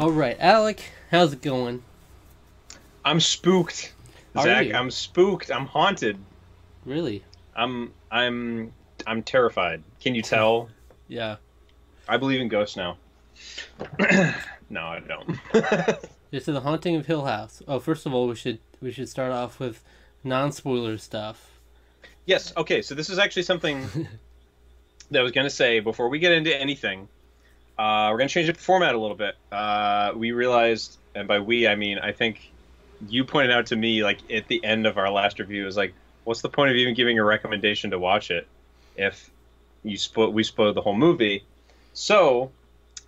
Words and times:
All 0.00 0.10
right, 0.10 0.34
Alec, 0.40 0.80
how's 1.10 1.34
it 1.34 1.42
going? 1.42 1.82
I'm 3.04 3.20
spooked, 3.20 3.92
Are 4.34 4.44
Zach. 4.44 4.66
you? 4.68 4.72
I'm 4.74 4.90
spooked. 4.90 5.50
I'm 5.50 5.66
haunted. 5.66 6.16
Really? 6.86 7.22
I'm 7.54 7.92
I'm 8.10 8.72
I'm 9.06 9.22
terrified. 9.22 9.82
Can 10.00 10.14
you 10.14 10.22
tell? 10.22 10.68
Yeah. 11.08 11.36
I 12.08 12.18
believe 12.18 12.40
in 12.40 12.46
ghosts 12.46 12.76
now. 12.76 12.96
no, 14.70 14.80
I 14.80 15.00
don't. 15.00 15.36
This 16.30 16.46
is 16.46 16.54
the 16.54 16.60
Haunting 16.60 16.94
of 16.94 17.06
Hill 17.06 17.24
House. 17.24 17.60
Oh, 17.66 17.80
first 17.80 18.06
of 18.06 18.14
all, 18.14 18.28
we 18.28 18.36
should 18.36 18.60
we 18.80 18.92
should 18.92 19.08
start 19.08 19.32
off 19.32 19.58
with 19.58 19.82
non-spoiler 20.22 20.96
stuff. 20.98 21.58
yes. 22.24 22.52
Okay. 22.56 22.80
So 22.80 22.94
this 22.94 23.10
is 23.10 23.18
actually 23.18 23.42
something 23.42 23.82
that 25.10 25.18
I 25.18 25.22
was 25.22 25.32
gonna 25.32 25.50
say 25.50 25.80
before 25.80 26.08
we 26.08 26.20
get 26.20 26.30
into 26.32 26.56
anything. 26.56 27.08
Uh, 27.80 28.10
we're 28.12 28.18
gonna 28.18 28.28
change 28.28 28.46
the 28.46 28.52
format 28.52 28.94
a 28.94 28.98
little 28.98 29.16
bit. 29.16 29.36
Uh, 29.50 30.12
we 30.14 30.32
realized, 30.32 30.98
and 31.14 31.26
by 31.26 31.38
we 31.38 31.66
I 31.66 31.76
mean 31.76 31.98
I 31.98 32.12
think 32.12 32.52
you 33.08 33.24
pointed 33.24 33.50
out 33.50 33.64
to 33.66 33.76
me 33.76 34.04
like 34.04 34.18
at 34.30 34.48
the 34.48 34.62
end 34.62 34.86
of 34.86 34.98
our 34.98 35.10
last 35.10 35.38
review 35.38 35.66
is 35.66 35.78
like, 35.78 35.94
what's 36.24 36.42
the 36.42 36.50
point 36.50 36.70
of 36.70 36.76
even 36.76 36.92
giving 36.92 37.18
a 37.18 37.24
recommendation 37.24 37.92
to 37.92 37.98
watch 37.98 38.30
it 38.30 38.46
if 38.96 39.30
you 39.82 39.96
spoil 39.96 40.30
we 40.30 40.42
spoiled 40.42 40.76
the 40.76 40.82
whole 40.82 40.94
movie? 40.94 41.42
So 41.94 42.50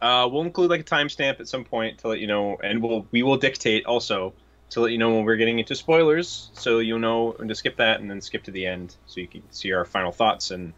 uh, 0.01 0.27
we'll 0.33 0.41
include 0.41 0.71
like 0.71 0.80
a 0.80 0.85
timestamp 0.85 1.39
at 1.39 1.49
some 1.49 1.65
point 1.65 1.99
to 1.99 2.09
let 2.09 2.21
you 2.21 2.27
know, 2.27 2.57
and 2.65 2.83
we'll 2.83 3.07
we 3.11 3.23
will 3.23 3.37
dictate 3.37 3.85
also 3.85 4.33
to 4.71 4.80
let 4.80 4.91
you 4.91 4.97
know 4.97 5.15
when 5.15 5.27
we're 5.27 5.37
getting 5.37 5.59
into 5.59 5.75
spoilers, 5.75 6.49
so 6.55 6.79
you'll 6.79 6.99
know 6.99 7.33
when 7.33 7.49
to 7.49 7.55
skip 7.55 7.77
that 7.77 8.01
and 8.01 8.11
then 8.11 8.23
skip 8.23 8.45
to 8.45 8.51
the 8.51 8.66
end, 8.66 8.97
so 9.05 9.21
you 9.21 9.29
can 9.29 9.43
see 9.52 9.71
our 9.73 9.85
final 9.85 10.13
thoughts 10.13 10.51
and 10.51 10.73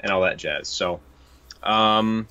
and 0.00 0.10
all 0.10 0.22
that 0.22 0.38
jazz. 0.38 0.66
So, 0.66 0.98
um, 1.62 2.26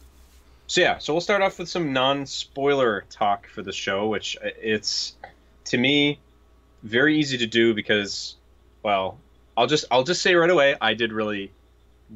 so 0.72 0.80
yeah, 0.80 1.00
so 1.00 1.14
we'll 1.14 1.20
start 1.20 1.42
off 1.42 1.60
with 1.60 1.68
some 1.68 1.92
non-spoiler 1.92 3.04
talk 3.10 3.46
for 3.48 3.62
the 3.62 3.74
show, 3.74 4.08
which 4.08 4.38
it's 4.42 5.18
to 5.66 5.78
me 5.78 6.18
very 6.82 7.20
easy 7.20 7.40
to 7.40 7.46
do 7.46 7.74
because, 7.74 8.38
well, 8.82 9.18
I'll 9.58 9.68
just 9.68 9.84
I'll 9.92 10.06
just 10.06 10.22
say 10.22 10.34
right 10.34 10.50
away, 10.50 10.78
I 10.80 10.94
did 10.94 11.12
really 11.12 11.52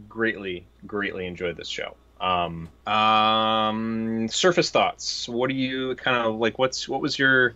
greatly 0.07 0.65
greatly 0.88 1.27
enjoy 1.27 1.52
this 1.52 1.67
show. 1.67 1.97
Um, 2.21 2.69
um, 2.88 4.30
surface 4.30 4.69
thoughts. 4.69 5.27
What 5.27 5.49
do 5.49 5.53
you 5.53 5.95
kind 5.95 6.15
of 6.15 6.35
like? 6.35 6.58
What's 6.58 6.87
what 6.87 7.02
was 7.02 7.19
your 7.19 7.55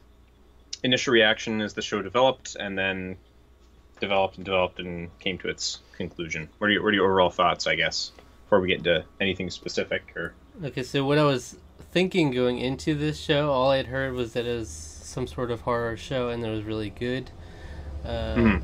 initial 0.83 1.13
reaction 1.13 1.61
as 1.61 1.75
the 1.75 1.81
show 1.81 2.01
developed, 2.01 2.57
and 2.59 2.77
then 2.77 3.15
developed 4.01 4.35
and 4.35 4.43
developed 4.43 4.79
and 4.79 5.17
came 5.19 5.37
to 5.37 5.47
its 5.47 5.79
conclusion? 5.95 6.49
What 6.57 6.67
are 6.67 6.71
your 6.71 6.83
what 6.83 6.89
are 6.89 6.95
your 6.95 7.05
overall 7.05 7.29
thoughts? 7.29 7.67
I 7.67 7.75
guess 7.75 8.11
before 8.43 8.59
we 8.59 8.67
get 8.67 8.79
into 8.79 9.05
anything 9.21 9.49
specific 9.49 10.11
or 10.17 10.33
Okay, 10.63 10.83
so 10.83 11.05
what 11.05 11.17
I 11.17 11.23
was 11.23 11.55
thinking 11.91 12.31
going 12.31 12.59
into 12.59 12.93
this 12.95 13.19
show, 13.19 13.51
all 13.51 13.71
I'd 13.71 13.87
heard 13.87 14.13
was 14.13 14.33
that 14.33 14.45
it 14.45 14.57
was 14.57 14.69
some 14.69 15.25
sort 15.25 15.51
of 15.51 15.61
horror 15.61 15.95
show 15.97 16.29
and 16.29 16.43
that 16.43 16.49
it 16.49 16.55
was 16.55 16.63
really 16.63 16.89
good. 16.89 17.31
Uh, 18.05 18.35
Mhm. 18.35 18.61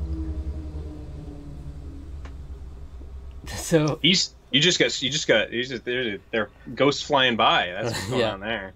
So 3.48 3.98
you 4.02 4.14
you 4.50 4.60
just 4.60 4.78
got 4.78 5.00
you 5.02 5.08
just 5.10 5.28
got 5.28 5.52
you 5.52 5.64
just 5.64 5.84
there 5.84 6.18
there 6.32 6.42
are 6.42 6.50
ghosts 6.74 7.02
flying 7.02 7.36
by. 7.36 7.68
That's 7.72 7.92
what's 7.92 8.08
going 8.08 8.20
Yeah. 8.20 8.32
on 8.32 8.40
there. 8.40 8.74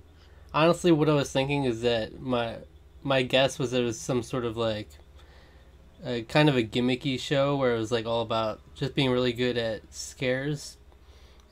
honestly, 0.55 0.93
what 0.93 1.09
I 1.09 1.15
was 1.15 1.31
thinking 1.33 1.65
is 1.65 1.83
that 1.83 2.21
my 2.21 2.57
my 3.03 3.23
guess 3.23 3.59
was 3.59 3.73
it 3.73 3.83
was 3.83 3.99
some 4.01 4.23
sort 4.23 4.45
of 4.45 4.57
like 4.57 4.89
a 6.05 6.23
kind 6.23 6.49
of 6.49 6.57
a 6.57 6.63
gimmicky 6.63 7.19
show 7.19 7.57
where 7.57 7.75
it 7.75 7.79
was 7.79 7.91
like 7.93 8.07
all 8.07 8.23
about 8.23 8.61
just 8.75 8.95
being 8.95 9.11
really 9.11 9.33
good 9.33 9.59
at 9.59 9.83
scares 9.93 10.77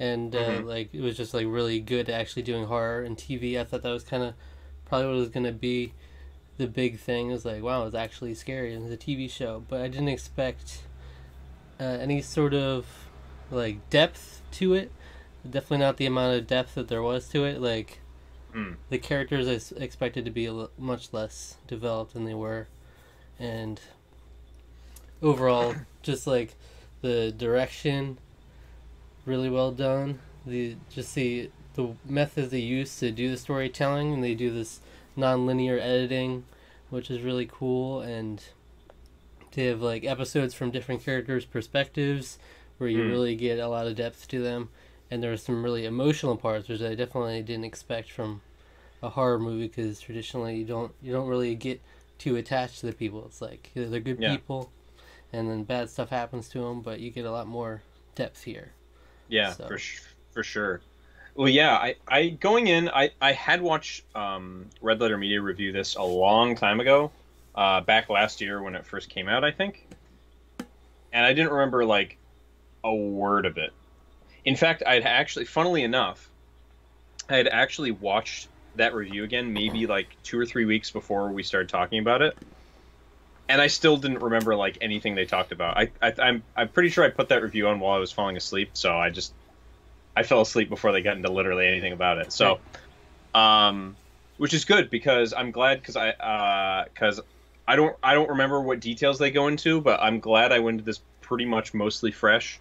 and 0.00 0.34
uh, 0.34 0.38
Mhm. 0.60 0.64
like 0.66 0.94
it 0.94 1.00
was 1.00 1.16
just 1.16 1.34
like 1.34 1.46
really 1.48 1.80
good 1.80 2.08
at 2.08 2.20
actually 2.20 2.42
doing 2.42 2.64
horror 2.66 3.02
and 3.02 3.16
TV. 3.16 3.58
I 3.58 3.64
thought 3.64 3.82
that 3.82 3.90
was 3.90 4.04
kind 4.04 4.22
of 4.22 4.34
probably 4.84 5.08
what 5.08 5.16
was 5.16 5.28
gonna 5.28 5.52
be 5.52 5.92
the 6.56 6.66
big 6.66 6.98
thing. 6.98 7.30
It 7.30 7.32
was 7.32 7.44
like 7.44 7.62
wow, 7.62 7.84
it's 7.86 7.94
actually 7.94 8.34
scary 8.34 8.72
and 8.74 8.84
it's 8.84 8.94
a 9.02 9.06
TV 9.06 9.28
show, 9.30 9.64
but 9.68 9.80
I 9.80 9.88
didn't 9.88 10.08
expect 10.08 10.82
uh, 11.80 11.84
any 11.84 12.20
sort 12.22 12.54
of 12.54 12.86
like 13.50 13.88
depth 13.90 14.42
to 14.52 14.74
it. 14.74 14.90
Definitely 15.48 15.78
not 15.78 15.96
the 15.96 16.06
amount 16.06 16.36
of 16.38 16.46
depth 16.46 16.74
that 16.74 16.88
there 16.88 17.02
was 17.02 17.28
to 17.30 17.44
it. 17.44 17.60
Like 17.60 18.00
Mm. 18.54 18.76
the 18.88 18.96
characters 18.98 19.46
I 19.72 19.76
expected 19.84 20.24
to 20.24 20.30
be 20.30 20.46
a 20.46 20.50
l- 20.50 20.70
much 20.78 21.12
less 21.12 21.58
developed 21.66 22.14
than 22.14 22.24
they 22.24 22.32
were, 22.34 22.66
and 23.38 23.78
overall, 25.22 25.74
just 26.02 26.26
like 26.26 26.54
the 27.02 27.30
direction, 27.30 28.18
really 29.28 29.50
well 29.50 29.70
done. 29.70 30.18
The 30.46 30.76
just 30.90 31.14
the 31.14 31.50
the 31.74 31.94
methods 32.04 32.50
they 32.50 32.58
use 32.58 32.98
to 32.98 33.10
do 33.12 33.30
the 33.30 33.36
storytelling, 33.36 34.14
and 34.14 34.24
they 34.24 34.34
do 34.34 34.50
this 34.50 34.80
non-linear 35.14 35.78
editing, 35.78 36.44
which 36.90 37.10
is 37.10 37.20
really 37.22 37.46
cool, 37.46 38.00
and 38.00 38.42
they 39.52 39.66
have 39.66 39.80
like 39.82 40.04
episodes 40.04 40.54
from 40.54 40.70
different 40.70 41.04
characters' 41.04 41.44
perspectives, 41.44 42.38
where 42.78 42.88
you 42.90 43.02
Mm. 43.04 43.10
really 43.10 43.36
get 43.36 43.58
a 43.58 43.68
lot 43.68 43.86
of 43.86 43.96
depth 43.96 44.28
to 44.28 44.40
them 44.40 44.70
and 45.10 45.22
there 45.22 45.30
were 45.30 45.36
some 45.38 45.64
really 45.64 45.86
emotional 45.86 46.36
parts 46.36 46.68
which 46.68 46.82
I 46.82 46.94
definitely 46.94 47.42
didn't 47.42 47.64
expect 47.64 48.12
from 48.12 48.42
a 49.02 49.08
horror 49.08 49.38
movie 49.38 49.66
because 49.68 50.00
traditionally 50.00 50.56
you 50.56 50.64
don't 50.66 50.92
you 51.02 51.12
don't 51.12 51.28
really 51.28 51.54
get 51.54 51.80
too 52.18 52.36
attached 52.36 52.80
to 52.80 52.86
the 52.86 52.92
people. 52.92 53.24
It's 53.26 53.40
like 53.40 53.70
they're 53.74 54.00
good 54.00 54.18
Yeah. 54.20 54.32
people, 54.32 54.70
and 55.32 55.48
then 55.48 55.64
bad 55.64 55.88
stuff 55.88 56.10
happens 56.10 56.48
to 56.50 56.58
them, 56.60 56.82
but 56.82 57.00
you 57.00 57.10
get 57.10 57.24
a 57.24 57.30
lot 57.30 57.46
more 57.46 57.82
depth 58.14 58.42
here. 58.44 58.72
Yeah, 59.28 59.52
So- 59.52 59.66
for 59.68 59.78
sh- 59.78 60.00
for 60.32 60.42
sure. 60.42 60.80
Well, 61.34 61.48
yeah, 61.48 61.74
I, 61.74 61.94
I 62.08 62.28
going 62.30 62.66
in, 62.66 62.88
I, 62.88 63.10
I 63.20 63.30
had 63.32 63.62
watched 63.62 64.02
um, 64.16 64.66
Red 64.80 65.00
Letter 65.00 65.16
Media 65.16 65.40
review 65.40 65.70
this 65.70 65.94
a 65.94 66.02
long 66.02 66.56
time 66.56 66.80
ago, 66.80 67.12
uh, 67.54 67.80
back 67.82 68.08
last 68.10 68.40
year 68.40 68.60
when 68.60 68.74
it 68.74 68.84
first 68.84 69.08
came 69.08 69.28
out, 69.28 69.44
I 69.44 69.52
think, 69.52 69.86
and 71.12 71.24
I 71.24 71.32
didn't 71.32 71.52
remember 71.52 71.84
like 71.84 72.18
a 72.82 72.92
word 72.92 73.46
of 73.46 73.56
it. 73.56 73.72
In 74.44 74.56
fact, 74.56 74.82
I'd 74.84 75.04
actually, 75.04 75.44
funnily 75.44 75.84
enough, 75.84 76.28
I 77.28 77.36
had 77.36 77.46
actually 77.46 77.92
watched 77.92 78.48
that 78.74 78.92
review 78.94 79.22
again, 79.22 79.52
maybe 79.52 79.86
like 79.86 80.08
two 80.24 80.38
or 80.40 80.46
three 80.46 80.64
weeks 80.64 80.90
before 80.90 81.30
we 81.30 81.44
started 81.44 81.68
talking 81.68 82.00
about 82.00 82.20
it, 82.22 82.36
and 83.48 83.60
I 83.60 83.66
still 83.66 83.96
didn't 83.96 84.18
remember 84.18 84.54
like 84.54 84.78
anything 84.80 85.14
they 85.14 85.24
talked 85.24 85.52
about. 85.52 85.76
I, 85.76 85.90
I 86.02 86.12
I'm 86.18 86.42
I'm 86.56 86.68
pretty 86.68 86.90
sure 86.90 87.04
I 87.04 87.10
put 87.10 87.30
that 87.30 87.42
review 87.42 87.68
on 87.68 87.80
while 87.80 87.96
I 87.96 87.98
was 87.98 88.12
falling 88.12 88.36
asleep, 88.36 88.70
so 88.74 88.96
I 88.96 89.10
just 89.10 89.32
I 90.16 90.22
fell 90.22 90.40
asleep 90.40 90.68
before 90.68 90.92
they 90.92 91.02
got 91.02 91.16
into 91.16 91.30
literally 91.30 91.66
anything 91.66 91.92
about 91.92 92.18
it. 92.18 92.32
So, 92.32 92.58
um, 93.34 93.96
which 94.36 94.52
is 94.52 94.64
good 94.64 94.90
because 94.90 95.32
I'm 95.32 95.50
glad 95.50 95.80
because 95.80 95.96
I 95.96 96.84
because 96.92 97.20
I 97.66 97.76
don't 97.76 97.96
I 98.02 98.14
don't 98.14 98.28
remember 98.30 98.60
what 98.60 98.80
details 98.80 99.18
they 99.18 99.30
go 99.30 99.48
into, 99.48 99.80
but 99.80 100.00
I'm 100.02 100.20
glad 100.20 100.52
I 100.52 100.58
went 100.58 100.76
into 100.76 100.84
this 100.84 101.00
pretty 101.20 101.44
much 101.44 101.72
mostly 101.74 102.10
fresh. 102.10 102.60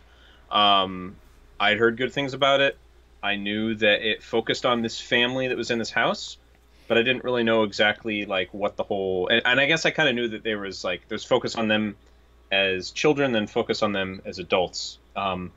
Um, 0.52 1.16
I'd 1.59 1.78
heard 1.78 1.98
good 1.98 2.14
things 2.14 2.34
about 2.34 2.62
it. 2.62 2.78
I 3.22 3.36
knew 3.36 3.75
that 3.75 4.08
it 4.08 4.24
focused 4.24 4.66
on 4.66 4.81
this 4.81 5.02
family 5.02 5.48
that 5.48 5.58
was 5.58 5.72
in 5.72 5.80
this 5.80 5.92
house, 5.92 6.38
but 6.88 6.98
I 6.98 7.03
didn't 7.03 7.24
really 7.24 7.44
know 7.44 7.64
exactly 7.64 8.25
like 8.25 8.53
what 8.53 8.75
the 8.78 8.84
whole 8.84 9.28
and, 9.28 9.42
and 9.46 9.59
I 9.59 9.66
guess 9.66 9.86
I 9.86 9.92
kind 9.92 10.09
of 10.09 10.16
knew 10.16 10.28
that 10.30 10.44
there 10.44 10.59
was 10.59 10.84
like 10.84 11.08
there's 11.08 11.24
focus 11.24 11.56
on 11.56 11.68
them 11.68 11.96
as 12.52 12.92
children, 12.92 13.31
then 13.34 13.48
focus 13.48 13.84
on 13.84 13.92
them 13.92 14.22
as 14.25 14.40
adults. 14.40 15.00
Um, 15.16 15.52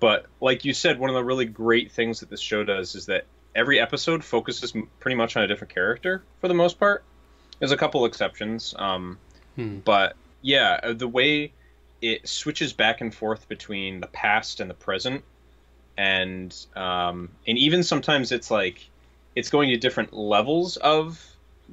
but 0.00 0.26
like 0.40 0.64
you 0.64 0.74
said, 0.74 0.98
one 0.98 1.10
of 1.10 1.14
the 1.14 1.24
really 1.24 1.46
great 1.46 1.92
things 1.92 2.20
that 2.20 2.28
this 2.28 2.40
show 2.40 2.64
does 2.64 2.94
is 2.94 3.06
that 3.06 3.24
every 3.54 3.80
episode 3.80 4.24
focuses 4.24 4.74
pretty 5.00 5.14
much 5.14 5.36
on 5.36 5.42
a 5.42 5.46
different 5.46 5.72
character 5.72 6.22
for 6.40 6.48
the 6.48 6.54
most 6.54 6.78
part. 6.78 7.04
There's 7.58 7.72
a 7.72 7.76
couple 7.76 8.04
exceptions, 8.04 8.74
um, 8.78 9.18
Hmm. 9.56 9.78
but 9.78 10.16
yeah, 10.40 10.80
uh, 10.82 10.92
the 10.94 11.06
way 11.06 11.52
it 12.00 12.26
switches 12.26 12.72
back 12.72 13.00
and 13.00 13.14
forth 13.14 13.48
between 13.48 14.00
the 14.00 14.06
past 14.08 14.60
and 14.60 14.68
the 14.68 14.74
present, 14.74 15.22
and 15.96 16.54
um, 16.74 17.28
and 17.46 17.58
even 17.58 17.82
sometimes 17.82 18.32
it's 18.32 18.50
like 18.50 18.88
it's 19.34 19.50
going 19.50 19.70
to 19.70 19.76
different 19.76 20.12
levels 20.12 20.76
of 20.76 21.24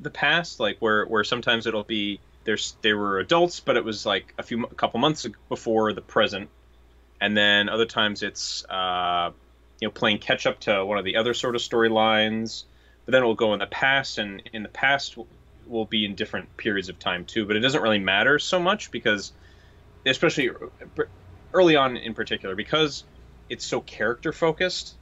the 0.02 0.10
past, 0.10 0.60
like 0.60 0.78
where 0.80 1.06
where 1.06 1.24
sometimes 1.24 1.68
it'll 1.68 1.84
be 1.84 2.20
there's 2.44 2.76
they 2.82 2.94
were 2.94 3.20
adults, 3.20 3.60
but 3.60 3.78
it 3.78 3.84
was 3.84 4.06
like 4.06 4.34
a 4.38 4.44
few 4.44 4.64
a 4.64 4.76
couple 4.76 5.00
months 5.00 5.28
before 5.50 5.94
the 5.94 6.02
present, 6.02 6.50
and 7.20 7.36
then 7.36 7.70
other 7.70 7.86
times 7.86 8.24
it's 8.24 8.66
uh, 8.70 9.32
you 9.80 9.88
know 9.88 9.92
playing 9.92 10.20
catch 10.20 10.46
up 10.46 10.60
to 10.62 10.86
one 10.86 10.98
of 10.98 11.06
the 11.06 11.18
other 11.18 11.34
sort 11.34 11.56
of 11.56 11.62
storylines. 11.62 12.64
But 13.06 13.14
then 13.14 13.24
it 13.24 13.26
will 13.26 13.36
go 13.36 13.54
in 13.54 13.60
the 13.60 13.68
past, 13.68 14.18
and 14.20 14.42
in 14.54 14.64
the 14.64 14.70
past 14.70 15.18
will 15.68 15.86
be 15.86 16.06
in 16.06 16.16
different 16.16 16.56
periods 16.58 16.90
of 16.90 17.00
time 17.00 17.26
too. 17.26 17.46
But 17.46 17.56
it 17.56 17.60
doesn't 17.60 17.82
really 17.82 18.00
matter 18.00 18.40
so 18.40 18.60
much 18.60 18.92
because, 18.92 19.32
especially 20.06 20.52
early 21.54 21.76
on 21.76 21.98
in 21.98 22.14
particular, 22.14 22.56
because 22.56 23.04
it's 23.50 23.66
so 23.66 23.82
character 23.82 24.32
focused. 24.32 24.96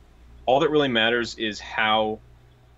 All 0.46 0.62
that 0.62 0.70
really 0.70 0.88
matters 0.88 1.36
is 1.36 1.60
how 1.60 2.20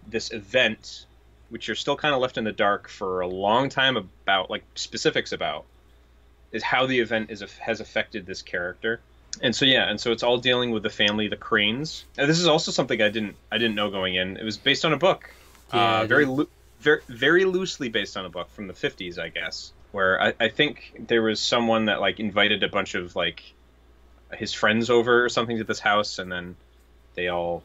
this 0.10 0.32
event, 0.32 1.06
which 1.50 1.68
you're 1.68 1.76
still 1.76 1.96
kind 1.96 2.14
of 2.14 2.22
left 2.22 2.38
in 2.38 2.44
the 2.44 2.52
dark 2.52 2.90
for 2.90 3.22
a 3.22 3.28
long 3.28 3.70
time 3.70 3.98
about, 3.98 4.50
like 4.50 4.64
specifics 4.76 5.32
about, 5.32 5.66
is 6.52 6.64
how 6.64 6.86
the 6.86 7.00
event 7.00 7.30
is 7.30 7.44
has 7.60 7.80
affected 7.80 8.26
this 8.26 8.42
character. 8.42 9.00
And 9.42 9.56
so 9.56 9.66
yeah, 9.66 9.90
and 9.90 10.00
so 10.00 10.12
it's 10.12 10.24
all 10.24 10.38
dealing 10.38 10.72
with 10.72 10.84
the 10.84 10.90
family, 10.90 11.28
the 11.28 11.38
Crains. 11.38 12.06
And 12.18 12.30
this 12.30 12.40
is 12.40 12.48
also 12.48 12.72
something 12.72 13.02
I 13.02 13.10
didn't 13.10 13.36
I 13.52 13.58
didn't 13.58 13.76
know 13.76 13.90
going 13.90 14.16
in. 14.16 14.38
It 14.38 14.44
was 14.44 14.58
based 14.58 14.86
on 14.86 14.94
a 14.94 14.98
book, 14.98 15.30
uh, 15.72 16.06
very 16.06 16.26
lo- 16.26 16.50
very 16.80 17.02
very 17.08 17.46
loosely 17.46 17.90
based 17.90 18.18
on 18.18 18.26
a 18.26 18.30
book 18.30 18.50
from 18.52 18.68
the 18.68 18.74
50s, 18.74 19.20
I 19.20 19.30
guess, 19.30 19.72
where 19.92 20.22
I, 20.22 20.34
I 20.40 20.50
think 20.50 21.08
there 21.08 21.22
was 21.22 21.40
someone 21.40 21.86
that 21.86 22.02
like 22.02 22.20
invited 22.20 22.64
a 22.64 22.68
bunch 22.68 22.96
of 22.96 23.16
like 23.16 23.44
his 24.34 24.54
friends 24.54 24.90
over 24.90 25.24
or 25.24 25.30
something 25.30 25.58
to 25.58 25.64
this 25.64 25.80
house, 25.80 26.20
and 26.20 26.32
then 26.32 26.56
they 27.16 27.28
all 27.28 27.64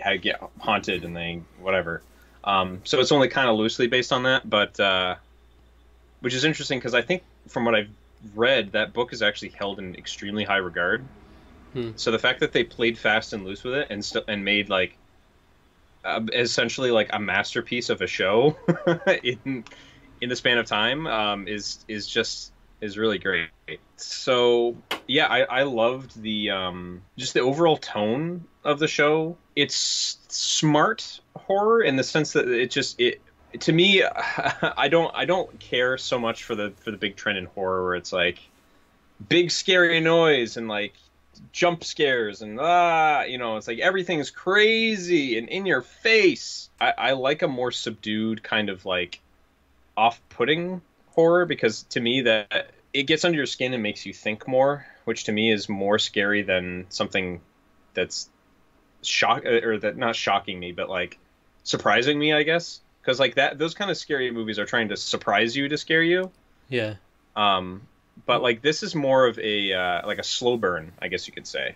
had 0.00 0.22
get 0.22 0.42
haunted 0.58 1.04
and 1.04 1.16
they 1.16 1.42
whatever. 1.60 2.02
Um, 2.42 2.80
so 2.84 3.00
it's 3.00 3.12
only 3.12 3.28
kind 3.28 3.48
of 3.48 3.56
loosely 3.56 3.86
based 3.86 4.12
on 4.12 4.24
that, 4.24 4.48
but 4.48 4.78
uh, 4.80 5.16
which 6.20 6.34
is 6.34 6.44
interesting 6.44 6.78
because 6.78 6.94
I 6.94 7.02
think 7.02 7.22
from 7.48 7.64
what 7.64 7.74
I've 7.74 7.90
read, 8.34 8.72
that 8.72 8.92
book 8.92 9.12
is 9.12 9.22
actually 9.22 9.50
held 9.50 9.78
in 9.78 9.94
extremely 9.94 10.44
high 10.44 10.56
regard. 10.56 11.04
Hmm. 11.72 11.90
So 11.96 12.10
the 12.10 12.18
fact 12.18 12.40
that 12.40 12.52
they 12.52 12.64
played 12.64 12.98
fast 12.98 13.32
and 13.32 13.44
loose 13.44 13.62
with 13.62 13.74
it 13.74 13.88
and 13.90 14.04
still 14.04 14.24
and 14.26 14.44
made 14.44 14.68
like 14.68 14.96
uh, 16.04 16.20
essentially 16.32 16.90
like 16.90 17.10
a 17.12 17.20
masterpiece 17.20 17.90
of 17.90 18.00
a 18.00 18.06
show 18.06 18.56
in 19.22 19.64
in 20.20 20.28
the 20.28 20.36
span 20.36 20.58
of 20.58 20.66
time 20.66 21.06
um, 21.06 21.48
is 21.48 21.84
is 21.88 22.06
just 22.06 22.52
is 22.80 22.96
really 22.96 23.18
great. 23.18 23.48
So 23.96 24.76
yeah, 25.06 25.26
I, 25.26 25.40
I 25.42 25.62
loved 25.64 26.20
the 26.20 26.50
um, 26.50 27.02
just 27.16 27.34
the 27.34 27.40
overall 27.40 27.76
tone 27.76 28.44
of 28.64 28.78
the 28.78 28.88
show. 28.88 29.36
It's 29.56 30.18
smart 30.28 31.20
horror 31.36 31.82
in 31.82 31.96
the 31.96 32.04
sense 32.04 32.32
that 32.32 32.48
it 32.48 32.70
just 32.70 33.00
it 33.00 33.20
to 33.60 33.72
me 33.72 34.02
I 34.76 34.88
don't 34.88 35.14
I 35.14 35.24
don't 35.24 35.58
care 35.58 35.98
so 35.98 36.18
much 36.18 36.44
for 36.44 36.54
the 36.54 36.72
for 36.80 36.90
the 36.90 36.96
big 36.96 37.16
trend 37.16 37.38
in 37.38 37.46
horror 37.46 37.84
where 37.84 37.94
it's 37.94 38.12
like 38.12 38.38
big 39.28 39.50
scary 39.50 40.00
noise 40.00 40.56
and 40.56 40.68
like 40.68 40.94
jump 41.52 41.84
scares 41.84 42.42
and 42.42 42.58
ah 42.60 43.22
you 43.22 43.38
know 43.38 43.56
it's 43.56 43.68
like 43.68 43.78
everything's 43.78 44.30
crazy 44.30 45.38
and 45.38 45.48
in 45.48 45.66
your 45.66 45.82
face. 45.82 46.68
I, 46.80 46.94
I 46.96 47.12
like 47.12 47.42
a 47.42 47.48
more 47.48 47.72
subdued 47.72 48.42
kind 48.42 48.70
of 48.70 48.86
like 48.86 49.20
off-putting 49.96 50.80
horror 51.10 51.44
because 51.46 51.82
to 51.84 52.00
me 52.00 52.22
that 52.22 52.70
it 52.92 53.04
gets 53.04 53.24
under 53.24 53.36
your 53.36 53.46
skin 53.46 53.72
and 53.74 53.82
makes 53.82 54.04
you 54.06 54.12
think 54.12 54.46
more, 54.48 54.86
which 55.04 55.24
to 55.24 55.32
me 55.32 55.52
is 55.52 55.68
more 55.68 55.98
scary 55.98 56.42
than 56.42 56.86
something 56.88 57.40
that's 57.94 58.28
shock 59.02 59.44
or 59.44 59.78
that 59.78 59.96
not 59.96 60.14
shocking 60.16 60.58
me, 60.58 60.72
but 60.72 60.88
like 60.88 61.18
surprising 61.64 62.18
me, 62.18 62.32
I 62.32 62.42
guess. 62.42 62.80
Because 63.00 63.18
like 63.18 63.34
that, 63.36 63.58
those 63.58 63.74
kind 63.74 63.90
of 63.90 63.96
scary 63.96 64.30
movies 64.30 64.58
are 64.58 64.66
trying 64.66 64.88
to 64.88 64.96
surprise 64.96 65.56
you 65.56 65.68
to 65.68 65.78
scare 65.78 66.02
you. 66.02 66.30
Yeah. 66.68 66.94
Um, 67.36 67.82
but 68.26 68.42
like 68.42 68.60
this 68.62 68.82
is 68.82 68.94
more 68.94 69.26
of 69.26 69.38
a 69.38 69.72
uh, 69.72 70.06
like 70.06 70.18
a 70.18 70.22
slow 70.24 70.56
burn, 70.56 70.92
I 71.00 71.08
guess 71.08 71.26
you 71.26 71.32
could 71.32 71.46
say. 71.46 71.74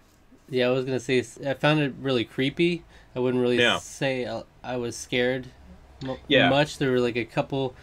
Yeah, 0.50 0.66
I 0.66 0.70
was 0.72 0.84
gonna 0.84 1.00
say 1.00 1.24
I 1.46 1.54
found 1.54 1.80
it 1.80 1.94
really 2.00 2.24
creepy. 2.24 2.84
I 3.16 3.20
wouldn't 3.20 3.40
really 3.40 3.58
Yeah. 3.58 3.78
say 3.78 4.26
I- 4.26 4.42
I 4.62 4.76
was 4.76 4.96
scared 4.96 5.46
Yeah. 6.28 6.50
much. 6.50 6.76
There 6.78 6.90
were 6.90 7.00
like 7.00 7.16
a 7.16 7.24
couple 7.24 7.74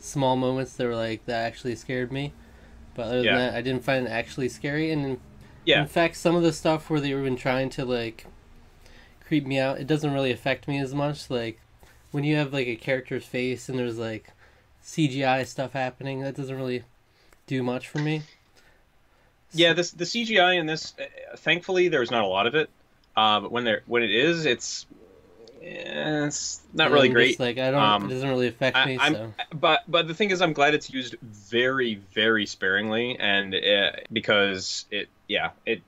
small 0.00 0.36
moments 0.36 0.74
that 0.74 0.86
were 0.86 0.96
like 0.96 1.24
that 1.26 1.44
actually 1.46 1.74
scared 1.76 2.12
me, 2.12 2.32
but 2.94 3.06
other 3.06 3.22
Yeah. 3.22 3.36
than 3.36 3.46
that, 3.52 3.54
I 3.54 3.62
didn't 3.62 3.84
find 3.84 4.06
it 4.06 4.10
actually 4.10 4.48
scary. 4.48 4.90
And 4.90 5.04
in, 5.04 5.20
Yeah. 5.64 5.80
in 5.82 5.88
fact, 5.88 6.16
some 6.16 6.34
of 6.36 6.42
the 6.42 6.52
stuff 6.52 6.88
where 6.90 7.00
they 7.00 7.12
were 7.14 7.20
even 7.20 7.36
trying 7.36 7.70
to 7.70 7.84
like 7.84 8.26
creep 9.26 9.46
me 9.46 9.58
out, 9.58 9.78
it 9.80 9.86
doesn't 9.86 10.12
really 10.12 10.30
affect 10.30 10.68
me 10.68 10.78
as 10.80 10.94
much. 10.94 11.28
Like 11.30 11.60
when 12.10 12.24
you 12.24 12.36
have 12.36 12.52
like 12.52 12.66
a 12.66 12.76
character's 12.76 13.24
face 13.24 13.68
and 13.68 13.78
there's 13.78 13.98
like 13.98 14.30
CGI 14.84 15.46
stuff 15.46 15.72
happening, 15.72 16.22
that 16.22 16.36
doesn't 16.36 16.56
really 16.56 16.84
do 17.46 17.62
much 17.62 17.88
for 17.88 17.98
me. 17.98 18.22
Yeah, 19.52 19.72
this 19.72 19.90
the 19.92 20.04
CGI 20.04 20.58
in 20.58 20.66
this, 20.66 20.94
uh, 20.98 21.36
thankfully, 21.36 21.88
there's 21.88 22.10
not 22.10 22.22
a 22.22 22.26
lot 22.26 22.46
of 22.46 22.54
it. 22.54 22.68
Uh, 23.16 23.40
but 23.40 23.50
when 23.50 23.64
there 23.64 23.82
when 23.86 24.02
it 24.02 24.10
is, 24.10 24.44
it's 24.46 24.86
eh, 25.62 26.26
it's 26.26 26.60
not 26.72 26.86
And 26.86 26.94
really 26.94 27.08
great. 27.08 27.38
like 27.40 27.58
I 27.58 27.70
don't, 27.70 27.82
Um, 27.82 28.04
it 28.04 28.08
doesn't 28.14 28.28
really 28.28 28.48
affect 28.48 28.76
I, 28.76 28.84
me. 28.84 28.98
I'm, 28.98 29.14
so 29.14 29.32
but 29.54 29.80
but 29.88 30.08
the 30.08 30.14
thing 30.14 30.30
is, 30.30 30.40
I'm 30.42 30.52
glad 30.52 30.74
it's 30.74 30.90
used 30.90 31.16
very 31.22 31.96
very 32.14 32.46
sparingly, 32.46 33.16
and 33.18 33.54
uh 33.54 33.92
because 34.12 34.86
it 34.90 35.08
yeah 35.28 35.50
it 35.66 35.82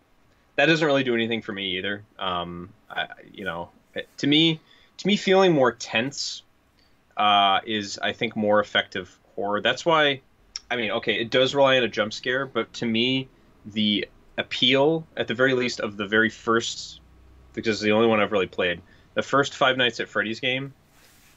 that 0.57 0.67
doesn't 0.67 0.87
really 0.87 1.05
do 1.05 1.15
anything 1.15 1.43
for 1.43 1.53
me 1.53 1.79
either. 1.79 2.05
Um, 2.19 2.71
I, 2.91 3.09
you 3.33 3.45
know, 3.45 3.71
it- 3.95 4.09
to 4.19 4.27
me 4.27 4.61
to 4.99 5.07
me 5.07 5.17
feeling 5.17 5.53
more 5.53 5.73
tense 5.73 6.43
uh, 7.17 7.61
is 7.67 7.99
I 8.03 8.13
think 8.13 8.37
more 8.37 8.61
effective 8.61 9.19
horror. 9.37 9.61
That's 9.61 9.85
why 9.85 10.23
I 10.71 10.77
mean 10.77 10.91
okay, 10.93 11.21
it 11.21 11.31
does 11.31 11.55
rely 11.55 11.77
on 11.77 11.83
a 11.85 11.89
jump 11.89 12.13
scare, 12.13 12.47
but 12.47 12.73
to 12.75 12.87
me 12.87 13.29
the 13.65 14.09
appeal 14.39 15.07
at 15.17 15.29
the 15.29 15.35
very 15.35 15.55
least 15.55 15.81
of 15.81 15.97
the 15.97 16.07
very 16.07 16.31
first 16.31 17.01
because 17.55 17.77
it's 17.77 17.83
the 17.85 17.93
only 17.93 18.07
one 18.07 18.21
I've 18.21 18.33
really 18.33 18.47
played. 18.47 18.83
The 19.15 19.23
first 19.23 19.55
Five 19.55 19.77
Nights 19.77 20.01
at 20.01 20.09
Freddy's 20.09 20.41
game 20.41 20.73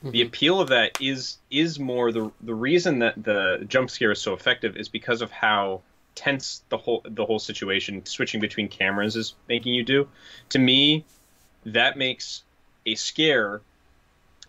the 0.03 0.21
Mhm. 0.21 0.27
appeal 0.27 0.59
of 0.59 0.67
that 0.69 0.97
is 0.99 1.37
is 1.49 1.79
more 1.79 2.11
the 2.11 2.29
the 2.41 2.53
reason 2.53 2.99
that 2.99 3.23
the 3.23 3.63
jump 3.67 3.89
scare 3.89 4.11
is 4.11 4.21
so 4.21 4.33
effective 4.33 4.75
is 4.75 4.89
because 4.89 5.21
of 5.21 5.31
how 5.31 5.81
tense 6.15 6.61
the 6.69 6.77
whole 6.77 7.01
the 7.05 7.25
whole 7.25 7.39
situation 7.39 8.05
switching 8.05 8.41
between 8.41 8.67
cameras 8.67 9.15
is 9.15 9.33
making 9.47 9.73
you 9.73 9.83
do. 9.83 10.07
To 10.49 10.59
me 10.59 11.05
that 11.65 11.97
makes 11.97 12.43
a 12.85 12.95
scare 12.95 13.61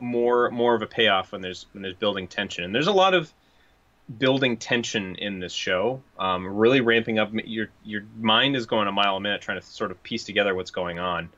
more 0.01 0.51
more 0.51 0.75
of 0.75 0.83
a 0.83 0.87
payoff 0.87 1.31
when 1.31 1.41
there's 1.41 1.67
when 1.73 1.83
there's 1.83 1.95
building 1.95 2.27
tension. 2.27 2.65
And 2.65 2.75
there's 2.75 2.89
a 2.89 2.93
lot 2.93 3.15
of 3.15 3.33
building 4.19 4.57
tension 4.57 5.15
in 5.17 5.39
this 5.39 5.53
show 5.53 6.03
um, 6.19 6.47
really 6.47 6.81
ramping 6.81 7.21
up. 7.21 7.31
Your 7.45 7.71
your 7.85 8.03
mind 8.19 8.57
is 8.57 8.67
going 8.67 8.89
a 8.89 8.93
mile 8.93 9.17
a 9.17 9.21
minute 9.21 9.41
trying 9.41 9.61
to 9.61 9.65
sort 9.67 9.93
of 9.93 10.03
piece 10.03 10.25
together 10.25 10.53
what's 10.53 10.73
going 10.73 10.99
on. 10.99 11.31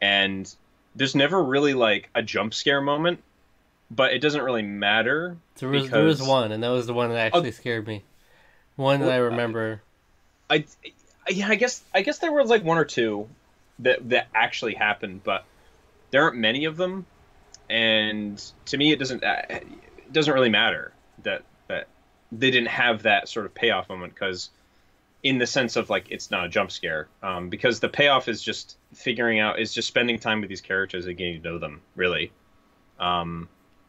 And 0.00 0.52
there's 0.98 1.14
never 1.14 1.42
really 1.42 1.74
like 1.74 2.10
a 2.14 2.22
jump 2.22 2.52
scare 2.52 2.80
moment 2.80 3.22
but 3.90 4.12
it 4.12 4.18
doesn't 4.18 4.42
really 4.42 4.62
matter 4.62 5.36
There 5.56 5.68
was 5.68 5.88
there 5.88 6.04
was 6.04 6.22
one, 6.22 6.52
and 6.52 6.62
that 6.62 6.68
was 6.68 6.86
the 6.86 6.94
one 6.94 7.10
that 7.10 7.18
actually 7.18 7.52
scared 7.52 7.86
me. 7.86 8.04
One 8.76 9.00
that 9.00 9.10
I 9.10 9.18
Well, 9.20 9.30
remember. 9.30 9.82
I 10.50 10.64
yeah, 11.28 11.48
I 11.48 11.54
guess 11.54 11.82
I 11.94 12.02
guess 12.02 12.18
there 12.18 12.32
was 12.32 12.50
like 12.50 12.64
one 12.64 12.78
or 12.78 12.84
two 12.84 13.28
that 13.80 14.08
that 14.10 14.28
actually 14.34 14.74
happened, 14.74 15.22
but 15.24 15.44
there 16.10 16.22
aren't 16.22 16.36
many 16.36 16.64
of 16.66 16.76
them, 16.76 17.06
and 17.70 18.42
to 18.66 18.76
me, 18.76 18.92
it 18.92 18.98
doesn't 18.98 19.24
uh, 19.24 19.42
it 19.48 20.12
doesn't 20.12 20.32
really 20.32 20.50
matter 20.50 20.92
that 21.22 21.42
that 21.68 21.88
they 22.30 22.50
didn't 22.50 22.68
have 22.68 23.02
that 23.04 23.28
sort 23.28 23.46
of 23.46 23.54
payoff 23.54 23.88
moment 23.88 24.14
because 24.14 24.50
in 25.22 25.38
the 25.38 25.46
sense 25.46 25.76
of 25.76 25.90
like 25.90 26.10
it's 26.10 26.30
not 26.30 26.46
a 26.46 26.48
jump 26.48 26.70
scare 26.70 27.08
um, 27.22 27.48
because 27.48 27.80
the 27.80 27.88
payoff 27.88 28.28
is 28.28 28.42
just 28.42 28.78
figuring 28.94 29.40
out 29.40 29.58
is 29.60 29.74
just 29.74 29.88
spending 29.88 30.18
time 30.18 30.40
with 30.40 30.48
these 30.48 30.60
characters 30.60 31.06
and 31.06 31.16
getting 31.16 31.42
to 31.42 31.48
know 31.48 31.58
them 31.58 31.82
really 31.96 32.32
um, 33.00 33.48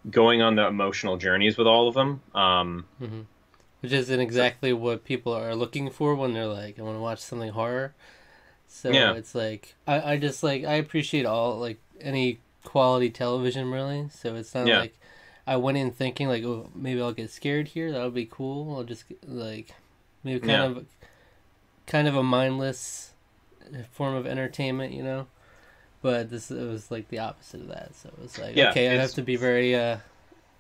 going 0.10 0.42
on 0.42 0.56
the 0.56 0.68
emotional 0.68 1.18
journeys 1.18 1.58
with 1.58 1.68
all 1.68 1.88
of 1.88 1.96
them 1.96 2.22
um, 2.36 2.86
hmm 3.00 3.22
Which 3.82 3.94
isn't 3.94 4.20
exactly 4.22 4.74
what 4.74 5.06
people 5.06 5.34
are 5.34 5.56
looking 5.56 5.90
for 5.92 6.16
when 6.16 6.34
they're 6.34 6.48
like, 6.48 6.80
I 6.80 6.84
want 6.84 6.98
to 6.98 7.02
watch 7.02 7.20
something 7.20 7.52
horror. 7.52 7.94
So 8.68 8.92
Yeah. 8.94 9.14
it's 9.14 9.36
like 9.36 9.76
I, 9.88 10.14
I 10.14 10.18
just 10.18 10.44
like 10.44 10.66
I 10.66 10.76
appreciate 10.76 11.26
all 11.26 11.58
like 11.60 11.80
any 12.02 12.40
quality 12.66 13.10
television 13.12 13.72
really. 13.72 14.10
So 14.12 14.36
it's 14.36 14.56
not 14.56 14.68
Yeah. 14.68 14.76
like 14.76 14.98
I 15.48 15.58
went 15.58 15.78
in 15.78 15.92
thinking 15.92 16.28
like, 16.30 16.44
oh, 16.44 16.70
maybe 16.76 17.02
I'll 17.02 17.14
get 17.14 17.32
scared 17.32 17.70
here. 17.70 17.92
That 17.92 18.04
would 18.04 18.14
be 18.16 18.28
cool. 18.32 18.76
I'll 18.78 18.84
just 18.86 19.06
like 19.26 19.76
maybe 20.24 20.40
kind 20.42 20.62
Yeah. 20.62 20.64
of 20.64 20.86
kind 21.90 22.08
of 22.08 22.16
a 22.16 22.24
mindless 22.24 23.12
form 23.92 24.16
of 24.16 24.26
entertainment, 24.26 24.94
you 24.94 25.04
know. 25.04 25.28
But 26.02 26.30
this 26.30 26.50
it 26.50 26.66
was 26.66 26.90
like 26.92 27.10
the 27.10 27.20
opposite 27.20 27.62
of 27.62 27.68
that. 27.68 27.94
So 27.96 28.10
it 28.10 28.22
was 28.22 28.40
like, 28.40 28.56
Yeah, 28.56 28.70
okay, 28.70 28.90
I 28.90 28.94
have 28.94 29.12
to 29.14 29.22
be 29.22 29.36
very 29.36 29.76
uh, 29.76 29.98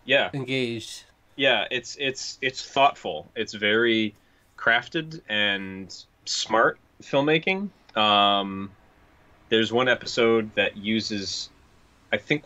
yeah 0.05 0.29
engaged. 0.33 1.03
yeah 1.37 1.65
it's 1.71 1.95
it's 1.99 2.37
it's 2.41 2.65
thoughtful 2.65 3.29
it's 3.35 3.53
very 3.53 4.13
crafted 4.57 5.21
and 5.29 5.95
smart 6.25 6.77
filmmaking 7.01 7.69
um 7.95 8.69
there's 9.49 9.71
one 9.71 9.87
episode 9.87 10.53
that 10.55 10.75
uses 10.75 11.49
i 12.11 12.17
think 12.17 12.45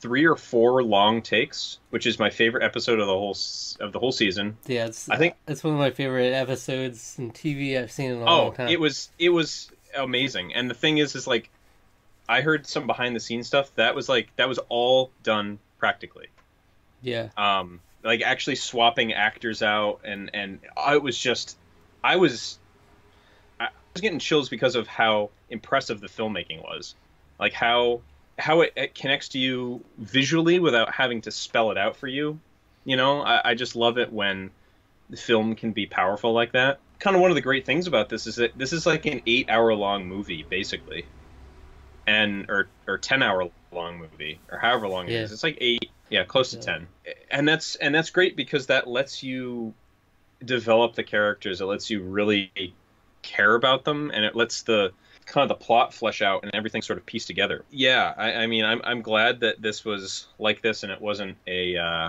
three 0.00 0.24
or 0.26 0.34
four 0.36 0.82
long 0.82 1.20
takes 1.22 1.78
which 1.90 2.06
is 2.06 2.18
my 2.18 2.30
favorite 2.30 2.62
episode 2.64 2.98
of 2.98 3.06
the 3.06 3.12
whole 3.12 3.36
of 3.80 3.92
the 3.92 3.98
whole 3.98 4.12
season. 4.12 4.56
Yeah, 4.66 4.86
it's 4.86 5.08
I 5.08 5.16
think- 5.16 5.34
it's 5.46 5.62
one 5.62 5.74
of 5.74 5.78
my 5.78 5.90
favorite 5.90 6.32
episodes 6.32 7.16
in 7.18 7.30
TV 7.32 7.78
I've 7.80 7.92
seen 7.92 8.12
in 8.12 8.18
a 8.18 8.22
oh 8.22 8.24
long 8.44 8.54
time. 8.54 8.68
it 8.68 8.80
was 8.80 9.10
it 9.18 9.28
was 9.30 9.70
amazing. 9.96 10.54
And 10.54 10.70
the 10.70 10.74
thing 10.74 10.98
is 10.98 11.14
is 11.14 11.26
like 11.26 11.50
i 12.28 12.42
heard 12.42 12.64
some 12.66 12.86
behind 12.86 13.16
the 13.16 13.20
scenes 13.20 13.48
stuff 13.48 13.74
that 13.74 13.94
was 13.94 14.08
like 14.08 14.28
that 14.36 14.48
was 14.48 14.58
all 14.68 15.10
done 15.22 15.58
practically. 15.78 16.28
Yeah, 17.02 17.28
um 17.36 17.80
like 18.02 18.22
actually 18.22 18.56
swapping 18.56 19.12
actors 19.12 19.62
out 19.62 20.00
and 20.04 20.30
and 20.32 20.60
I 20.76 20.96
was 20.98 21.18
just 21.18 21.58
I 22.02 22.16
was 22.16 22.58
I 23.58 23.68
was 23.94 24.00
getting 24.00 24.18
chills 24.18 24.48
because 24.48 24.76
of 24.76 24.86
how 24.86 25.30
impressive 25.50 26.00
the 26.00 26.06
filmmaking 26.08 26.62
was. 26.62 26.94
Like 27.38 27.52
how 27.52 28.00
how 28.40 28.62
it, 28.62 28.72
it 28.76 28.94
connects 28.94 29.28
to 29.30 29.38
you 29.38 29.84
visually 29.98 30.58
without 30.58 30.92
having 30.92 31.20
to 31.22 31.30
spell 31.30 31.70
it 31.70 31.78
out 31.78 31.96
for 31.96 32.08
you 32.08 32.40
you 32.84 32.96
know 32.96 33.20
I, 33.22 33.50
I 33.50 33.54
just 33.54 33.76
love 33.76 33.98
it 33.98 34.12
when 34.12 34.50
the 35.08 35.16
film 35.16 35.54
can 35.54 35.72
be 35.72 35.86
powerful 35.86 36.32
like 36.32 36.52
that 36.52 36.80
kind 36.98 37.16
of 37.16 37.22
one 37.22 37.30
of 37.30 37.34
the 37.34 37.40
great 37.40 37.66
things 37.66 37.86
about 37.86 38.08
this 38.08 38.26
is 38.26 38.36
that 38.36 38.56
this 38.56 38.72
is 38.72 38.86
like 38.86 39.06
an 39.06 39.22
eight 39.26 39.48
hour 39.50 39.74
long 39.74 40.06
movie 40.06 40.44
basically 40.48 41.06
and 42.06 42.46
or 42.48 42.68
or 42.86 42.98
ten 42.98 43.22
hour 43.22 43.48
long 43.72 43.98
movie 43.98 44.40
or 44.50 44.58
however 44.58 44.88
long 44.88 45.08
it 45.08 45.12
Yeah. 45.12 45.22
is. 45.22 45.32
It's 45.32 45.42
like 45.42 45.58
eight, 45.60 45.90
yeah, 46.08 46.24
close 46.24 46.50
to 46.50 46.56
Yeah. 46.56 46.62
ten, 46.62 46.88
and 47.30 47.48
that's 47.48 47.76
and 47.76 47.94
that's 47.94 48.10
great 48.10 48.36
because 48.36 48.66
that 48.66 48.86
lets 48.86 49.22
you 49.22 49.74
develop 50.44 50.94
the 50.94 51.04
characters. 51.04 51.60
It 51.60 51.66
lets 51.66 51.90
you 51.90 52.02
really 52.02 52.50
care 53.22 53.54
about 53.54 53.84
them, 53.84 54.10
and 54.12 54.24
it 54.24 54.34
lets 54.34 54.62
the 54.62 54.92
kind 55.26 55.48
of 55.48 55.48
the 55.58 55.64
plot 55.64 55.94
flesh 55.94 56.22
out 56.22 56.42
and 56.42 56.54
everything 56.54 56.82
sort 56.82 56.98
of 56.98 57.06
pieced 57.06 57.26
together. 57.26 57.64
Yeah, 57.70 58.14
I, 58.16 58.32
I 58.34 58.46
mean, 58.46 58.64
I'm 58.64 58.80
I'm 58.84 59.02
glad 59.02 59.40
that 59.40 59.60
this 59.62 59.84
was 59.84 60.26
like 60.38 60.62
this 60.62 60.82
and 60.82 60.90
it 60.92 61.00
wasn't 61.00 61.36
a 61.46 61.76
uh, 61.76 62.08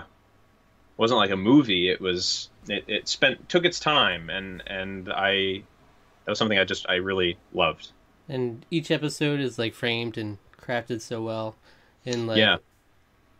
wasn't 0.96 1.18
like 1.18 1.30
a 1.30 1.36
movie. 1.36 1.88
It 1.88 2.00
was 2.00 2.50
it, 2.68 2.84
it 2.88 3.08
spent 3.08 3.48
took 3.48 3.64
its 3.64 3.78
time 3.80 4.30
and 4.30 4.62
and 4.66 5.10
I 5.12 5.62
that 6.24 6.30
was 6.30 6.38
something 6.38 6.58
I 6.58 6.64
just 6.64 6.86
I 6.88 6.94
really 6.96 7.36
loved. 7.52 7.90
and 8.28 8.64
each 8.70 8.90
episode 8.90 9.40
is 9.40 9.58
like 9.58 9.74
framed 9.74 10.16
and 10.16 10.38
crafted 10.60 11.00
so 11.00 11.20
well 11.22 11.56
and 12.06 12.26
like 12.28 12.38
Yeah. 12.38 12.58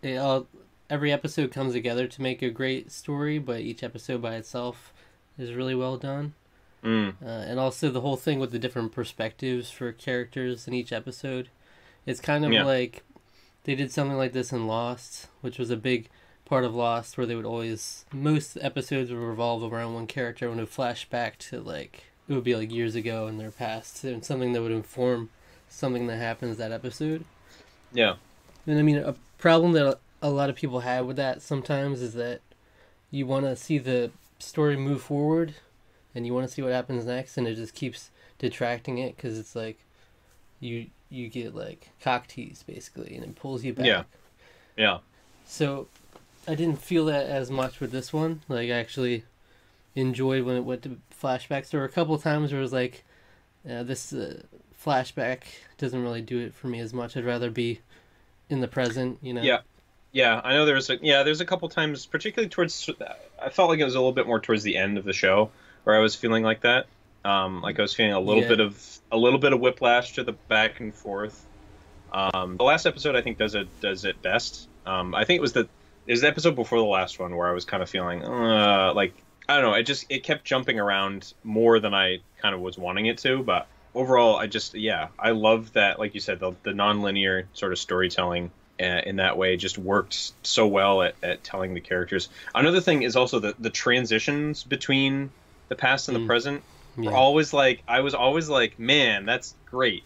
it 0.03 0.17
all 0.17 0.49
every 0.91 1.13
episode 1.13 1.53
comes 1.53 1.73
together 1.73 2.09
to 2.09 2.21
make 2.21 2.43
a 2.43 2.51
great 2.51 2.91
story 2.91 3.39
but 3.39 3.61
each 3.61 3.85
episode 3.85 4.21
by 4.21 4.35
itself 4.35 4.93
is 5.39 5.53
really 5.55 5.75
well 5.77 5.97
done 5.97 6.35
Mm, 6.83 7.15
uh, 7.23 7.27
and 7.27 7.61
also 7.61 7.91
the 7.91 8.01
whole 8.01 8.17
thing 8.17 8.41
with 8.41 8.51
the 8.51 8.59
different 8.59 8.93
perspectives 8.93 9.71
for 9.71 9.93
characters 9.93 10.67
in 10.67 10.75
each 10.75 10.93
episode 10.93 11.49
it's 12.07 12.21
kind 12.21 12.45
of 12.45 12.53
Yeah. 12.53 12.65
like 12.65 13.05
they 13.65 13.77
did 13.77 13.93
something 13.93 14.17
like 14.17 14.33
this 14.33 14.53
in 14.53 14.67
lost 14.67 15.29
which 15.43 15.59
was 15.59 15.71
a 15.71 15.77
big 15.77 16.09
part 16.45 16.65
of 16.65 16.75
lost 16.75 17.17
where 17.17 17.27
they 17.27 17.37
would 17.37 17.45
always 17.45 18.05
most 18.13 18.59
episodes 18.61 19.11
would 19.13 19.19
revolve 19.21 19.73
around 19.73 19.95
one 19.95 20.09
character 20.09 20.49
and 20.49 20.59
would 20.59 20.69
flash 20.69 21.09
back 21.09 21.39
to 21.39 21.61
like 21.61 22.05
it 22.29 22.35
would 22.35 22.43
be 22.45 22.57
like 22.57 22.73
years 22.73 22.95
ago 22.97 23.29
in 23.29 23.39
their 23.39 23.51
past 23.53 24.03
and 24.03 24.25
something 24.25 24.53
that 24.53 24.63
would 24.63 24.73
inform 24.73 25.31
something 25.69 26.09
that 26.09 26.17
happens 26.17 26.57
that 26.57 26.73
episode 26.73 27.25
yeah. 27.93 28.15
and 28.67 28.79
I 28.79 28.83
mean, 28.83 28.97
a 28.97 29.15
problem 29.39 29.73
that 29.73 29.99
a 30.21 30.31
lot 30.31 30.51
of 30.51 30.57
people 30.57 30.81
have 30.81 31.07
with 31.07 31.17
that 31.17 31.43
sometimes 31.43 32.01
is 32.01 32.15
that 32.15 32.41
you 33.11 33.27
want 33.27 33.45
to 33.45 33.55
see 33.57 33.79
the 33.79 34.11
story 34.39 34.77
move 34.77 35.03
forward, 35.03 35.55
and 36.15 36.27
you 36.27 36.35
want 36.35 36.47
to 36.47 36.53
see 36.53 36.63
what 36.63 36.73
happens 36.73 37.05
next, 37.05 37.37
and 37.37 37.47
it 37.47 37.55
just 37.55 37.75
keeps 37.75 38.11
detracting 38.39 38.99
it 38.99 39.17
because 39.17 39.39
it's 39.39 39.55
like 39.55 39.79
you 40.61 40.87
you 41.11 41.29
get 41.29 41.55
like 41.55 41.91
cock 42.01 42.27
teased 42.27 42.67
basically, 42.67 43.15
and 43.15 43.25
it 43.25 43.37
pulls 43.37 43.65
you 43.65 43.73
back. 43.73 43.87
Yeah. 43.87 44.03
Yeah. 44.77 44.99
So 45.47 45.89
I 46.49 46.55
didn't 46.55 46.81
feel 46.81 47.05
that 47.07 47.27
as 47.27 47.51
much 47.51 47.81
with 47.81 47.93
this 47.93 48.13
one. 48.13 48.43
Like 48.49 48.71
I 48.71 48.75
actually 48.75 49.25
enjoyed 49.95 50.45
when 50.45 50.57
it 50.57 50.65
went 50.65 50.83
to 50.83 50.99
flashbacks. 51.23 51.71
There 51.71 51.81
were 51.81 51.87
a 51.87 51.91
couple 51.91 52.17
times 52.19 52.51
where 52.51 52.61
it 52.61 52.63
was 52.63 52.73
like, 52.73 53.05
uh, 53.69 53.83
this 53.83 54.13
uh, 54.13 54.43
flashback 54.85 55.43
doesn't 55.79 56.03
really 56.03 56.23
do 56.23 56.39
it 56.39 56.55
for 56.55 56.69
me 56.69 56.81
as 56.81 56.95
much. 56.95 57.17
I'd 57.17 57.25
rather 57.25 57.51
be 57.51 57.81
in 58.49 58.61
the 58.61 58.69
present. 58.69 59.19
You 59.23 59.35
know. 59.35 59.43
Yeah. 59.43 59.59
Yeah, 60.15 60.43
I 60.45 60.53
know 60.53 60.67
there 60.67 60.75
was 60.75 60.91
a 60.91 60.99
yeah, 61.01 61.23
there's 61.23 61.41
a 61.41 61.47
couple 61.47 61.71
times, 61.71 62.05
particularly 62.05 62.51
towards. 62.51 62.91
I 63.43 63.49
felt 63.49 63.71
like 63.71 63.79
it 63.79 63.85
was 63.85 63.95
a 63.95 63.99
little 63.99 64.13
bit 64.13 64.27
more 64.27 64.41
towards 64.41 64.63
the 64.63 64.77
end 64.77 64.99
of 64.99 65.05
the 65.05 65.15
show 65.15 65.51
where 65.85 65.97
I 65.97 66.01
was 66.01 66.15
feeling 66.15 66.43
like 66.43 66.63
that. 66.63 66.87
Um, 67.25 67.63
like 67.63 67.79
I 67.79 67.83
was 67.83 67.95
feeling 67.95 68.13
a 68.13 68.21
little 68.21 68.43
Yeah. 68.43 68.49
bit 68.49 68.61
of 68.61 68.99
a 69.13 69.17
little 69.17 69.39
bit 69.39 69.53
of 69.53 69.61
whiplash 69.61 70.15
to 70.15 70.25
the 70.25 70.33
back 70.33 70.81
and 70.81 70.95
forth. 70.95 71.47
Um, 72.13 72.57
the 72.57 72.65
last 72.65 72.85
episode 72.87 73.17
I 73.17 73.23
think 73.23 73.39
does 73.39 73.55
it 73.55 73.69
does 73.81 74.05
it 74.05 74.21
best. 74.23 74.69
Um, 74.87 75.15
I 75.15 75.25
think 75.25 75.39
it 75.39 75.43
was 75.43 75.53
the 75.53 75.69
it 76.07 76.13
was 76.13 76.21
the 76.23 76.29
episode 76.29 76.57
before 76.57 76.79
the 76.79 76.85
last 76.85 77.19
one 77.21 77.37
where 77.37 77.49
I 77.49 77.53
was 77.53 77.65
kind 77.65 77.83
of 77.83 77.89
feeling 77.89 78.25
uh, 78.25 78.93
like 78.95 79.15
I 79.49 79.61
don't 79.61 79.71
know. 79.71 79.75
It 79.77 79.85
just 79.85 80.07
it 80.11 80.23
kept 80.25 80.45
jumping 80.45 80.79
around 80.79 81.33
more 81.45 81.79
than 81.81 81.95
I 81.95 82.19
kind 82.41 82.55
of 82.55 82.61
was 82.61 82.77
wanting 82.77 83.07
it 83.07 83.19
to. 83.19 83.43
But 83.43 83.67
overall, 83.95 84.37
I 84.37 84.47
just 84.47 84.75
yeah, 84.75 85.09
I 85.19 85.31
love 85.31 85.73
that. 85.75 85.99
Like 85.99 86.15
you 86.15 86.21
said, 86.21 86.41
the 86.41 86.53
the 86.65 86.71
nonlinear 86.73 87.45
sort 87.55 87.73
of 87.73 87.79
storytelling 87.79 88.51
uh, 88.81 88.85
in 89.07 89.17
that 89.17 89.37
way 89.39 89.57
just 89.57 89.79
worked 89.79 90.33
so 90.43 90.67
well 90.67 91.03
at, 91.03 91.15
at 91.23 91.45
telling 91.45 91.75
the 91.75 91.81
characters. 91.81 92.29
Another 92.55 92.81
thing 92.81 93.03
is 93.03 93.15
also 93.17 93.39
the 93.39 93.55
the 93.59 93.71
transitions 93.71 94.65
between 94.65 95.31
the 95.73 95.81
past 95.81 96.09
and 96.09 96.17
the 96.17 96.21
Mm. 96.21 96.27
present 96.27 96.63
Yeah. 96.97 97.11
were 97.11 97.17
always 97.17 97.53
like 97.53 97.83
I 97.89 98.01
was 98.01 98.15
always 98.15 98.49
like, 98.49 98.79
man, 98.79 99.25
that's 99.25 99.55
great. 99.67 100.05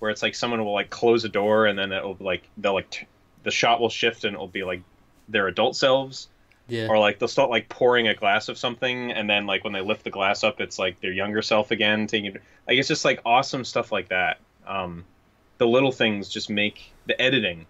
Where 0.00 0.10
it's 0.10 0.22
like 0.22 0.34
someone 0.34 0.64
will 0.64 0.74
like 0.74 0.90
close 0.90 1.24
a 1.24 1.28
door 1.28 1.66
and 1.66 1.78
then 1.78 1.92
it'll 1.92 2.14
be 2.14 2.24
like 2.24 2.42
they'll 2.58 2.74
like 2.74 2.90
t- 2.90 3.06
the 3.44 3.50
shot 3.50 3.80
will 3.80 3.88
shift 3.90 4.24
and 4.24 4.34
it'll 4.34 4.48
be 4.48 4.64
like 4.64 4.82
their 5.28 5.46
adult 5.48 5.76
selves 5.76 6.28
yeah. 6.68 6.88
or 6.88 6.98
like 6.98 7.18
they'll 7.18 7.28
start 7.28 7.48
like 7.50 7.68
pouring 7.68 8.08
a 8.08 8.14
glass 8.14 8.48
of 8.48 8.58
something 8.58 9.12
and 9.12 9.28
then 9.30 9.46
like 9.46 9.64
when 9.64 9.72
they 9.72 9.80
lift 9.80 10.02
the 10.04 10.10
glass 10.10 10.42
up 10.44 10.60
it's 10.60 10.78
like 10.78 11.00
their 11.00 11.12
younger 11.12 11.40
self 11.42 11.70
again 11.70 12.06
taking 12.06 12.32
like 12.66 12.78
it's 12.78 12.88
just 12.88 13.04
like 13.04 13.20
awesome 13.24 13.64
stuff 13.64 13.92
like 13.92 14.08
that 14.08 14.38
um 14.66 15.04
the 15.58 15.66
little 15.66 15.92
things 15.92 16.28
just 16.28 16.50
make 16.50 16.92
the 17.06 17.18
editing 17.20 17.64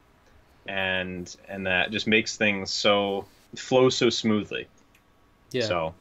and 0.67 1.37
and 1.49 1.67
that 1.67 1.91
just 1.91 2.07
makes 2.07 2.37
things 2.37 2.73
so 2.73 3.25
flow 3.57 3.89
so 3.89 4.11
smoothly 4.11 4.67
yeah. 5.53 5.65
so 5.67 5.95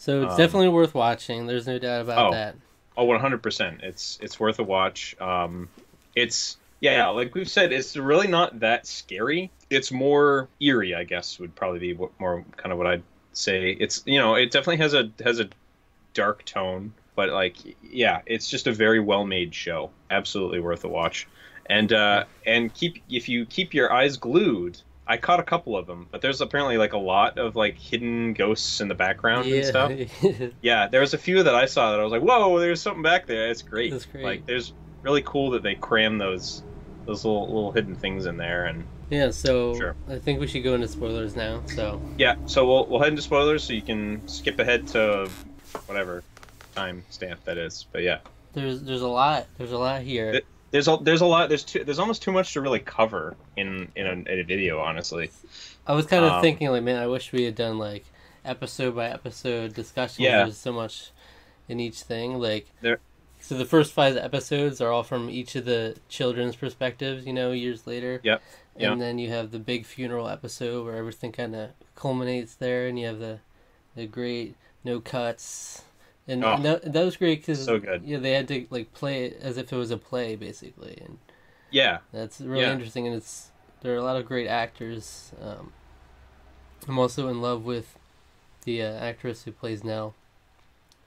So 0.00 0.22
it's 0.22 0.32
Um, 0.32 0.38
definitely 0.38 0.68
worth 0.68 0.94
watching. 0.94 1.46
There's 1.46 1.66
no 1.66 1.78
doubt 1.78 2.02
about 2.02 2.28
Oh. 2.28 2.30
that. 2.32 2.54
Oh, 2.96 3.04
100%. 3.04 3.82
It's 3.82 4.18
it's 4.22 4.38
worth 4.40 4.58
a 4.58 4.62
watch. 4.62 5.14
Um, 5.20 5.68
it's 6.14 6.56
yeah, 6.80 6.92
yeah, 6.96 7.08
like 7.08 7.34
we've 7.34 7.48
said, 7.48 7.72
it's 7.72 7.96
really 7.96 8.28
not 8.28 8.60
that 8.60 8.86
scary. 8.86 9.50
It's 9.70 9.90
more 9.90 10.48
eerie, 10.60 10.94
I 10.94 11.02
guess, 11.04 11.38
would 11.40 11.54
probably 11.56 11.80
be 11.80 11.92
what, 11.94 12.10
more 12.20 12.44
kind 12.56 12.72
of 12.72 12.78
what 12.78 12.86
I'd 12.86 13.02
say. 13.32 13.72
It's 13.72 14.02
you 14.06 14.18
know, 14.18 14.36
it 14.36 14.52
definitely 14.52 14.78
has 14.78 14.94
a 14.94 15.10
has 15.24 15.40
a 15.40 15.48
dark 16.14 16.44
tone, 16.44 16.92
but 17.16 17.30
like 17.30 17.56
yeah, 17.82 18.22
it's 18.26 18.48
just 18.48 18.68
a 18.68 18.72
very 18.72 19.00
well 19.00 19.24
made 19.24 19.52
show. 19.54 19.90
Absolutely 20.10 20.60
worth 20.60 20.84
a 20.84 20.88
watch. 20.88 21.26
And 21.66 21.92
uh, 21.92 22.24
and 22.46 22.72
keep 22.72 23.02
if 23.10 23.28
you 23.28 23.46
keep 23.46 23.74
your 23.74 23.92
eyes 23.92 24.16
glued. 24.16 24.80
I 25.10 25.16
caught 25.16 25.40
a 25.40 25.42
couple 25.42 25.74
of 25.76 25.86
them, 25.86 26.06
but 26.10 26.20
there's 26.20 26.40
apparently 26.42 26.76
like 26.76 26.92
a 26.92 26.98
lot 26.98 27.38
of 27.38 27.56
like 27.56 27.78
hidden 27.78 28.34
ghosts 28.34 28.80
in 28.82 28.88
the 28.88 28.94
background 28.94 29.46
and 29.48 29.64
stuff. 29.64 29.90
Yeah, 30.62 30.86
there 30.88 31.00
was 31.00 31.14
a 31.14 31.18
few 31.18 31.42
that 31.42 31.54
I 31.54 31.64
saw 31.64 31.90
that 31.92 32.00
I 32.00 32.02
was 32.02 32.12
like, 32.12 32.22
"Whoa, 32.22 32.58
there's 32.60 32.82
something 32.82 33.02
back 33.02 33.26
there." 33.26 33.48
It's 33.50 33.62
great. 33.62 33.90
That's 33.90 34.04
great. 34.04 34.24
Like, 34.24 34.46
there's 34.46 34.74
really 35.02 35.22
cool 35.22 35.50
that 35.50 35.62
they 35.62 35.74
cram 35.76 36.18
those 36.18 36.62
those 37.06 37.24
little 37.24 37.46
little 37.46 37.72
hidden 37.72 37.94
things 37.96 38.26
in 38.26 38.36
there. 38.36 38.66
And 38.66 38.84
yeah. 39.08 39.30
So 39.30 39.74
Sure. 39.76 39.96
I 40.08 40.18
think 40.18 40.40
we 40.40 40.46
should 40.46 40.62
go 40.62 40.74
into 40.74 40.88
spoilers 40.88 41.34
now. 41.34 41.62
So 41.66 42.02
yeah, 42.18 42.34
so 42.44 42.66
we'll 42.66 42.86
we'll 42.86 43.00
head 43.00 43.08
into 43.08 43.22
spoilers 43.22 43.64
so 43.64 43.72
you 43.72 43.80
can 43.82 44.26
skip 44.28 44.58
ahead 44.58 44.86
to 44.88 45.30
whatever 45.86 46.22
time 46.74 47.02
stamp 47.08 47.42
that 47.44 47.56
is. 47.56 47.86
But 47.92 48.02
yeah, 48.02 48.18
there's 48.52 48.82
there's 48.82 49.02
a 49.02 49.08
lot. 49.08 49.46
There's 49.56 49.72
a 49.72 49.78
lot 49.78 50.02
here. 50.02 50.32
It- 50.32 50.46
there's 50.70 50.88
a 50.88 50.98
there's 51.00 51.20
a 51.20 51.26
lot 51.26 51.48
there's 51.48 51.64
too 51.64 51.84
there's 51.84 51.98
almost 51.98 52.22
too 52.22 52.32
much 52.32 52.52
to 52.52 52.60
really 52.60 52.80
cover 52.80 53.36
in 53.56 53.90
in 53.96 54.06
a, 54.06 54.12
in 54.12 54.40
a 54.40 54.42
video. 54.44 54.78
Honestly, 54.80 55.30
I 55.86 55.92
was 55.94 56.06
kind 56.06 56.24
of 56.24 56.32
Um, 56.32 56.42
thinking 56.42 56.68
like, 56.70 56.82
man, 56.82 56.96
I 57.02 57.06
wish 57.06 57.32
we 57.32 57.44
had 57.44 57.54
done 57.54 57.78
like 57.78 58.04
episode 58.44 58.94
by 58.96 59.08
episode 59.08 59.74
discussions. 59.74 60.20
Yeah. 60.20 60.44
There's 60.44 60.56
so 60.58 60.72
much 60.72 61.10
in 61.68 61.80
each 61.80 62.00
thing. 62.02 62.38
Like, 62.38 62.66
There- 62.80 63.00
so 63.40 63.56
the 63.56 63.64
first 63.64 63.92
five 63.92 64.16
episodes 64.16 64.80
are 64.80 64.90
all 64.90 65.02
from 65.04 65.30
each 65.30 65.54
of 65.54 65.64
the 65.64 65.96
children's 66.08 66.56
perspectives. 66.56 67.26
You 67.26 67.32
know, 67.32 67.52
years 67.52 67.86
later. 67.86 68.20
Yep. 68.22 68.42
And 68.74 68.82
Yep. 68.82 68.98
then 68.98 69.18
you 69.18 69.28
have 69.30 69.50
the 69.50 69.58
big 69.58 69.84
funeral 69.86 70.28
episode 70.28 70.84
where 70.84 70.96
everything 70.96 71.32
kind 71.32 71.54
of 71.56 71.70
culminates 71.96 72.54
there, 72.54 72.86
and 72.86 72.98
you 72.98 73.06
have 73.06 73.18
the 73.18 73.40
the 73.96 74.06
great 74.06 74.54
no 74.84 75.00
cuts. 75.00 75.82
And, 76.28 76.44
Oh, 76.44 76.52
and 76.54 76.64
that, 76.64 76.92
that 76.92 77.04
was 77.04 77.16
great 77.16 77.40
because 77.40 77.64
so 77.64 77.78
good. 77.78 78.02
Yeah, 78.04 78.18
they 78.18 78.32
had 78.32 78.46
to 78.48 78.66
like 78.70 78.92
play 78.92 79.24
it 79.24 79.40
as 79.42 79.56
if 79.56 79.72
it 79.72 79.76
was 79.76 79.90
a 79.90 79.96
play, 79.96 80.36
basically, 80.36 80.98
and 81.04 81.18
yeah, 81.70 81.98
that's 82.12 82.40
really 82.40 82.62
Yeah. 82.62 82.72
interesting, 82.72 83.06
and 83.06 83.16
it's 83.16 83.50
there 83.80 83.94
are 83.94 83.96
a 83.96 84.02
lot 84.02 84.16
of 84.16 84.26
great 84.26 84.46
actors. 84.46 85.32
Um, 85.42 85.72
I'm 86.86 86.98
also 86.98 87.28
in 87.28 87.40
love 87.40 87.64
with 87.64 87.96
the 88.64 88.82
uh, 88.82 88.92
actress 88.92 89.44
who 89.44 89.52
plays 89.52 89.82
Nell. 89.82 90.14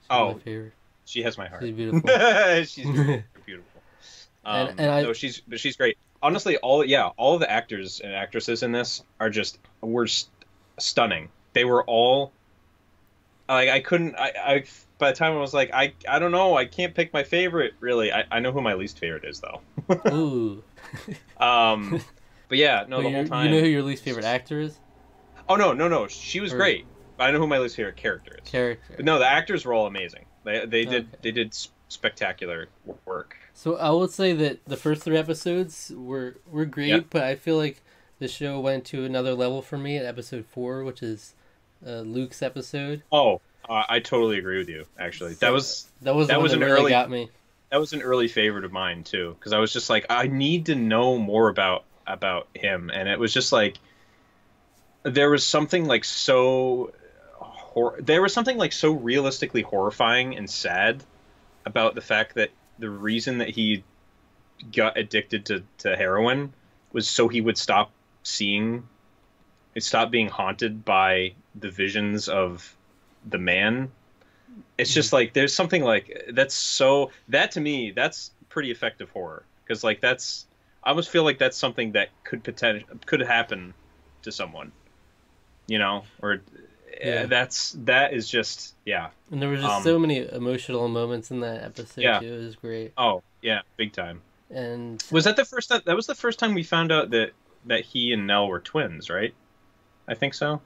She's 0.02 0.08
Oh. 0.10 0.34
my 0.34 0.40
favorite. 0.40 0.74
she 1.06 1.22
has 1.24 1.38
my 1.38 1.48
heart. 1.48 1.62
She's 1.64 1.76
beautiful. 1.76 2.10
she's 2.64 2.86
beautiful. 3.46 3.82
Um, 4.44 4.68
And- 4.70 4.80
and 4.80 4.92
I- 4.92 5.02
no, 5.04 5.14
she's 5.14 5.42
but 5.42 5.60
she's 5.60 5.78
great. 5.78 5.98
Honestly, 6.24 6.58
all 6.58 6.84
yeah, 6.86 7.10
all 7.18 7.36
of 7.36 7.40
the 7.42 7.50
actors 7.52 8.00
and 8.00 8.14
actresses 8.14 8.64
in 8.64 8.72
this 8.72 9.04
are 9.20 9.30
just 9.30 9.60
were 9.82 10.08
st- 10.08 10.30
stunning. 10.80 11.30
They 11.54 11.66
were 11.66 11.84
all 11.86 12.32
like 13.56 13.70
I 13.70 13.80
couldn't. 13.80 14.16
I, 14.16 14.32
I 14.46 14.64
by 14.98 15.12
the 15.12 15.18
time 15.18 15.34
I 15.34 15.38
was 15.40 15.54
like 15.54 15.72
I 15.74 15.94
I 16.08 16.20
don't 16.20 16.32
know. 16.32 16.56
I 16.58 16.66
can't 16.66 16.94
pick 16.96 17.12
my 17.14 17.24
favorite 17.24 17.74
really. 17.80 18.12
I, 18.12 18.24
I 18.32 18.40
know 18.40 18.52
who 18.52 18.62
my 18.62 18.74
least 18.76 19.00
favorite 19.00 19.26
is 19.26 19.40
though. 19.42 19.62
Ooh. 20.12 20.64
Um, 21.40 22.02
but 22.50 22.58
yeah, 22.58 22.86
no, 22.88 23.02
the 23.02 23.10
whole 23.10 23.26
time. 23.26 23.46
you 23.48 23.52
know 23.56 23.60
who 23.62 23.68
your 23.68 23.84
least 23.84 24.04
favorite 24.04 24.26
actor 24.26 24.60
is? 24.60 24.78
oh 25.50 25.56
no, 25.56 25.74
no, 25.74 25.88
no. 25.88 26.08
She 26.08 26.40
was 26.40 26.54
Or- 26.54 26.58
great. 26.58 26.86
I 27.20 27.30
know 27.30 27.38
who 27.40 27.46
my 27.48 27.60
least 27.60 27.76
favorite 27.76 27.98
character 27.98 28.38
is. 28.44 28.50
Character. 28.50 28.94
But 28.96 29.06
no, 29.06 29.20
the 29.20 29.28
actors 29.28 29.64
were 29.66 29.74
all 29.74 29.86
amazing. 29.86 30.26
They 30.44 30.66
they 30.66 30.86
did 30.86 31.04
Okay. 31.08 31.18
they 31.22 31.32
did 31.32 31.56
spectacular 31.88 32.70
work. 33.06 33.38
So 33.54 33.76
I 33.78 33.90
would 33.92 34.10
say 34.12 34.34
that 34.34 34.66
the 34.66 34.78
first 34.78 35.04
three 35.04 35.18
episodes 35.18 35.92
were 35.96 36.38
were 36.50 36.66
great, 36.66 37.10
but 37.10 37.24
I 37.24 37.36
feel 37.36 37.58
like 37.58 37.84
the 38.20 38.28
show 38.28 38.60
went 38.60 38.86
to 38.86 39.04
another 39.04 39.34
level 39.36 39.62
for 39.62 39.78
me 39.78 39.98
at 39.98 40.06
episode 40.06 40.46
four, 40.46 40.84
which 40.84 41.04
is 41.04 41.36
uh, 41.86 42.02
Luke's 42.02 42.42
episode. 42.42 43.04
Oh, 43.12 43.42
uh, 43.70 43.84
I 43.88 44.00
totally 44.00 44.38
agree 44.38 44.58
with 44.58 44.70
you. 44.70 44.86
Actually, 45.00 45.34
that 45.36 45.52
was 45.54 45.88
That 46.02 46.16
was 46.16 46.28
That 46.28 46.42
was 46.42 46.52
that 46.52 46.58
an 46.58 46.64
really 46.66 46.82
early- 46.82 46.90
got 46.92 47.10
me. 47.10 47.30
that 47.70 47.80
was 47.80 47.94
an 47.94 48.02
early 48.02 48.28
favorite 48.28 48.66
of 48.66 48.72
mine 48.72 49.04
too 49.04 49.36
because 49.40 49.54
I 49.54 49.60
was 49.60 49.72
just 49.74 49.90
like 49.90 50.06
I 50.10 50.28
need 50.28 50.66
to 50.68 50.76
know 50.76 51.18
more 51.18 51.48
about 51.50 51.86
about 52.08 52.48
him 52.54 52.90
and 52.94 53.08
it 53.08 53.18
was 53.20 53.34
just 53.34 53.52
like 53.52 53.78
there 55.04 55.30
was 55.30 55.46
something 55.46 55.86
like 55.86 56.04
so 56.04 56.92
hor- 57.40 57.96
there 58.00 58.22
was 58.22 58.34
something 58.34 58.58
like 58.58 58.74
so 58.74 58.92
realistically 58.92 59.62
horrifying 59.62 60.36
and 60.36 60.50
sad 60.50 61.04
about 61.66 61.96
the 61.96 62.02
fact 62.02 62.36
that 62.36 62.50
the 62.80 62.90
reason 62.90 63.38
that 63.38 63.50
he 63.50 63.84
got 64.74 64.98
addicted 64.98 65.46
to, 65.46 65.64
to 65.80 65.96
heroin 65.96 66.54
was 66.92 67.08
so 67.08 67.28
he 67.28 67.40
would 67.42 67.58
stop 67.58 67.92
seeing 68.24 68.88
it 69.74 69.84
stop 69.84 70.12
being 70.12 70.28
haunted 70.28 70.84
by 70.84 71.34
the 71.56 71.70
visions 71.70 72.28
of 72.30 72.76
the 73.30 73.38
man 73.38 73.92
it's 74.78 74.94
just 74.94 75.14
like 75.14 75.34
there's 75.34 75.54
something 75.54 75.84
like 75.84 76.26
that's 76.34 76.54
so 76.56 77.12
that 77.30 77.52
to 77.52 77.62
me 77.62 77.92
that's 77.92 78.32
pretty 78.50 78.72
effective 78.72 79.10
horror 79.12 79.44
because 79.64 79.84
like 79.84 80.02
that's 80.02 80.46
i 80.84 80.90
almost 80.90 81.10
feel 81.10 81.24
like 81.24 81.38
that's 81.38 81.58
something 81.58 81.92
that 81.94 82.10
could 82.24 82.44
potential 82.44 82.88
could 83.06 83.22
happen 83.22 83.74
to 84.24 84.32
someone 84.32 84.72
you 85.68 85.78
know 85.80 86.04
or 86.22 86.42
Yeah. 87.00 87.08
yeah. 87.22 87.26
that's 87.28 87.76
that 87.86 88.14
is 88.14 88.30
just 88.30 88.76
yeah 88.86 89.10
And 89.32 89.42
there 89.42 89.50
were 89.50 89.56
just 89.58 89.68
Um, 89.70 89.84
so 89.84 89.98
many 90.00 90.28
emotional 90.32 90.88
moments 90.88 91.32
in 91.32 91.40
that 91.42 91.64
episode 91.64 92.02
Yeah. 92.02 92.20
too. 92.20 92.34
It 92.34 92.38
was 92.46 92.56
great. 92.56 92.94
oh 92.98 93.24
yeah 93.42 93.62
big 93.78 93.94
time 93.94 94.22
And 94.50 95.02
was 95.12 95.24
that 95.26 95.36
the 95.38 95.46
first 95.46 95.70
that 95.70 95.86
that 95.86 95.96
was 95.96 96.08
the 96.08 96.16
first 96.16 96.40
time 96.40 96.54
we 96.54 96.64
found 96.64 96.92
out 96.92 97.10
that 97.12 97.32
that 97.66 97.86
he 97.86 98.12
and 98.12 98.26
nell 98.28 98.48
were 98.48 98.60
twins 98.60 99.10
right 99.10 99.34
i 100.08 100.14
think 100.16 100.34
so 100.34 100.60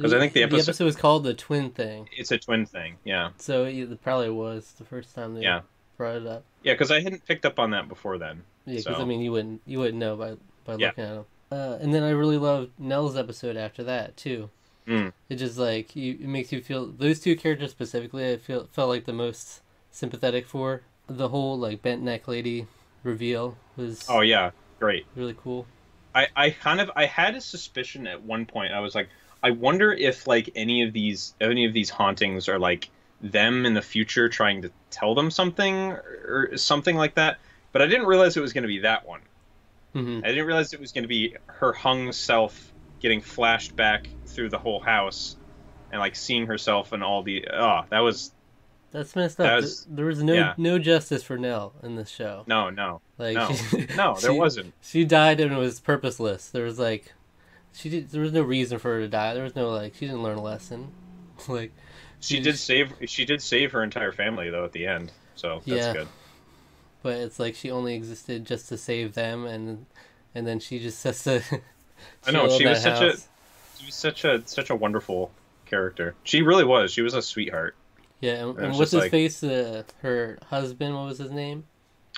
'cause 0.00 0.12
I 0.12 0.18
think 0.18 0.32
the 0.32 0.42
episode- 0.42 0.56
the 0.58 0.62
episode 0.70 0.84
was 0.84 0.96
called 0.96 1.24
the 1.24 1.34
twin 1.34 1.70
thing. 1.70 2.08
it's 2.16 2.30
a 2.30 2.38
twin 2.38 2.66
thing 2.66 2.96
yeah 3.04 3.30
So 3.38 3.64
it 3.64 4.02
probably 4.02 4.30
was 4.30 4.72
the 4.78 4.84
first 4.84 5.14
time 5.14 5.34
they 5.34 5.42
Yeah. 5.42 5.62
brought 5.96 6.16
it 6.16 6.26
up. 6.26 6.44
yeah 6.62 6.72
because 6.74 6.90
i 6.90 7.00
hadn't 7.00 7.26
picked 7.26 7.44
up 7.46 7.58
on 7.58 7.70
that 7.70 7.88
before 7.88 8.18
then 8.18 8.42
Yeah, 8.66 8.76
because 8.78 8.96
So- 8.96 9.02
I 9.02 9.04
mean, 9.06 9.20
you 9.20 9.32
wouldn't 9.32 9.62
you 9.66 9.78
wouldn't 9.78 9.98
know 9.98 10.14
by 10.16 10.34
by 10.64 10.76
Yeah. 10.76 10.88
looking 10.88 11.04
at 11.04 11.14
them. 11.14 11.24
Uh, 11.50 11.78
and 11.80 11.94
then 11.94 12.02
I 12.02 12.10
really 12.10 12.36
loved 12.36 12.72
Nell's 12.78 13.16
episode 13.16 13.56
after 13.56 13.82
that 13.84 14.16
too. 14.18 14.50
Mm. 14.86 15.12
It 15.30 15.36
just 15.36 15.56
like 15.58 15.96
you, 15.96 16.12
it 16.14 16.28
makes 16.28 16.52
you 16.52 16.60
feel 16.60 16.86
those 16.86 17.20
two 17.20 17.34
characters 17.36 17.70
specifically. 17.70 18.30
I 18.30 18.36
feel 18.36 18.68
felt 18.72 18.88
like 18.90 19.06
the 19.06 19.12
most 19.14 19.62
sympathetic 19.90 20.46
for 20.46 20.82
the 21.06 21.28
whole 21.30 21.58
like 21.58 21.80
bent 21.80 22.02
neck 22.02 22.28
lady 22.28 22.66
reveal 23.02 23.56
was 23.76 24.04
oh 24.10 24.20
yeah 24.20 24.50
great 24.78 25.06
really 25.16 25.34
cool. 25.42 25.66
I, 26.14 26.26
I 26.36 26.50
kind 26.50 26.80
of 26.80 26.90
I 26.96 27.06
had 27.06 27.34
a 27.36 27.40
suspicion 27.40 28.06
at 28.06 28.22
one 28.22 28.44
point. 28.44 28.72
I 28.74 28.80
was 28.80 28.94
like, 28.94 29.08
I 29.42 29.50
wonder 29.52 29.92
if 29.92 30.26
like 30.26 30.50
any 30.56 30.82
of 30.82 30.92
these 30.92 31.34
any 31.40 31.64
of 31.66 31.72
these 31.72 31.90
hauntings 31.90 32.48
are 32.48 32.58
like 32.58 32.88
them 33.20 33.66
in 33.66 33.74
the 33.74 33.82
future 33.82 34.28
trying 34.28 34.62
to 34.62 34.70
tell 34.90 35.14
them 35.14 35.30
something 35.30 35.74
or, 35.92 36.50
or 36.52 36.56
something 36.56 36.96
like 36.96 37.14
that. 37.16 37.38
But 37.72 37.82
I 37.82 37.86
didn't 37.86 38.06
realize 38.06 38.36
it 38.36 38.40
was 38.40 38.52
going 38.52 38.62
to 38.62 38.68
be 38.68 38.80
that 38.80 39.06
one. 39.06 39.20
hmm 39.92 40.20
I 40.24 40.28
didn't 40.28 40.46
realize 40.46 40.72
it 40.72 40.80
was 40.80 40.92
going 40.92 41.04
to 41.04 41.08
be 41.08 41.36
her 41.46 41.72
hung 41.72 42.12
self 42.12 42.72
getting 43.00 43.20
flashed 43.20 43.76
back 43.76 44.08
through 44.26 44.48
the 44.50 44.58
whole 44.58 44.80
house 44.80 45.36
and 45.92 46.00
like 46.00 46.16
seeing 46.16 46.46
herself 46.46 46.92
and 46.92 47.02
all 47.04 47.22
the 47.22 47.46
oh 47.52 47.82
that 47.90 48.00
was 48.00 48.32
That's 48.90 49.14
messed 49.16 49.38
up. 49.40 49.44
That 49.46 49.56
was- 49.56 49.86
there 49.88 50.06
was 50.06 50.22
no 50.22 50.32
yeah. 50.34 50.54
no 50.56 50.78
justice 50.78 51.22
for 51.22 51.38
Nell 51.38 51.74
in 51.82 51.94
this 51.96 52.10
show. 52.10 52.44
no 52.46 52.70
no 52.70 53.00
Like 53.18 53.34
no 53.36 53.52
she, 53.52 53.86
no 53.96 54.14
there 54.20 54.32
she- 54.32 54.38
wasn't 54.38 54.74
She 54.80 55.04
died 55.04 55.38
and 55.40 55.52
it 55.52 55.56
was 55.58 55.78
purposeless. 55.80 56.48
There 56.48 56.64
was 56.64 56.78
like, 56.78 57.12
she 57.78 57.88
did. 57.88 58.10
There 58.10 58.20
was 58.22 58.32
no 58.32 58.42
reason 58.42 58.78
for 58.78 58.94
her 58.94 59.00
to 59.00 59.08
die. 59.08 59.34
There 59.34 59.44
was 59.44 59.56
no 59.56 59.70
like. 59.70 59.94
She 59.94 60.06
didn't 60.06 60.22
learn 60.22 60.38
a 60.38 60.42
lesson. 60.42 60.92
like, 61.48 61.72
she 62.20 62.36
she 62.36 62.42
did 62.42 62.52
just- 62.52 62.64
save 62.64 62.92
she 63.06 63.24
did 63.24 63.40
save 63.40 63.72
her 63.72 63.82
entire 63.82 64.12
family 64.12 64.50
though 64.50 64.64
at 64.64 64.72
the 64.72 64.86
end 64.86 65.12
so 65.36 65.62
that's 65.64 65.66
Yeah. 65.68 65.92
good 65.92 66.08
but 67.02 67.16
it's 67.18 67.38
like 67.38 67.54
she 67.54 67.70
only 67.70 67.94
existed 67.94 68.44
just 68.44 68.68
to 68.70 68.76
save 68.76 69.14
them, 69.14 69.46
and 69.46 69.86
and 70.34 70.46
then 70.46 70.58
she 70.60 70.78
just 70.80 71.02
has 71.04 71.22
to. 71.24 71.42
I 72.26 72.30
know, 72.32 72.48
she 72.48 72.66
was 72.66 72.82
such 72.82 73.00
a- 73.00 73.16
she 73.78 73.86
was 73.86 73.94
such 73.94 74.24
a 74.24 74.42
such 74.46 74.70
a 74.70 74.74
wonderful 74.74 75.30
character. 75.66 76.14
She 76.24 76.42
really 76.42 76.64
was. 76.64 76.90
She 76.92 77.02
was 77.02 77.14
a 77.14 77.22
sweetheart. 77.22 77.76
Yeah, 78.20 78.32
and, 78.34 78.54
was 78.54 78.64
and 78.64 78.72
what's 78.78 78.90
his 78.90 79.02
like- 79.02 79.10
face? 79.12 79.42
Uh, 79.44 79.84
her 80.02 80.38
husband. 80.50 80.94
What 80.96 81.06
was 81.06 81.18
his 81.18 81.30
name? 81.30 81.64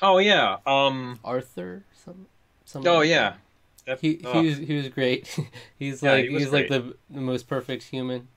Oh 0.00 0.18
yeah. 0.18 0.56
Um. 0.66 1.18
Arthur. 1.22 1.84
Some. 2.04 2.26
some 2.64 2.86
Oh 2.86 3.02
yeah. 3.02 3.34
That, 3.86 4.00
He 4.00 4.20
oh, 4.24 4.40
he 4.40 4.48
was 4.48 4.58
he 4.58 4.76
was 4.76 4.88
great. 4.88 5.26
he's 5.78 6.02
Yeah, 6.02 6.12
like 6.12 6.24
he 6.26 6.34
was 6.34 6.44
he's 6.44 6.52
like 6.52 6.68
the 6.68 6.94
the 7.08 7.20
most 7.20 7.48
perfect 7.48 7.82
human. 7.84 8.28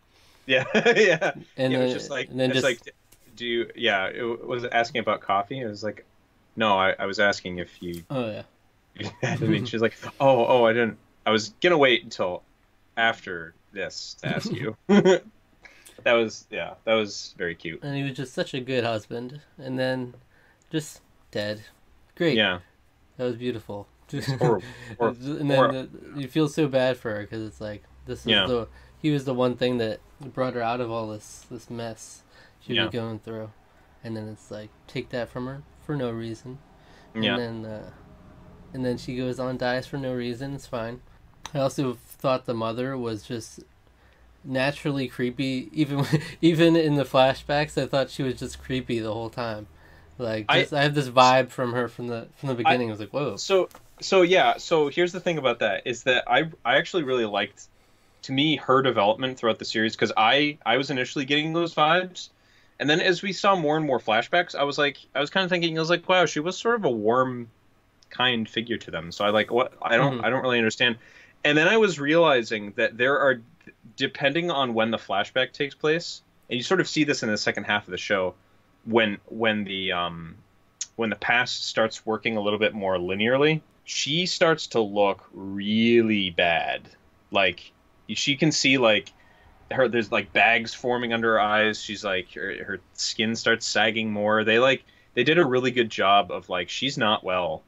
yeah. 0.45 0.63
yeah. 0.73 1.33
And 1.57 1.73
it 1.73 1.77
then 1.77 1.83
was 1.83 1.93
just 1.93 2.09
like 2.09 2.29
and 2.29 2.39
then 2.39 2.51
just 2.51 2.63
like, 2.63 2.79
do 3.35 3.45
you? 3.45 3.69
Yeah. 3.75 4.07
It 4.07 4.45
was 4.45 4.65
asking 4.65 4.99
about 4.99 5.21
coffee. 5.21 5.59
It 5.59 5.67
was 5.67 5.83
like, 5.83 6.05
no. 6.55 6.77
I, 6.77 6.95
I 6.97 7.05
was 7.05 7.19
asking 7.19 7.57
if 7.59 7.81
you. 7.81 8.03
oh 8.09 8.29
yeah. 8.29 9.09
had 9.21 9.41
any. 9.41 9.65
She's 9.65 9.81
like, 9.81 9.95
oh 10.19 10.45
oh 10.45 10.65
I 10.65 10.73
didn't. 10.73 10.97
I 11.25 11.31
was 11.31 11.49
gonna 11.61 11.77
wait 11.77 12.03
until 12.03 12.43
after 12.97 13.53
this 13.71 14.15
to 14.21 14.27
ask 14.27 14.51
you. 14.51 14.77
that 14.87 15.23
was 16.05 16.45
yeah. 16.51 16.73
That 16.85 16.93
was 16.93 17.33
very 17.37 17.55
cute. 17.55 17.81
and 17.83 17.95
he 17.95 18.03
was 18.03 18.13
just 18.13 18.33
such 18.33 18.53
a 18.53 18.59
good 18.59 18.83
husband 18.83 19.41
and 19.57 19.79
then 19.79 20.13
just 20.71 21.01
dead 21.31 21.61
great 22.15 22.35
Yeah. 22.35 22.59
that 23.17 23.23
was 23.23 23.35
beautiful 23.35 23.87
horrible. 24.39 24.63
Hor- 24.99 25.07
and 25.09 25.49
then 25.49 25.71
the, 25.71 25.89
you 26.21 26.27
feel 26.27 26.47
so 26.47 26.67
bad 26.67 26.97
for 26.97 27.13
her 27.15 27.21
because 27.21 27.45
it's 27.47 27.61
like 27.61 27.83
this 28.05 28.19
is 28.21 28.25
Yeah. 28.27 28.45
the 28.47 28.67
he 29.01 29.11
was 29.11 29.25
the 29.25 29.33
one 29.33 29.55
thing 29.55 29.77
that 29.79 29.99
brought 30.33 30.53
her 30.53 30.61
out 30.61 30.79
of 30.81 30.89
all 30.91 31.07
this 31.09 31.45
this 31.51 31.69
mess 31.69 32.21
she 32.59 32.73
Yeah. 32.75 32.83
was 32.85 32.91
going 32.93 33.19
through 33.19 33.51
and 34.03 34.15
then 34.15 34.27
it's 34.29 34.49
like 34.51 34.69
take 34.87 35.09
that 35.09 35.29
from 35.29 35.45
her 35.47 35.63
for 35.85 35.95
no 35.95 36.11
reason 36.11 36.59
Yeah. 37.15 37.35
and 37.37 37.63
then 37.63 37.71
uh, 37.71 37.89
and 38.73 38.85
then 38.85 38.97
she 38.97 39.15
goes 39.17 39.39
on 39.39 39.57
dies 39.57 39.85
for 39.87 39.97
no 39.97 40.13
reason 40.13 40.53
it's 40.53 40.67
fine 40.67 41.01
i 41.53 41.59
also 41.59 41.93
thought 41.93 42.45
the 42.45 42.53
mother 42.53 42.97
was 42.97 43.23
just 43.23 43.59
naturally 44.45 45.07
creepy 45.07 45.69
even 45.73 46.05
even 46.41 46.75
in 46.75 46.95
the 46.95 47.03
flashbacks 47.05 47.81
i 47.81 47.85
thought 47.85 48.09
she 48.09 48.23
was 48.23 48.35
just 48.35 48.61
creepy 48.61 48.99
the 48.99 49.13
whole 49.13 49.29
time 49.29 49.67
like 50.17 50.45
I- 50.49 50.61
just, 50.61 50.73
I, 50.73 50.83
have 50.83 50.95
this 50.95 51.09
vibe 51.09 51.49
from 51.49 51.73
her 51.73 51.87
from 51.87 52.07
the 52.07 52.27
from 52.35 52.49
the 52.49 52.55
beginning 52.55 52.89
i 52.89 52.91
was 52.91 52.99
like 52.99 53.11
whoa 53.13 53.35
So 53.37 53.69
so 54.01 54.21
yeah, 54.21 54.57
so 54.57 54.89
here's 54.89 55.11
the 55.11 55.19
thing 55.19 55.37
about 55.37 55.59
that 55.59 55.83
is 55.85 56.03
that 56.03 56.23
I 56.27 56.49
I 56.65 56.77
actually 56.77 57.03
really 57.03 57.25
liked 57.25 57.67
to 58.23 58.31
me 58.31 58.55
her 58.57 58.81
development 58.81 59.37
throughout 59.37 59.59
the 59.59 59.65
series 59.65 59.95
because 59.95 60.11
I 60.17 60.57
I 60.65 60.77
was 60.77 60.89
initially 60.89 61.25
getting 61.25 61.53
those 61.53 61.73
vibes. 61.73 62.29
And 62.79 62.89
then 62.89 62.99
as 63.01 63.21
we 63.21 63.33
saw 63.33 63.55
more 63.55 63.77
and 63.77 63.85
more 63.85 63.99
flashbacks, 63.99 64.55
I 64.55 64.63
was 64.63 64.77
like 64.77 64.97
I 65.15 65.19
was 65.19 65.29
kind 65.29 65.43
of 65.43 65.49
thinking 65.49 65.77
I 65.77 65.81
was 65.81 65.89
like 65.89 66.07
wow, 66.09 66.25
she 66.25 66.39
was 66.39 66.57
sort 66.57 66.75
of 66.75 66.85
a 66.85 66.91
warm 66.91 67.49
kind 68.09 68.47
figure 68.47 68.77
to 68.77 68.91
them. 68.91 69.11
So 69.11 69.25
I 69.25 69.29
like 69.29 69.51
what 69.51 69.73
I 69.81 69.97
don't 69.97 70.19
Mhm. 70.19 70.25
I 70.25 70.29
don't 70.29 70.41
really 70.41 70.57
understand. 70.57 70.97
And 71.43 71.57
then 71.57 71.67
I 71.67 71.77
was 71.77 71.99
realizing 71.99 72.71
that 72.77 72.97
there 72.97 73.19
are 73.19 73.41
depending 73.95 74.49
on 74.51 74.73
when 74.73 74.91
the 74.91 74.97
flashback 74.97 75.51
takes 75.51 75.75
place, 75.75 76.21
and 76.49 76.57
you 76.57 76.63
sort 76.63 76.79
of 76.81 76.87
see 76.87 77.03
this 77.03 77.23
in 77.23 77.29
the 77.29 77.37
second 77.37 77.65
half 77.65 77.85
of 77.87 77.91
the 77.91 77.97
show 77.97 78.35
when 78.85 79.17
when 79.27 79.63
the 79.65 79.91
um 79.91 80.35
when 80.95 81.09
the 81.09 81.15
past 81.15 81.65
starts 81.65 82.05
working 82.05 82.37
a 82.37 82.41
little 82.41 82.59
bit 82.59 82.73
more 82.73 82.97
linearly, 82.97 83.61
she 83.85 84.25
starts 84.25 84.67
to 84.67 84.79
look 84.81 85.25
really 85.33 86.29
bad. 86.29 86.89
Like 87.31 87.71
she 88.09 88.35
can 88.35 88.51
see 88.51 88.77
like 88.77 89.11
her 89.71 89.87
there's 89.87 90.11
like 90.11 90.33
bags 90.33 90.73
forming 90.73 91.13
under 91.13 91.33
her 91.33 91.41
eyes. 91.41 91.81
She's 91.81 92.03
like 92.05 92.33
her, 92.33 92.63
her 92.65 92.81
skin 92.93 93.35
starts 93.35 93.65
sagging 93.67 94.11
more. 94.11 94.43
They 94.43 94.59
like 94.59 94.85
they 95.15 95.23
did 95.23 95.37
a 95.39 95.45
really 95.45 95.71
good 95.71 95.89
job 95.89 96.31
of 96.31 96.49
like 96.49 96.69
she's 96.69 96.97
not 96.97 97.23
well 97.23 97.63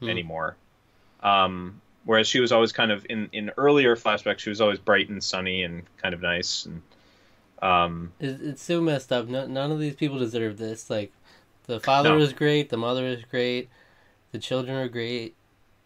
Hmm. 0.00 0.08
anymore. 0.08 0.56
Um 1.22 1.80
whereas 2.04 2.28
she 2.28 2.40
was 2.40 2.52
always 2.52 2.72
kind 2.72 2.92
of 2.92 3.06
in 3.10 3.28
in 3.32 3.50
earlier 3.56 3.96
flashbacks 3.96 4.40
she 4.40 4.50
was 4.50 4.60
always 4.60 4.78
bright 4.78 5.08
and 5.08 5.22
sunny 5.22 5.62
and 5.64 5.84
kind 5.98 6.14
of 6.14 6.20
nice 6.22 6.66
and 6.66 6.82
um 7.62 8.12
it, 8.20 8.40
it's 8.42 8.62
so 8.62 8.80
messed 8.80 9.12
up 9.12 9.28
no, 9.28 9.46
none 9.46 9.70
of 9.72 9.78
these 9.78 9.94
people 9.96 10.18
deserve 10.18 10.58
this 10.58 10.90
like 10.90 11.12
the 11.66 11.80
father 11.80 12.16
No. 12.16 12.18
is 12.18 12.32
great 12.32 12.70
the 12.70 12.76
mother 12.76 13.06
is 13.06 13.24
great 13.30 13.68
the 14.32 14.38
children 14.38 14.76
are 14.76 14.88
great 14.88 15.34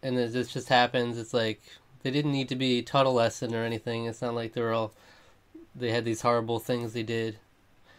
and 0.03 0.17
it 0.17 0.33
this 0.33 0.51
just 0.51 0.69
happens 0.69 1.17
it's 1.17 1.33
like 1.33 1.61
they 2.03 2.11
didn't 2.11 2.31
need 2.31 2.49
to 2.49 2.55
be 2.55 2.81
taught 2.81 3.05
a 3.05 3.09
lesson 3.09 3.53
or 3.55 3.63
anything 3.63 4.05
it's 4.05 4.21
not 4.21 4.33
like 4.35 4.53
they 4.53 4.61
were 4.61 4.73
all 4.73 4.93
they 5.75 5.91
had 5.91 6.05
these 6.05 6.21
horrible 6.21 6.59
things 6.59 6.93
they 6.93 7.03
did 7.03 7.37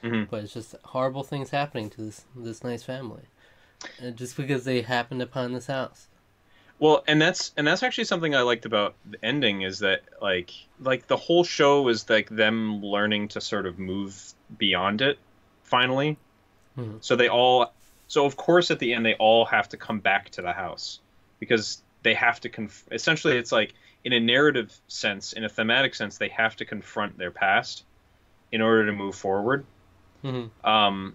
Mhm. 0.02 0.30
but 0.30 0.44
it's 0.44 0.54
just 0.54 0.74
horrible 0.84 1.24
things 1.24 1.50
happening 1.50 1.90
to 1.90 2.02
this 2.02 2.24
this 2.36 2.62
nice 2.62 2.82
family 2.84 3.22
and 4.00 4.16
just 4.16 4.36
because 4.36 4.64
they 4.64 4.82
happened 4.82 5.22
upon 5.22 5.52
this 5.52 5.66
house 5.66 6.06
Well, 6.80 7.02
and 7.08 7.20
that's 7.20 7.52
and 7.56 7.66
that's 7.66 7.82
actually 7.82 8.04
something 8.04 8.36
I 8.36 8.42
liked 8.42 8.64
about 8.64 8.94
the 9.04 9.18
ending 9.24 9.62
is 9.62 9.80
that 9.80 10.02
like 10.22 10.52
like 10.78 11.08
the 11.08 11.16
whole 11.16 11.42
show 11.42 11.82
was 11.82 12.08
like 12.08 12.28
them 12.28 12.80
learning 12.80 13.28
to 13.28 13.40
sort 13.40 13.66
of 13.66 13.80
move 13.80 14.16
beyond 14.56 15.02
it 15.02 15.18
finally. 15.64 16.16
Mhm. 16.76 17.02
So 17.02 17.16
they 17.16 17.28
all 17.28 17.72
so 18.06 18.24
of 18.24 18.36
course 18.36 18.70
at 18.70 18.78
the 18.78 18.94
end 18.94 19.04
they 19.04 19.14
all 19.14 19.44
have 19.46 19.68
to 19.70 19.76
come 19.76 19.98
back 19.98 20.30
to 20.30 20.42
the 20.42 20.52
house 20.52 21.00
because 21.40 21.82
they 22.08 22.14
have 22.14 22.40
to 22.40 22.48
conf- 22.48 22.86
essentially 22.90 23.36
it's 23.36 23.52
like 23.52 23.74
in 24.02 24.14
a 24.14 24.20
narrative 24.20 24.74
sense, 24.88 25.34
in 25.34 25.44
a 25.44 25.48
thematic 25.48 25.94
sense, 25.94 26.16
they 26.16 26.28
have 26.28 26.56
to 26.56 26.64
confront 26.64 27.18
their 27.18 27.30
past 27.30 27.84
in 28.50 28.62
order 28.62 28.86
to 28.86 28.92
move 28.92 29.14
forward. 29.14 29.66
hmm 30.22 30.46
Um, 30.64 31.14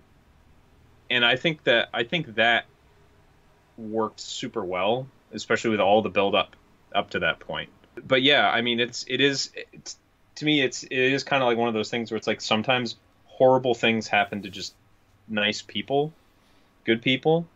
and 1.10 1.26
I 1.26 1.36
think 1.36 1.64
that 1.64 1.90
I 1.94 2.04
think 2.04 2.36
that 2.36 2.66
worked 3.76 4.20
super 4.20 4.64
well, 4.64 5.08
especially 5.34 5.72
with 5.72 5.80
all 5.80 6.04
the 6.04 6.10
build 6.10 6.36
up 6.36 6.56
up 6.94 7.10
to 7.12 7.20
that 7.20 7.40
point. 7.40 7.72
But 8.08 8.22
yeah, 8.22 8.48
I 8.48 8.62
mean, 8.62 8.80
it's 8.80 9.04
it 9.08 9.20
is 9.20 9.50
it's, 9.74 9.98
to 10.36 10.46
me 10.46 10.62
it's 10.62 10.84
it 10.84 10.92
is 10.92 11.24
kind 11.24 11.42
of 11.42 11.48
like 11.48 11.58
one 11.58 11.70
of 11.70 11.74
those 11.74 11.90
things 11.90 12.12
where 12.12 12.18
it's 12.20 12.28
like 12.28 12.42
sometimes 12.42 12.98
horrible 13.26 13.74
things 13.74 14.08
happen 14.08 14.44
to 14.44 14.50
just 14.50 14.76
nice 15.28 15.64
people, 15.64 16.14
good 16.86 17.02
people, 17.02 17.48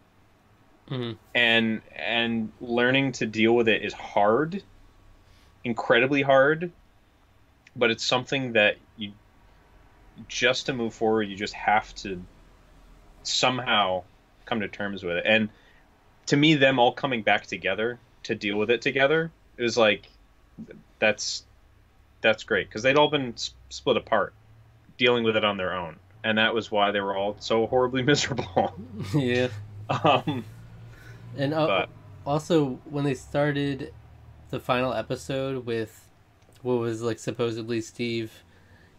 hmm 0.87 1.11
and 1.35 1.81
and 1.95 2.51
learning 2.61 3.11
to 3.13 3.25
deal 3.25 3.53
with 3.53 3.67
it 3.67 3.83
is 3.83 3.93
hard, 3.93 4.63
incredibly 5.63 6.21
hard. 6.21 6.71
But 7.75 7.91
it's 7.91 8.03
something 8.03 8.53
that 8.53 8.77
you 8.97 9.11
just 10.27 10.65
to 10.65 10.73
move 10.73 10.93
forward, 10.93 11.23
you 11.23 11.35
just 11.35 11.53
have 11.53 11.93
to 11.95 12.23
somehow 13.23 14.03
come 14.45 14.61
to 14.61 14.67
terms 14.67 15.03
with 15.03 15.17
it. 15.17 15.23
And 15.27 15.49
to 16.27 16.37
me, 16.37 16.55
them 16.55 16.79
all 16.79 16.91
coming 16.91 17.21
back 17.21 17.45
together 17.45 17.99
to 18.23 18.33
deal 18.33 18.57
with 18.57 18.71
it 18.71 18.81
together 18.81 19.31
it 19.57 19.63
was 19.63 19.77
like 19.77 20.07
that's 20.99 21.43
that's 22.21 22.43
great 22.43 22.69
because 22.69 22.83
they'd 22.83 22.95
all 22.95 23.09
been 23.09 23.35
split 23.69 23.97
apart, 23.97 24.33
dealing 24.97 25.23
with 25.23 25.35
it 25.35 25.43
on 25.43 25.57
their 25.57 25.73
own, 25.73 25.97
and 26.23 26.37
that 26.37 26.53
was 26.53 26.71
why 26.71 26.91
they 26.91 27.01
were 27.01 27.15
all 27.15 27.35
so 27.39 27.67
horribly 27.67 28.01
miserable. 28.03 28.73
yeah. 29.15 29.47
um, 30.03 30.45
And 31.37 31.53
uh, 31.53 31.67
but 31.67 31.89
also 32.25 32.79
when 32.85 33.03
they 33.03 33.13
started 33.13 33.93
the 34.49 34.59
final 34.59 34.93
episode 34.93 35.65
with 35.65 36.07
what 36.61 36.75
was 36.79 37.01
like 37.01 37.19
supposedly 37.19 37.81
Steve 37.81 38.31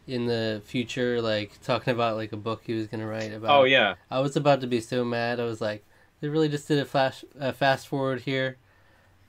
in 0.06 0.24
the 0.26 0.62
future 0.64 1.20
like 1.20 1.60
talking 1.62 1.92
about 1.92 2.16
like 2.16 2.32
a 2.32 2.36
book 2.36 2.62
he 2.64 2.72
was 2.72 2.86
gonna 2.86 3.06
write 3.06 3.32
about 3.32 3.50
oh 3.60 3.64
yeah, 3.64 3.94
I 4.10 4.20
was 4.20 4.36
about 4.36 4.60
to 4.62 4.66
be 4.66 4.80
so 4.80 5.04
mad. 5.04 5.38
I 5.40 5.44
was 5.44 5.60
like 5.60 5.84
they 6.20 6.28
really 6.28 6.48
just 6.48 6.66
did 6.68 6.78
a 6.78 6.84
flash 6.84 7.24
a 7.38 7.52
fast 7.52 7.88
forward 7.88 8.22
here. 8.22 8.56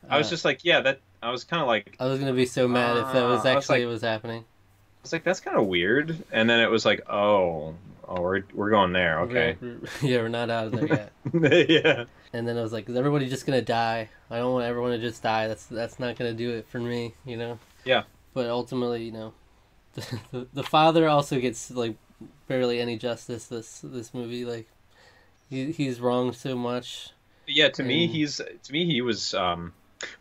I 0.09 0.17
was 0.17 0.27
Uh, 0.27 0.29
just 0.31 0.45
like 0.45 0.63
yeah 0.63 0.79
that 0.81 1.01
I 1.21 1.31
was 1.31 1.43
kind 1.43 1.61
of 1.61 1.67
like 1.67 1.95
I 1.99 2.05
was 2.05 2.19
gonna 2.19 2.31
be 2.33 2.45
so 2.45 2.67
mad 2.67 2.95
if 2.97 3.11
that 3.13 3.23
was 3.23 3.45
Uh, 3.45 3.49
I 3.49 3.55
was 3.55 3.63
actually 3.63 3.79
like- 3.79 3.85
what 3.87 3.91
was 3.93 4.01
happening. 4.03 4.41
I 4.43 5.01
was 5.03 5.11
like 5.13 5.23
that's 5.23 5.39
kind 5.39 5.57
of 5.57 5.65
weird, 5.67 6.17
and 6.31 6.49
then 6.49 6.59
it 6.61 6.69
was 6.69 6.85
like 6.85 7.09
oh 7.09 7.73
oh 8.07 8.21
we're 8.21 8.43
we're 8.53 8.69
going 8.69 8.93
there. 8.93 9.21
Okay. 9.21 9.57
We're- 9.59 9.75
we're- 9.79 9.89
yeah 10.11 10.17
we're 10.21 10.27
not 10.29 10.49
out 10.49 10.67
of 10.67 10.71
there 10.73 10.87
yet. 10.87 11.69
Yeah 11.69 12.03
and 12.33 12.47
then 12.47 12.57
I 12.57 12.61
was 12.61 12.71
like 12.73 12.87
is 12.89 12.95
everybody 12.95 13.27
just 13.29 13.45
gonna 13.45 13.61
die 13.61 14.09
I 14.29 14.37
don't 14.37 14.53
want 14.53 14.65
everyone 14.65 14.91
to 14.91 14.99
just 14.99 15.21
die 15.23 15.47
that's 15.47 15.65
that's 15.65 15.99
not 15.99 16.15
gonna 16.17 16.33
do 16.33 16.51
it 16.51 16.67
for 16.67 16.79
me 16.79 17.13
you 17.25 17.37
know 17.37 17.59
Yeah. 17.85 18.03
but 18.33 18.47
ultimately 18.49 19.03
you 19.03 19.11
know 19.11 19.33
the, 19.93 20.19
the, 20.31 20.47
the 20.53 20.63
father 20.63 21.07
also 21.07 21.39
gets 21.39 21.71
like 21.71 21.95
barely 22.47 22.79
any 22.79 22.97
justice 22.97 23.47
this 23.47 23.79
this 23.83 24.13
movie 24.13 24.45
like 24.45 24.67
he, 25.49 25.71
he's 25.71 25.99
wronged 25.99 26.35
so 26.35 26.55
much 26.55 27.11
Yeah, 27.47 27.69
to 27.69 27.83
me, 27.83 28.05
he's 28.07 28.37
to 28.37 28.71
me 28.71 28.85
he 28.85 29.01
was. 29.01 29.33
Um, 29.33 29.73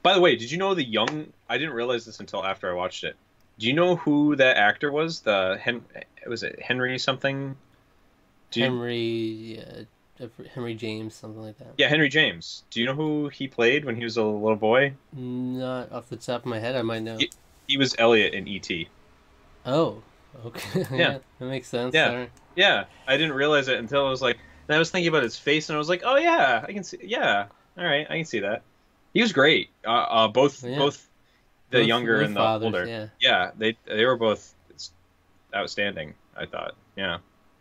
by 0.03 0.15
the 0.15 0.21
way, 0.21 0.35
did 0.37 0.51
you 0.51 0.57
know 0.57 0.75
the 0.75 0.83
young? 0.85 1.33
I 1.49 1.59
didn't 1.59 1.75
realize 1.75 2.07
this 2.07 2.19
until 2.21 2.43
after 2.45 2.71
I 2.71 2.73
watched 2.75 3.05
it. 3.05 3.17
Do 3.59 3.67
you 3.67 3.75
know 3.75 3.97
who 3.97 4.35
that 4.37 4.57
actor 4.57 4.91
was? 4.91 5.21
The 5.21 5.59
Hen 5.61 5.85
was 6.27 6.43
it 6.43 6.63
Henry 6.63 6.99
something? 6.99 7.57
Do 8.51 8.61
you, 8.61 8.67
Henry 8.67 9.63
uh, 9.63 9.83
Henry 10.55 10.75
James 10.75 11.15
something 11.15 11.41
like 11.43 11.59
that 11.59 11.69
yeah, 11.79 11.89
Henry 11.89 12.09
James. 12.09 12.65
Do 12.71 12.81
you 12.81 12.87
know 12.87 12.95
who 12.95 13.29
he 13.29 13.47
played 13.49 13.85
when 13.85 13.97
he 13.97 14.05
was 14.05 14.17
a 14.17 14.23
little 14.25 14.57
boy? 14.57 14.93
not 15.13 15.91
off 15.93 16.09
the 16.09 16.17
top 16.17 16.41
of 16.43 16.47
my 16.47 16.59
head 16.59 16.75
I 16.77 16.83
might 16.83 17.03
know 17.03 17.19
Ye- 17.19 17.31
He 17.67 17.77
was 17.77 17.95
Elliott 17.99 18.35
in 18.35 18.47
E.T. 18.49 18.89
oh 19.67 20.03
okay 20.45 20.85
Yeah. 20.97 21.19
that 21.39 21.45
makes 21.47 21.69
sense 21.69 21.95
Yeah. 21.95 22.27
Yeah, 22.57 22.85
I 23.07 23.17
didn't 23.17 23.35
realize 23.35 23.69
it 23.69 23.79
until 23.79 24.05
I 24.05 24.11
was 24.11 24.21
like, 24.21 24.37
and 24.67 24.75
I 24.75 24.79
was 24.81 24.91
thinking 24.91 25.09
about 25.09 25.23
his 25.23 25.39
face, 25.39 25.69
and 25.69 25.77
I 25.77 25.79
was 25.79 25.89
like, 25.89 26.03
oh 26.05 26.17
yeah, 26.17 26.65
I 26.67 26.73
can 26.73 26.83
see. 26.83 26.99
Yeah, 27.05 27.47
all 27.79 27.85
right, 27.85 28.05
I 28.11 28.17
can 28.17 28.25
see 28.25 28.41
that. 28.41 28.63
He 29.15 29.23
was 29.23 29.33
great. 29.33 29.71
Uh, 29.87 29.91
uh 29.91 30.29
both 30.29 30.65
Yeah. 30.65 30.77
both 30.79 31.09
the 31.71 31.79
Both- 31.79 31.87
younger 31.87 32.21
and 32.21 32.35
the 32.35 32.41
fathers, 32.41 32.65
older. 32.67 32.85
yeah 32.87 33.07
Yeah, 33.21 33.51
they 33.57 33.77
they 33.87 34.05
were 34.05 34.17
both 34.17 34.55
outstanding. 35.55 36.15
I 36.37 36.47
thought. 36.47 36.75
Yeah. 36.97 37.19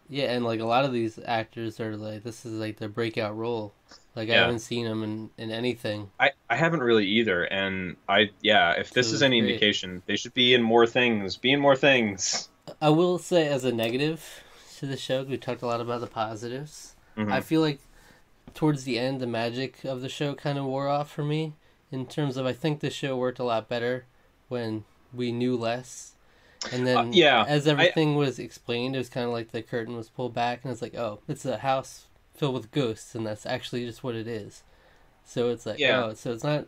Yeah, 0.09 0.31
and 0.31 0.45
like 0.45 0.59
a 0.59 0.65
lot 0.65 0.85
of 0.85 0.93
these 0.93 1.19
actors 1.25 1.79
are 1.79 1.95
like 1.97 2.23
this 2.23 2.45
is 2.45 2.53
like 2.53 2.77
their 2.77 2.89
breakout 2.89 3.35
role. 3.37 3.73
Like 4.15 4.29
I 4.29 4.33
haven't 4.35 4.59
seen 4.59 4.85
them 4.85 5.03
in 5.03 5.29
in 5.37 5.51
anything. 5.51 6.09
I, 6.19 6.31
I 6.49 6.55
haven't 6.55 6.81
really 6.81 7.05
either, 7.05 7.43
and 7.43 7.97
I 8.07 8.31
yeah. 8.41 8.71
If 8.71 8.91
this 8.91 9.09
So 9.09 9.15
is 9.15 9.21
any 9.21 9.41
great. 9.41 9.51
indication, 9.51 10.01
they 10.05 10.15
should 10.15 10.33
be 10.33 10.53
in 10.53 10.63
more 10.63 10.87
things. 10.87 11.37
Be 11.37 11.51
in 11.51 11.59
more 11.59 11.75
things. 11.75 12.49
I 12.81 12.89
will 12.89 13.17
say 13.17 13.47
as 13.47 13.63
a 13.63 13.71
negative 13.71 14.43
to 14.77 14.85
the 14.85 14.97
show, 14.97 15.23
we 15.23 15.37
talked 15.37 15.61
a 15.61 15.67
lot 15.67 15.81
about 15.81 16.01
the 16.01 16.07
positives. 16.07 16.95
Mhm. 17.17 17.31
I 17.31 17.41
feel 17.41 17.61
like 17.61 17.79
towards 18.53 18.83
the 18.83 18.97
end, 18.99 19.19
the 19.21 19.27
magic 19.27 19.83
of 19.83 20.01
the 20.01 20.09
show 20.09 20.33
kind 20.35 20.57
of 20.57 20.65
wore 20.65 20.87
off 20.87 21.11
for 21.11 21.23
me. 21.23 21.53
In 21.91 22.05
terms 22.05 22.35
of, 22.37 22.45
I 22.45 22.53
think 22.53 22.79
the 22.79 22.89
show 22.89 23.15
worked 23.15 23.39
a 23.39 23.43
lot 23.43 23.69
better 23.69 24.05
when 24.49 24.83
we 25.13 25.31
knew 25.31 25.55
less. 25.55 26.13
And 26.71 26.85
then, 26.85 26.97
Uh, 26.97 27.03
yeah, 27.11 27.45
as 27.47 27.67
everything 27.67 28.15
was 28.15 28.39
explained, 28.39 28.95
it 28.95 28.99
was 28.99 29.09
kind 29.09 29.25
of 29.25 29.31
like 29.31 29.51
the 29.51 29.61
curtain 29.61 29.95
was 29.95 30.09
pulled 30.09 30.33
back, 30.33 30.63
and 30.63 30.71
it's 30.71 30.81
like, 30.81 30.95
oh, 30.95 31.19
it's 31.27 31.45
a 31.45 31.57
house 31.59 32.05
filled 32.35 32.55
with 32.55 32.71
ghosts, 32.71 33.15
and 33.15 33.25
that's 33.25 33.45
actually 33.45 33.85
just 33.85 34.03
what 34.03 34.15
it 34.15 34.27
is. 34.27 34.63
So 35.25 35.49
it's 35.49 35.65
like, 35.65 35.79
Yeah. 35.79 36.05
oh, 36.05 36.13
so 36.13 36.31
it's 36.31 36.43
not 36.43 36.67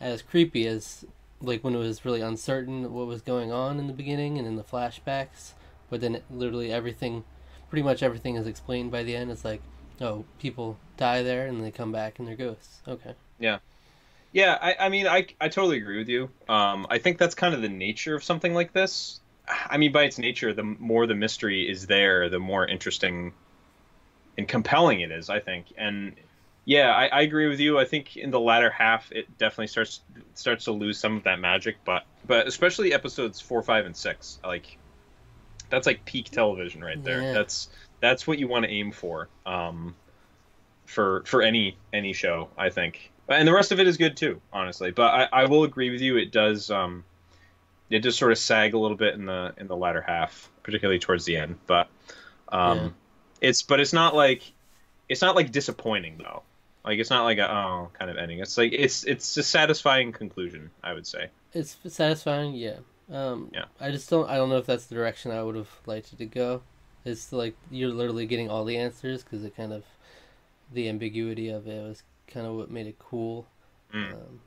as 0.00 0.22
creepy 0.22 0.66
as 0.66 1.04
like 1.40 1.62
when 1.62 1.74
it 1.74 1.78
was 1.78 2.04
really 2.04 2.20
uncertain 2.20 2.92
what 2.92 3.06
was 3.06 3.22
going 3.22 3.52
on 3.52 3.78
in 3.78 3.86
the 3.86 3.92
beginning 3.92 4.38
and 4.38 4.46
in 4.46 4.56
the 4.56 4.64
flashbacks, 4.64 5.52
but 5.90 6.00
then 6.00 6.16
it, 6.16 6.24
literally 6.30 6.72
everything, 6.72 7.24
pretty 7.70 7.82
much 7.82 8.02
everything 8.02 8.36
is 8.36 8.46
explained 8.46 8.90
by 8.90 9.02
the 9.02 9.14
end. 9.14 9.30
It's 9.30 9.44
like, 9.44 9.62
oh, 10.00 10.24
people 10.38 10.78
die 10.96 11.22
there 11.22 11.46
and 11.46 11.62
they 11.64 11.70
come 11.70 11.92
back 11.92 12.18
and 12.18 12.26
they're 12.26 12.36
ghosts. 12.36 12.80
Okay. 12.88 13.14
Yeah. 13.38 13.58
Yeah, 14.32 14.58
I, 14.60 14.76
I 14.86 14.88
mean, 14.88 15.06
I, 15.06 15.26
I 15.40 15.48
totally 15.48 15.78
agree 15.78 15.98
with 15.98 16.08
you. 16.08 16.30
Um, 16.48 16.86
I 16.90 16.98
think 16.98 17.18
that's 17.18 17.34
kind 17.34 17.54
of 17.54 17.62
the 17.62 17.68
nature 17.68 18.14
of 18.14 18.22
something 18.22 18.52
like 18.52 18.72
this. 18.72 19.20
I 19.48 19.76
mean, 19.76 19.92
by 19.92 20.04
its 20.04 20.18
nature, 20.18 20.52
the 20.52 20.62
more 20.62 21.06
the 21.06 21.14
mystery 21.14 21.68
is 21.68 21.86
there, 21.86 22.28
the 22.28 22.38
more 22.38 22.66
interesting 22.66 23.32
and 24.36 24.46
compelling 24.46 25.00
it 25.00 25.10
is. 25.10 25.30
I 25.30 25.40
think, 25.40 25.66
and 25.76 26.14
yeah, 26.64 26.92
I, 26.94 27.06
I 27.06 27.20
agree 27.22 27.48
with 27.48 27.60
you. 27.60 27.78
I 27.78 27.84
think 27.84 28.16
in 28.16 28.30
the 28.30 28.40
latter 28.40 28.70
half, 28.70 29.10
it 29.12 29.38
definitely 29.38 29.68
starts 29.68 30.00
starts 30.34 30.64
to 30.64 30.72
lose 30.72 30.98
some 30.98 31.16
of 31.16 31.24
that 31.24 31.40
magic. 31.40 31.76
But 31.84 32.04
but 32.26 32.46
especially 32.46 32.92
episodes 32.92 33.40
four, 33.40 33.62
five, 33.62 33.86
and 33.86 33.96
six, 33.96 34.38
like 34.44 34.78
that's 35.70 35.86
like 35.86 36.04
peak 36.04 36.30
television 36.30 36.82
right 36.82 37.02
there. 37.02 37.22
Yeah. 37.22 37.32
That's 37.32 37.68
that's 38.00 38.26
what 38.26 38.38
you 38.38 38.48
want 38.48 38.64
to 38.64 38.70
aim 38.70 38.92
for. 38.92 39.28
Um, 39.46 39.94
for 40.88 41.22
for 41.26 41.42
any 41.42 41.76
any 41.92 42.12
show, 42.12 42.48
I 42.56 42.70
think. 42.70 43.12
And 43.28 43.46
the 43.46 43.52
rest 43.52 43.72
of 43.72 43.78
it 43.78 43.86
is 43.86 43.98
good 43.98 44.16
too, 44.16 44.40
honestly. 44.52 44.90
But 44.90 45.28
I, 45.32 45.42
I 45.42 45.44
will 45.44 45.64
agree 45.64 45.90
with 45.90 46.00
you. 46.00 46.16
It 46.16 46.32
does 46.32 46.70
um, 46.70 47.04
it 47.90 48.00
does 48.00 48.16
sort 48.16 48.32
of 48.32 48.38
sag 48.38 48.74
a 48.74 48.78
little 48.78 48.96
bit 48.96 49.14
in 49.14 49.26
the 49.26 49.54
in 49.58 49.66
the 49.66 49.76
latter 49.76 50.00
half, 50.02 50.50
particularly 50.62 50.98
towards 50.98 51.24
the 51.24 51.36
end. 51.36 51.56
But 51.66 51.88
um, 52.50 52.78
Yeah. 52.78 52.88
it's 53.40 53.62
but 53.62 53.80
it's 53.80 53.92
not 53.92 54.14
like 54.14 54.42
it's 55.08 55.22
not 55.22 55.36
like 55.36 55.52
disappointing 55.52 56.16
though. 56.18 56.42
Like 56.84 56.98
it's 56.98 57.10
not 57.10 57.24
like 57.24 57.38
a 57.38 57.50
oh 57.50 57.90
kind 57.98 58.10
of 58.10 58.16
ending. 58.16 58.38
It's 58.40 58.56
like 58.58 58.72
it's 58.72 59.04
it's 59.04 59.36
a 59.36 59.42
satisfying 59.42 60.12
conclusion. 60.12 60.70
I 60.82 60.92
would 60.94 61.06
say. 61.06 61.28
It's 61.52 61.76
satisfying, 61.88 62.54
yeah. 62.54 62.76
Um, 63.10 63.50
Yeah. 63.54 63.64
I 63.80 63.90
just 63.90 64.08
don't. 64.10 64.28
I 64.28 64.36
don't 64.36 64.50
know 64.50 64.58
if 64.58 64.66
that's 64.66 64.86
the 64.86 64.94
direction 64.94 65.30
I 65.32 65.42
would 65.42 65.56
have 65.56 65.70
liked 65.86 66.12
it 66.12 66.18
to 66.18 66.26
go. 66.26 66.62
It's 67.04 67.32
like 67.32 67.56
you're 67.70 67.90
literally 67.90 68.26
getting 68.26 68.50
all 68.50 68.64
the 68.64 68.76
answers 68.76 69.22
because 69.22 69.44
it 69.44 69.56
kind 69.56 69.72
of 69.72 69.84
the 70.72 70.88
ambiguity 70.88 71.48
of 71.48 71.66
it 71.66 71.82
was 71.88 72.02
kind 72.26 72.46
of 72.46 72.54
what 72.54 72.70
made 72.70 72.86
it 72.86 72.98
cool. 72.98 73.46
Mm. 73.94 74.12
Um, 74.12 74.40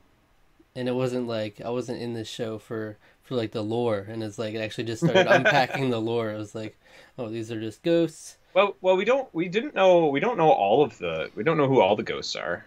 and 0.76 0.88
it 0.88 0.94
wasn't 0.94 1.28
like 1.28 1.62
I 1.62 1.70
wasn't 1.70 2.02
in 2.02 2.14
this 2.14 2.28
show 2.28 2.58
for 2.58 2.98
for 3.24 3.36
like 3.36 3.52
the 3.52 3.64
lore, 3.64 4.06
and 4.10 4.24
it's 4.24 4.40
like 4.40 4.54
it 4.54 4.60
actually 4.60 4.86
just 4.86 5.04
started 5.04 5.28
unpacking 5.30 5.90
the 5.90 6.02
lore. 6.02 6.32
It 6.32 6.38
was 6.38 6.56
like, 6.56 6.78
oh, 7.18 7.30
these 7.30 7.52
are 7.52 7.60
just 7.60 7.84
ghosts. 7.84 8.38
Well, 8.54 8.76
well, 8.82 8.98
we 8.98 9.06
don't 9.06 9.34
we 9.34 9.48
didn't 9.48 9.76
know 9.76 10.08
we 10.08 10.20
don't 10.20 10.38
know 10.38 10.52
all 10.52 10.84
of 10.84 10.98
the 10.98 11.30
we 11.36 11.44
don't 11.44 11.58
know 11.58 11.68
who 11.68 11.82
all 11.82 11.96
the 11.96 12.04
ghosts 12.04 12.36
are. 12.36 12.66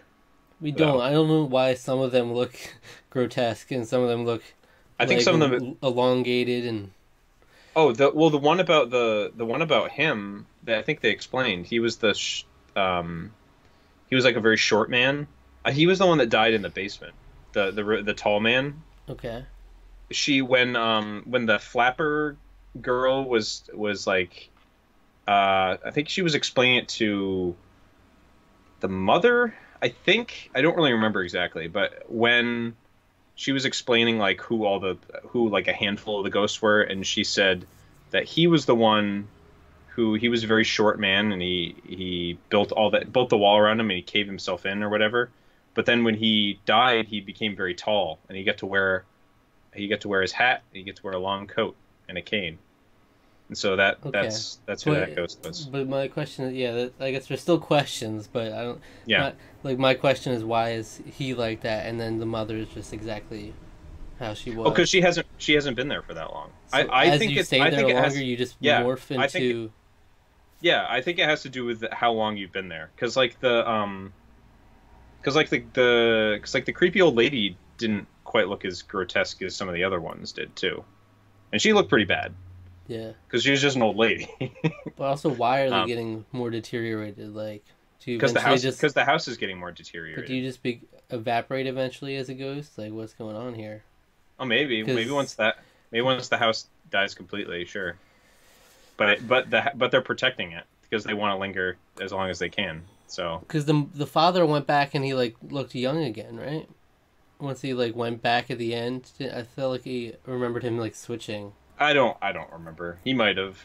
We 0.61 0.71
don't. 0.71 1.01
I 1.01 1.11
don't 1.11 1.29
know 1.29 1.45
why 1.45 1.75
some 1.75 1.99
of 1.99 2.13
them 2.13 2.33
look 2.33 2.55
grotesque 3.11 3.71
and 3.71 3.87
some 3.87 4.03
of 4.03 4.09
them 4.09 4.25
look. 4.25 4.43
I 4.99 5.07
think 5.07 5.19
like, 5.19 5.25
some 5.25 5.43
of 5.43 5.51
them 5.51 5.77
elongated 5.83 6.65
and 6.65 6.91
Oh, 7.77 7.93
the 7.93 8.11
well, 8.11 8.31
the 8.31 8.39
one 8.39 8.61
about 8.61 8.91
the 8.91 9.33
the 9.35 9.45
one 9.45 9.63
about 9.63 9.91
him 9.91 10.47
that 10.63 10.79
I 10.79 10.83
think 10.83 11.01
they 11.01 11.11
explained. 11.11 11.67
He 11.67 11.81
was 11.81 11.97
the 11.97 12.15
sh- 12.15 12.45
um, 12.77 13.33
he 14.09 14.15
was 14.15 14.25
like 14.25 14.37
a 14.37 14.41
very 14.41 14.57
short 14.57 14.91
man. 14.91 15.27
Uh, 15.65 15.73
he 15.73 15.87
was 15.87 15.99
the 15.99 16.07
one 16.07 16.19
that 16.19 16.29
died 16.29 16.55
in 16.55 16.63
the 16.63 16.69
basement. 16.69 17.15
The 17.55 17.71
the 17.71 18.03
the 18.05 18.15
tall 18.15 18.41
man. 18.41 18.83
okay. 19.09 19.45
She 20.11 20.43
when 20.43 20.77
um 20.77 21.23
when 21.25 21.47
the 21.47 21.59
flapper 21.59 22.37
girl 22.81 23.25
was 23.25 23.63
was 23.73 24.07
like, 24.07 24.51
uh, 25.27 25.79
I 25.85 25.91
think 25.93 26.09
she 26.09 26.23
was 26.23 26.35
explaining 26.35 26.77
it 26.77 26.89
to 26.89 27.55
the 28.81 28.89
mother. 28.89 29.55
I 29.81 29.89
think 29.89 30.51
I 30.55 30.61
don't 30.61 30.77
really 30.77 30.93
remember 30.93 31.23
exactly, 31.23 31.69
but 31.69 32.05
when 32.09 32.77
she 33.35 33.53
was 33.53 33.65
explaining 33.65 34.19
like 34.19 34.41
who 34.41 34.65
all 34.65 34.81
the 34.81 34.99
who 35.29 35.49
like 35.49 35.69
a 35.69 35.73
handful 35.73 36.19
of 36.19 36.25
the 36.25 36.31
ghosts 36.31 36.61
were, 36.61 36.83
and 36.83 37.07
she 37.07 37.25
said 37.25 37.67
that 38.11 38.25
he 38.25 38.47
was 38.47 38.67
the 38.67 38.75
one 38.75 39.29
who 39.89 40.15
he 40.15 40.29
was 40.29 40.43
a 40.43 40.47
very 40.47 40.65
short 40.65 40.99
man 40.99 41.31
and 41.31 41.41
he 41.41 41.77
he 41.87 42.39
built 42.49 42.73
all 42.73 42.91
that 42.91 43.13
built 43.13 43.31
the 43.31 43.39
wall 43.39 43.57
around 43.57 43.79
him 43.79 43.91
and 43.91 43.97
he 43.97 44.03
caved 44.03 44.29
himself 44.29 44.67
in 44.67 44.83
or 44.83 44.89
whatever. 44.89 45.31
But 45.75 45.87
then 45.87 46.05
when 46.05 46.15
he 46.15 46.61
died, 46.67 47.07
he 47.09 47.21
became 47.21 47.57
very 47.57 47.75
tall 47.75 48.19
and 48.29 48.37
he 48.39 48.45
got 48.45 48.59
to 48.59 48.67
wear 48.67 49.05
he 49.75 49.89
got 49.89 50.01
to 50.03 50.09
wear 50.09 50.23
his 50.23 50.31
hat, 50.31 50.63
and 50.71 50.77
he 50.79 50.85
got 50.85 50.95
to 50.97 51.03
wear 51.03 51.15
a 51.15 51.19
long 51.19 51.49
coat 51.49 51.75
and 52.09 52.17
a 52.17 52.23
cane. 52.23 52.59
And 53.49 53.59
so 53.59 53.75
that 53.77 53.99
Okay. 54.07 54.11
that's 54.23 54.61
that's 54.67 54.85
who 54.85 54.93
But- 54.93 55.01
that 55.01 55.17
ghost 55.17 55.41
was. 55.45 55.65
But 55.67 55.89
my 55.89 56.07
question 56.09 56.45
is, 56.45 56.55
yeah, 56.55 56.73
that, 56.73 56.93
I 57.01 57.11
guess 57.11 57.27
there's 57.27 57.41
still 57.41 57.59
questions, 57.59 58.29
but 58.33 58.53
I 58.53 58.63
don't. 58.63 58.81
Yeah. 59.05 59.21
my- 59.21 59.33
like 59.65 59.79
my 59.79 59.95
question 59.95 60.33
is, 60.33 60.45
why 60.45 60.73
is 60.73 61.01
he 61.05 61.35
like 61.35 61.63
that, 61.63 61.87
and 61.87 61.99
then 62.01 62.19
the 62.21 62.27
mother 62.27 62.57
is 62.57 62.69
just 62.69 62.93
exactly 62.93 63.53
how 64.21 64.33
she 64.35 64.53
was. 64.53 64.69
Oh, 64.69 64.71
because 64.71 64.89
she 64.89 65.01
hasn't 65.01 65.27
she 65.39 65.55
hasn't 65.55 65.77
been 65.77 65.89
there 65.89 66.03
for 66.03 66.15
that 66.15 66.31
long. 66.33 66.51
So 66.69 66.79
I, 66.79 67.13
I 67.15 67.19
think 67.19 67.33
you 67.33 67.41
it's 67.41 67.49
stay 67.49 67.61
I 67.61 67.71
there 67.71 67.81
think 67.81 67.91
it 67.91 67.95
longer, 67.95 68.09
has 68.09 68.21
you 68.21 68.37
just 68.37 68.57
yeah, 68.61 68.83
morph 68.83 69.19
I 69.19 69.27
think 69.27 69.45
into. 69.45 69.73
yeah 70.61 70.87
I 70.89 71.01
think 71.01 71.19
it 71.19 71.25
has 71.29 71.43
to 71.43 71.49
do 71.49 71.65
with 71.65 71.85
how 71.93 72.13
long 72.13 72.37
you've 72.37 72.53
been 72.53 72.69
there. 72.69 72.91
Because 72.95 73.17
like 73.17 73.41
the 73.41 73.69
um, 73.69 74.13
because 75.25 75.37
like 75.37 75.49
the 75.49 75.65
the 75.73 76.39
cause 76.43 76.53
like 76.53 76.67
the 76.67 76.73
creepy 76.73 77.01
old 77.01 77.17
lady 77.17 77.57
didn't 77.79 78.07
quite 78.25 78.49
look 78.49 78.65
as 78.65 78.83
grotesque 78.83 79.41
as 79.43 79.57
some 79.57 79.69
of 79.69 79.75
the 79.75 79.83
other 79.83 80.01
ones 80.01 80.33
did 80.33 80.55
too, 80.55 80.85
and 81.53 81.63
she 81.63 81.73
looked 81.73 81.89
pretty 81.89 82.05
bad 82.05 82.35
yeah, 82.87 83.13
because 83.27 83.43
she 83.43 83.51
was 83.51 83.63
just 83.63 83.77
an 83.77 83.83
old 83.83 83.97
lady. 83.97 84.29
but 84.97 85.05
also, 85.05 85.31
why 85.31 85.61
are 85.63 85.71
they 85.71 85.77
Um, 85.77 85.89
getting 85.89 86.25
more 86.33 86.51
deteriorated? 86.51 87.35
Like, 87.35 87.65
Because 88.05 88.33
the 88.35 88.41
house 88.41 88.61
just 88.63 88.79
because 88.79 88.93
the 88.93 89.05
house 89.05 89.27
is 89.27 89.37
getting 89.37 89.59
more 89.59 89.73
deteriorated. 89.73 90.25
but 90.25 90.29
do 90.29 90.35
you 90.35 90.43
just 90.43 90.63
be 90.63 90.83
evaporate 91.11 91.67
eventually 91.67 92.17
as 92.17 92.29
a 92.29 92.35
ghost? 92.35 92.77
Like, 92.77 92.93
what's 92.93 93.15
going 93.15 93.37
on 93.37 93.55
here? 93.55 93.85
Oh, 94.39 94.45
maybe, 94.45 94.83
maybe 94.83 95.11
once 95.11 95.35
that, 95.35 95.63
maybe 95.93 96.03
once 96.03 96.29
the 96.29 96.37
house 96.37 96.67
dies 96.91 97.15
completely, 97.15 97.65
sure. 97.65 97.97
But 98.97 99.27
but 99.27 99.51
the 99.51 99.73
but 99.75 99.91
they're 99.91 100.03
protecting 100.03 100.53
it 100.53 100.65
because 100.83 101.05
they 101.05 101.15
want 101.15 101.35
to 101.35 101.39
linger 101.39 101.77
as 102.01 102.13
long 102.13 102.29
as 102.29 102.39
they 102.39 102.51
can. 102.51 102.85
So 103.15 103.39
Because 103.47 103.67
the 103.67 103.87
the 103.95 104.07
father 104.07 104.45
went 104.45 104.67
back 104.67 104.93
and 104.95 105.05
he 105.05 105.15
like 105.15 105.37
looked 105.41 105.75
young 105.75 106.03
again, 106.03 106.37
right? 106.37 106.69
Once 107.39 107.61
he 107.61 107.73
like 107.73 107.95
went 107.95 108.23
back 108.23 108.51
at 108.51 108.59
the 108.59 108.75
end, 108.75 109.13
I 109.21 109.43
felt 109.43 109.71
like 109.71 109.85
he 109.85 110.15
remembered 110.27 110.65
him 110.65 110.79
like 110.79 110.97
switching. 110.97 111.53
I 111.79 111.93
don't 111.93 112.17
I 112.21 112.33
don't 112.33 112.51
remember. 112.53 112.99
He 113.05 113.15
might 113.15 113.37
have. 113.37 113.65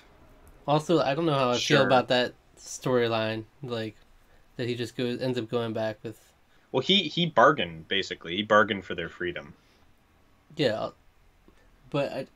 Also, 0.67 0.99
I 0.99 1.15
don't 1.15 1.25
know 1.25 1.33
how 1.33 1.49
I 1.49 1.57
feel 1.57 1.81
about 1.81 2.09
that 2.09 2.33
storyline, 2.57 3.45
like 3.63 3.95
that 4.57 4.67
he 4.67 4.75
just 4.75 4.95
goes 4.95 5.19
ends 5.19 5.39
up 5.39 5.49
going 5.49 5.73
back 5.73 5.97
with. 6.03 6.19
Well, 6.71 6.81
he 6.81 7.03
he 7.03 7.25
bargained 7.25 7.87
basically. 7.87 8.35
He 8.35 8.43
bargained 8.43 8.85
for 8.85 8.93
their 8.93 9.09
freedom. 9.09 9.55
Yeah, 10.55 10.89
but 11.89 12.11
I, 12.11 12.27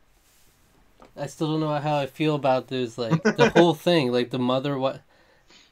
I 1.15 1.27
still 1.27 1.51
don't 1.51 1.59
know 1.59 1.77
how 1.77 1.97
I 1.97 2.07
feel 2.07 2.33
about 2.33 2.69
those 2.69 2.97
like 2.97 3.21
the 3.21 3.49
whole 3.55 3.75
thing. 3.75 4.11
Like 4.11 4.31
the 4.31 4.39
mother, 4.39 4.79
what, 4.79 5.01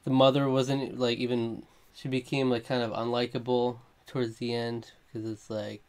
the 0.03 0.09
mother 0.11 0.49
wasn't 0.49 0.99
like 0.99 1.17
even. 1.17 1.63
She 1.93 2.07
became 2.07 2.49
like 2.49 2.65
kind 2.65 2.81
of 2.83 2.91
unlikable 2.91 3.77
towards 4.07 4.37
the 4.37 4.53
end 4.53 4.91
because 5.07 5.29
it's 5.29 5.49
like, 5.49 5.83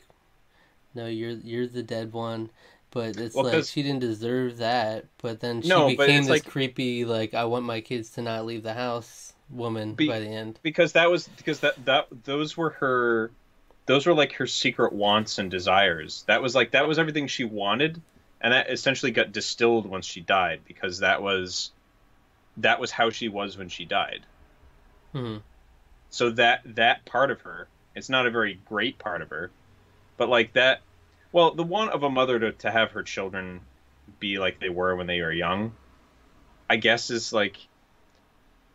no, 0.94 1.06
you're 1.06 1.30
you're 1.30 1.66
the 1.66 1.82
dead 1.82 2.12
one. 2.12 2.50
But 2.90 3.16
it's 3.16 3.34
Well, 3.34 3.44
like 3.44 3.64
she 3.64 3.82
didn't 3.82 4.00
deserve 4.00 4.58
that. 4.58 5.06
But 5.22 5.40
then 5.40 5.62
she 5.62 5.68
No, 5.68 5.88
became 5.88 6.22
this 6.22 6.28
like- 6.28 6.44
creepy, 6.44 7.04
like 7.04 7.32
I 7.34 7.44
want 7.44 7.64
my 7.64 7.80
kids 7.80 8.10
to 8.10 8.22
not 8.22 8.44
leave 8.44 8.62
the 8.62 8.74
house 8.74 9.32
woman 9.48 9.94
Be- 9.94 10.08
by 10.08 10.18
the 10.18 10.28
end. 10.28 10.58
because 10.62 10.92
that 10.92 11.10
was 11.10 11.28
because 11.36 11.60
that 11.60 11.82
that 11.84 12.06
those 12.24 12.56
were 12.56 12.70
her 12.70 13.30
those 13.86 14.06
were 14.06 14.14
like 14.14 14.32
her 14.34 14.46
secret 14.46 14.92
wants 14.94 15.38
and 15.38 15.50
desires 15.50 16.24
that 16.26 16.40
was 16.40 16.54
like 16.54 16.70
that 16.70 16.88
was 16.88 16.98
everything 16.98 17.26
she 17.26 17.44
wanted 17.44 18.00
and 18.40 18.54
that 18.54 18.70
essentially 18.70 19.12
got 19.12 19.30
distilled 19.32 19.84
once 19.86 20.06
she 20.06 20.20
died 20.22 20.60
because 20.66 21.00
that 21.00 21.20
was 21.22 21.70
that 22.58 22.80
was 22.80 22.90
how 22.90 23.10
she 23.10 23.28
was 23.28 23.56
when 23.56 23.68
she 23.68 23.84
died. 23.84 24.26
Hmm 25.12 25.38
so 26.12 26.30
that 26.30 26.60
that 26.76 27.04
part 27.06 27.30
of 27.30 27.40
her 27.40 27.66
it's 27.96 28.08
not 28.08 28.26
a 28.26 28.30
very 28.30 28.60
great 28.66 28.98
part 28.98 29.22
of 29.22 29.30
her 29.30 29.50
but 30.16 30.28
like 30.28 30.52
that 30.52 30.82
well 31.32 31.54
the 31.54 31.62
want 31.62 31.90
of 31.90 32.04
a 32.04 32.10
mother 32.10 32.38
to, 32.38 32.52
to 32.52 32.70
have 32.70 32.92
her 32.92 33.02
children 33.02 33.60
be 34.20 34.38
like 34.38 34.60
they 34.60 34.68
were 34.68 34.94
when 34.94 35.06
they 35.06 35.20
were 35.20 35.32
young 35.32 35.72
i 36.68 36.76
guess 36.76 37.10
is 37.10 37.32
like 37.32 37.56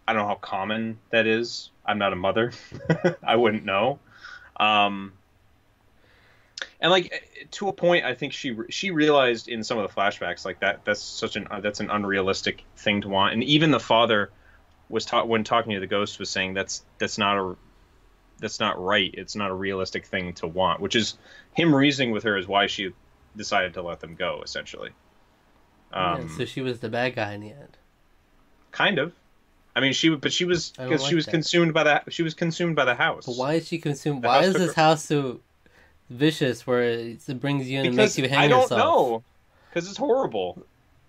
i 0.08 0.14
don't 0.14 0.24
know 0.24 0.28
how 0.28 0.36
common 0.36 0.98
that 1.12 1.28
is. 1.28 1.70
I'm 1.86 2.00
not 2.00 2.12
a 2.12 2.18
mother. 2.18 2.52
I 3.24 3.38
wouldn't 3.38 3.64
know. 3.64 4.00
Um 4.58 5.14
and 6.80 6.92
like 6.92 7.48
to 7.52 7.68
a 7.68 7.74
point 7.74 8.06
i 8.06 8.14
think 8.14 8.34
she 8.34 8.56
she 8.70 8.92
realized 8.92 9.48
in 9.48 9.64
some 9.64 9.78
of 9.78 9.88
the 9.88 9.94
flashbacks 9.94 10.46
like 10.46 10.60
that 10.60 10.82
that's 10.86 11.02
such 11.02 11.36
an 11.36 11.48
that's 11.62 11.80
an 11.80 11.90
unrealistic 11.90 12.64
thing 12.76 13.02
to 13.02 13.10
want 13.10 13.34
and 13.34 13.44
even 13.44 13.72
the 13.72 13.80
father 13.80 14.30
was 14.90 15.06
taught 15.06 15.28
when 15.28 15.44
talking 15.44 15.74
to 15.74 15.80
the 15.80 15.88
ghost 15.88 16.20
was 16.20 16.30
saying 16.30 16.54
that's 16.54 16.84
that's 17.00 17.18
not 17.18 17.38
a 17.38 17.56
that's 18.40 18.60
not 18.60 18.80
right 18.82 19.12
it's 19.16 19.36
not 19.36 19.50
a 19.50 19.54
realistic 19.54 20.06
thing 20.06 20.34
to 20.34 20.46
want 20.48 20.80
which 20.80 20.96
is 20.96 21.18
him 21.54 21.74
reasoning 21.74 22.12
with 22.12 22.24
her 22.24 22.38
is 22.38 22.48
why 22.48 22.68
she 22.68 22.92
decided 23.36 23.74
to 23.74 23.82
let 23.82 24.00
them 24.00 24.16
go 24.16 24.42
essentially 24.44 24.92
um 25.94 26.22
yeah, 26.30 26.38
so 26.38 26.46
she 26.46 26.62
was 26.62 26.80
the 26.80 26.90
bad 26.90 27.16
guy 27.16 27.34
in 27.34 27.42
the 27.42 27.50
end. 27.52 27.78
kind 28.72 29.00
of 29.00 29.14
i 29.76 29.80
mean 29.80 29.94
she 29.94 30.10
but 30.10 30.32
she 30.32 30.46
was 30.46 30.72
because 30.78 31.04
she 31.06 31.16
was 31.16 31.26
that. 31.26 31.32
consumed 31.32 31.74
by 31.74 31.84
that. 31.84 32.12
she 32.14 32.22
was 32.24 32.34
consumed 32.34 32.76
by 32.76 32.86
the 32.86 32.96
house 32.96 33.26
But 33.26 33.36
why 33.36 33.54
is 33.56 33.68
she 33.68 33.78
consumed? 33.80 34.22
The 34.24 34.28
Why 34.28 34.44
is 34.44 34.54
this 34.54 34.74
her- 34.76 34.82
house 34.82 35.04
so 35.06 35.40
vicious 36.10 36.66
where 36.66 36.84
it, 36.84 37.40
brings 37.42 37.70
you 37.70 37.80
in 37.80 37.88
and 37.88 37.96
makes 37.96 38.18
you 38.18 38.28
hang 38.30 38.40
i 38.40 38.48
don't 38.48 38.62
yourself? 38.62 38.80
know 38.80 39.24
because 39.70 39.88
it's 39.90 39.98
horrible 39.98 40.64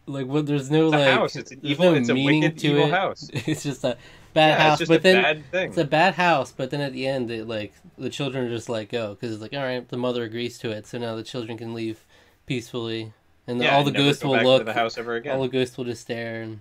Like, 0.06 0.26
what? 0.26 0.46
There's 0.46 0.70
no 0.70 0.88
like. 0.88 1.06
house 1.12 1.36
it's 1.36 1.50
an 1.52 1.60
evil 1.62 1.92
no 1.92 1.94
it's 1.94 2.08
a 2.08 2.14
meaning 2.14 2.42
wicked 2.42 2.58
to 2.60 2.66
evil 2.72 2.84
it. 2.86 2.90
house 2.90 3.30
It's 3.32 3.62
just 3.62 3.84
a 3.84 3.96
bad 4.34 4.48
yeah, 4.58 4.58
house. 4.70 4.80
it's 4.80 4.88
just 4.88 4.88
but 4.90 5.00
a 5.00 5.02
then 5.02 5.22
bad 5.22 5.50
thing 5.52 5.68
it's 5.68 5.78
a 5.78 5.84
bad 5.84 6.14
house. 6.14 6.52
But 6.52 6.70
then 6.70 6.80
at 6.80 6.92
the 6.92 7.06
end, 7.06 7.30
it 7.30 7.46
like 7.46 7.72
the 7.96 8.10
children 8.10 8.46
are 8.46 8.50
just 8.50 8.68
let 8.68 8.88
go 8.88 9.14
because 9.14 9.32
it's 9.32 9.42
like, 9.42 9.52
all 9.54 9.62
right, 9.62 9.86
the 9.88 9.96
mother 9.96 10.22
agrees 10.24 10.58
to 10.58 10.70
it, 10.70 10.86
so 10.86 10.98
now 10.98 11.14
the 11.16 11.22
children 11.22 11.56
can 11.58 11.74
leave 11.74 12.04
peacefully, 12.46 13.12
and 13.46 13.60
yeah, 13.60 13.74
all 13.76 13.84
the 13.84 13.90
ghosts 13.90 14.24
will 14.24 14.40
look. 14.42 14.64
the 14.64 14.72
house 14.74 14.96
ever 14.98 15.14
again 15.16 15.34
All 15.36 15.42
the 15.42 15.48
ghosts 15.48 15.76
will 15.76 15.84
just 15.84 16.02
stare 16.02 16.42
and 16.42 16.60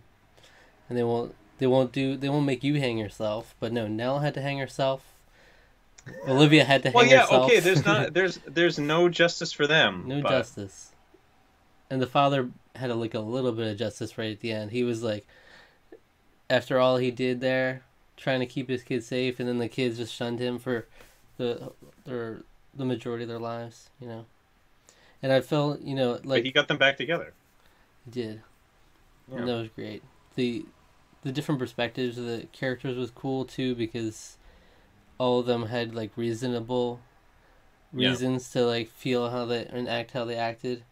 and 0.89 0.97
they 0.97 1.03
won't. 1.03 1.33
They 1.59 1.67
won't 1.67 1.91
do. 1.91 2.15
They 2.17 2.29
won't 2.29 2.45
make 2.45 2.63
you 2.63 2.79
hang 2.79 2.97
yourself. 2.97 3.55
But 3.59 3.71
no, 3.73 3.87
Nell 3.87 4.19
had 4.19 4.33
to 4.35 4.41
hang 4.41 4.59
herself. 4.59 5.01
Olivia 6.27 6.63
had 6.63 6.83
to 6.83 6.91
well 6.91 7.05
yeah 7.05 7.21
herself. 7.21 7.45
okay 7.45 7.59
there's 7.59 7.85
not 7.85 8.13
there's 8.15 8.39
there's 8.45 8.79
no 8.79 9.09
justice 9.09 9.51
for 9.51 9.67
them 9.67 10.03
no 10.07 10.21
but- 10.21 10.29
justice. 10.29 10.91
And 11.89 12.01
the 12.01 12.07
father 12.07 12.49
had 12.75 12.89
a, 12.89 12.95
like 12.95 13.13
a 13.13 13.19
little 13.19 13.53
bit 13.53 13.71
of 13.71 13.77
justice 13.77 14.17
right 14.17 14.31
at 14.31 14.41
the 14.41 14.51
end. 14.51 14.71
He 14.71 14.83
was 14.83 15.03
like, 15.03 15.25
after 16.49 16.79
all 16.79 16.97
he 16.97 17.11
did 17.11 17.39
there, 17.39 17.83
trying 18.17 18.41
to 18.41 18.45
keep 18.45 18.67
his 18.67 18.83
kids 18.83 19.05
safe, 19.07 19.39
and 19.39 19.47
then 19.47 19.57
the 19.57 19.69
kids 19.69 19.97
just 19.97 20.13
shunned 20.13 20.39
him 20.39 20.59
for 20.59 20.85
the 21.37 21.71
their 22.03 22.41
the 22.75 22.85
majority 22.85 23.23
of 23.23 23.29
their 23.29 23.39
lives, 23.39 23.89
you 23.99 24.07
know. 24.07 24.25
And 25.23 25.31
I 25.31 25.41
felt, 25.41 25.81
you 25.81 25.95
know, 25.95 26.13
but 26.15 26.25
like 26.25 26.43
he 26.43 26.51
got 26.51 26.67
them 26.67 26.77
back 26.77 26.97
together 26.97 27.33
he 28.05 28.11
did. 28.11 28.41
Yeah. 29.31 29.37
And 29.37 29.47
that 29.47 29.55
was 29.55 29.69
great. 29.69 30.03
The 30.35 30.65
the 31.23 31.31
different 31.31 31.59
perspectives 31.59 32.17
of 32.17 32.25
the 32.25 32.47
characters 32.51 32.97
was 32.97 33.11
cool 33.11 33.45
too 33.45 33.75
because 33.75 34.37
all 35.19 35.39
of 35.39 35.45
them 35.45 35.67
had 35.67 35.95
like 35.95 36.11
reasonable 36.17 36.99
Yeah. 37.95 38.17
reasons 38.17 38.49
to 38.51 38.65
like 38.65 38.89
feel 38.89 39.29
how 39.29 39.45
they 39.45 39.65
and 39.65 39.87
act 39.89 40.11
how 40.11 40.25
they 40.25 40.35
acted. 40.35 40.83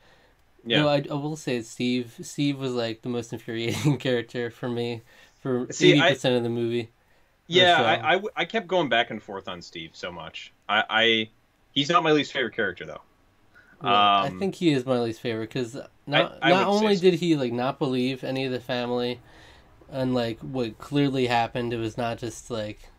yeah 0.65 0.85
No, 0.85 0.89
I, 0.89 1.03
I 1.09 1.15
will 1.15 1.37
say 1.37 1.61
Steve. 1.63 2.15
Steve 2.23 2.59
was 2.59 2.73
like 2.73 3.01
the 3.03 3.09
most 3.09 3.33
infuriating 3.33 3.97
character 3.99 4.51
for 4.51 4.69
me 4.69 5.03
for 5.39 5.69
eighty 5.79 6.03
percent 6.03 6.35
of 6.37 6.43
the 6.43 6.49
movie. 6.49 6.89
Yeah, 7.47 7.99
I 8.03 8.21
I 8.35 8.45
kept 8.45 8.67
going 8.67 8.89
back 8.89 9.11
and 9.11 9.21
forth 9.21 9.47
on 9.47 9.61
Steve 9.61 9.91
so 9.95 10.11
much. 10.11 10.51
I, 10.67 10.83
I 10.89 11.29
he's 11.71 11.89
not 11.89 12.03
my 12.03 12.11
least 12.11 12.33
favorite 12.33 12.55
character 12.55 12.85
though. 12.85 13.01
Well, 13.81 14.11
I 14.21 14.29
Um, 14.29 14.31
think 14.31 14.55
he 14.55 14.71
is 14.71 14.85
my 14.85 14.99
least 14.99 15.21
favorite 15.21 15.49
because 15.49 15.77
not 16.07 16.31
I 16.41 16.41
not 16.43 16.67
only 16.67 16.95
so. 16.95 16.97
did 16.97 17.15
he 17.15 17.35
like 17.35 17.53
not 17.53 17.79
believe 17.79 18.23
any 18.23 18.45
of 18.45 18.51
the 18.51 18.59
family, 18.59 19.19
and 19.89 20.13
like 20.15 20.39
what 20.41 20.79
clearly 20.79 21.27
happened, 21.27 21.73
it 21.73 21.77
was 21.77 21.97
not 21.97 22.17
just 22.19 22.51
like 22.51 22.89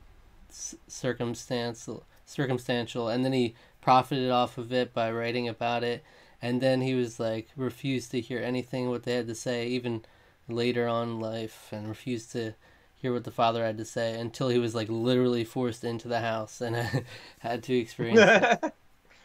circumstantial, 0.89 2.05
circumstantial, 2.25 3.09
and 3.09 3.25
then 3.25 3.33
he 3.33 3.55
profited 3.81 4.31
off 4.31 4.59
of 4.59 4.73
it 4.73 4.93
by 4.93 5.11
writing 5.11 5.49
about 5.49 5.85
it, 5.85 6.05
and 6.43 6.61
then 6.61 6.81
he 6.81 6.95
was 6.95 7.21
like 7.21 7.49
refused 7.57 8.11
to 8.11 8.21
hear 8.21 8.41
anything 8.41 8.89
what 8.89 9.05
they 9.05 9.15
had 9.15 9.27
to 9.27 9.35
say, 9.35 9.67
even 9.69 10.05
later 10.49 10.87
on 10.87 11.09
in 11.09 11.21
life, 11.21 11.69
and 11.73 11.89
refused 11.89 12.33
to 12.33 12.55
hear 12.95 13.13
what 13.13 13.25
the 13.25 13.31
father 13.31 13.65
had 13.65 13.79
to 13.79 13.85
say 13.85 14.19
until 14.19 14.49
he 14.49 14.59
was 14.59 14.75
like 14.75 14.89
literally 14.89 15.45
forced 15.45 15.85
into 15.85 16.09
the 16.09 16.21
house 16.21 16.61
and 16.61 16.77
had 17.41 17.63
to 17.63 17.77
experience 17.77 18.21
it. 18.21 18.73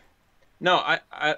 no, 0.60 0.76
I, 0.76 1.00
I 1.12 1.36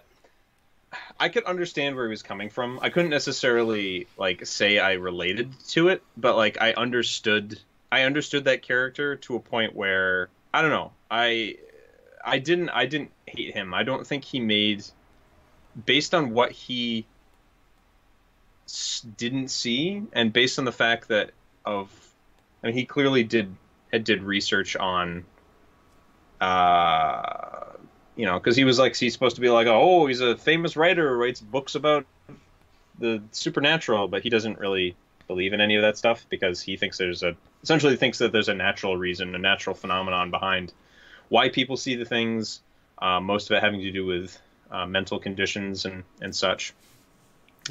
I 1.19 1.29
could 1.29 1.45
understand 1.45 1.95
where 1.95 2.05
he 2.05 2.09
was 2.09 2.23
coming 2.23 2.49
from. 2.49 2.79
I 2.81 2.89
couldn't 2.89 3.11
necessarily 3.11 4.07
like 4.17 4.45
say 4.45 4.79
I 4.79 4.93
related 4.93 5.51
to 5.69 5.89
it, 5.89 6.03
but 6.17 6.35
like 6.35 6.61
I 6.61 6.73
understood 6.73 7.59
I 7.93 8.05
understood 8.05 8.45
that 8.45 8.63
character 8.63 9.17
to 9.17 9.35
a 9.35 9.39
point 9.39 9.75
where 9.75 10.29
I 10.51 10.63
don't 10.63 10.71
know. 10.71 10.93
I 11.11 11.57
I 12.25 12.39
didn't 12.39 12.69
I 12.69 12.87
didn't 12.87 13.11
hate 13.27 13.53
him. 13.53 13.71
I 13.71 13.83
don't 13.83 14.05
think 14.07 14.23
he 14.23 14.39
made 14.39 14.83
based 15.85 16.15
on 16.15 16.33
what 16.33 16.51
he 16.51 17.05
didn't 19.15 19.49
see, 19.49 20.01
and 20.11 20.33
based 20.33 20.57
on 20.57 20.65
the 20.65 20.71
fact 20.71 21.09
that 21.09 21.33
of, 21.65 21.87
I 22.63 22.67
mean, 22.67 22.75
he 22.75 22.85
clearly 22.85 23.23
did 23.23 23.55
had 23.91 24.03
did 24.03 24.23
research 24.23 24.75
on, 24.75 25.23
uh, 26.41 27.73
you 28.15 28.25
know, 28.25 28.39
because 28.39 28.55
he 28.55 28.63
was 28.63 28.79
like 28.79 28.95
he's 28.95 29.13
supposed 29.13 29.35
to 29.35 29.41
be 29.41 29.51
like, 29.51 29.67
oh, 29.67 30.07
he's 30.07 30.19
a 30.21 30.35
famous 30.35 30.75
writer 30.75 31.09
who 31.09 31.15
writes 31.21 31.41
books 31.41 31.75
about 31.75 32.07
the 32.97 33.21
supernatural, 33.29 34.07
but 34.07 34.23
he 34.23 34.31
doesn't 34.31 34.57
really 34.57 34.95
believe 35.27 35.53
in 35.53 35.61
any 35.61 35.75
of 35.75 35.83
that 35.83 35.95
stuff 35.95 36.25
because 36.31 36.59
he 36.59 36.75
thinks 36.75 36.97
there's 36.97 37.21
a 37.21 37.35
essentially 37.63 37.95
thinks 37.95 38.17
that 38.19 38.31
there's 38.31 38.49
a 38.49 38.53
natural 38.53 38.97
reason, 38.97 39.33
a 39.33 39.39
natural 39.39 39.75
phenomenon 39.75 40.29
behind 40.29 40.73
why 41.29 41.49
people 41.49 41.77
see 41.77 41.95
the 41.95 42.05
things. 42.05 42.61
Uh, 42.99 43.19
most 43.19 43.49
of 43.49 43.57
it 43.57 43.63
having 43.63 43.81
to 43.81 43.91
do 43.91 44.05
with 44.05 44.37
uh, 44.71 44.85
mental 44.85 45.19
conditions 45.19 45.85
and 45.85 46.03
and 46.21 46.35
such. 46.35 46.73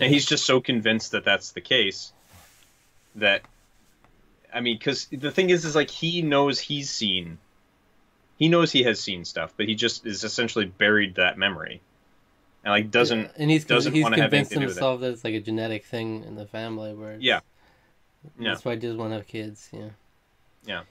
And 0.00 0.12
he's 0.12 0.24
just 0.24 0.46
so 0.46 0.60
convinced 0.60 1.12
that 1.12 1.24
that's 1.24 1.52
the 1.52 1.60
case 1.60 2.12
that 3.16 3.42
I 4.52 4.60
mean, 4.60 4.78
because 4.78 5.06
the 5.06 5.30
thing 5.30 5.50
is, 5.50 5.64
is 5.64 5.74
like 5.76 5.90
he 5.90 6.22
knows 6.22 6.58
he's 6.58 6.90
seen, 6.90 7.38
he 8.38 8.48
knows 8.48 8.72
he 8.72 8.82
has 8.84 8.98
seen 9.00 9.24
stuff, 9.24 9.52
but 9.56 9.66
he 9.66 9.74
just 9.74 10.06
is 10.06 10.24
essentially 10.24 10.64
buried 10.64 11.14
that 11.16 11.36
memory, 11.38 11.80
and 12.64 12.72
like 12.72 12.90
doesn't 12.90 13.20
Yeah, 13.22 13.30
and 13.36 13.50
he's 13.50 13.64
doesn't 13.64 13.92
he's 13.94 14.04
convinced 14.04 14.32
anything 14.32 14.48
to 14.48 14.54
do 14.54 14.60
with 14.60 14.62
it. 14.64 14.80
himself 14.80 15.00
that 15.00 15.12
it's 15.12 15.24
like 15.24 15.34
a 15.34 15.40
genetic 15.40 15.84
thing 15.84 16.24
in 16.24 16.36
the 16.36 16.46
family 16.46 16.94
where 16.94 17.10
it's- 17.12 17.22
Yeah. 17.22 17.40
Yeah. 18.38 18.50
that's 18.50 18.64
why 18.64 18.72
he 18.74 18.78
doesn't 18.80 18.98
want 18.98 19.10
to 19.12 19.16
have 19.16 19.26
kids 19.26 19.68
yeah 19.72 19.88
Yeah. 20.66 20.82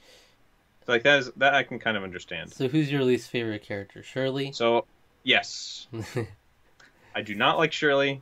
like 0.87 1.03
that 1.03 1.19
is 1.19 1.31
that 1.37 1.53
I 1.53 1.63
can 1.63 1.79
kind 1.79 1.95
of 1.97 2.03
understand. 2.03 2.51
so 2.53 2.67
who's 2.67 2.91
your 2.91 3.03
least 3.03 3.29
favorite 3.29 3.63
character 3.63 4.03
Shirley 4.03 4.51
So 4.51 4.85
yes, 5.23 5.87
I 7.15 7.21
do 7.21 7.35
not 7.35 7.57
like 7.57 7.71
Shirley. 7.73 8.21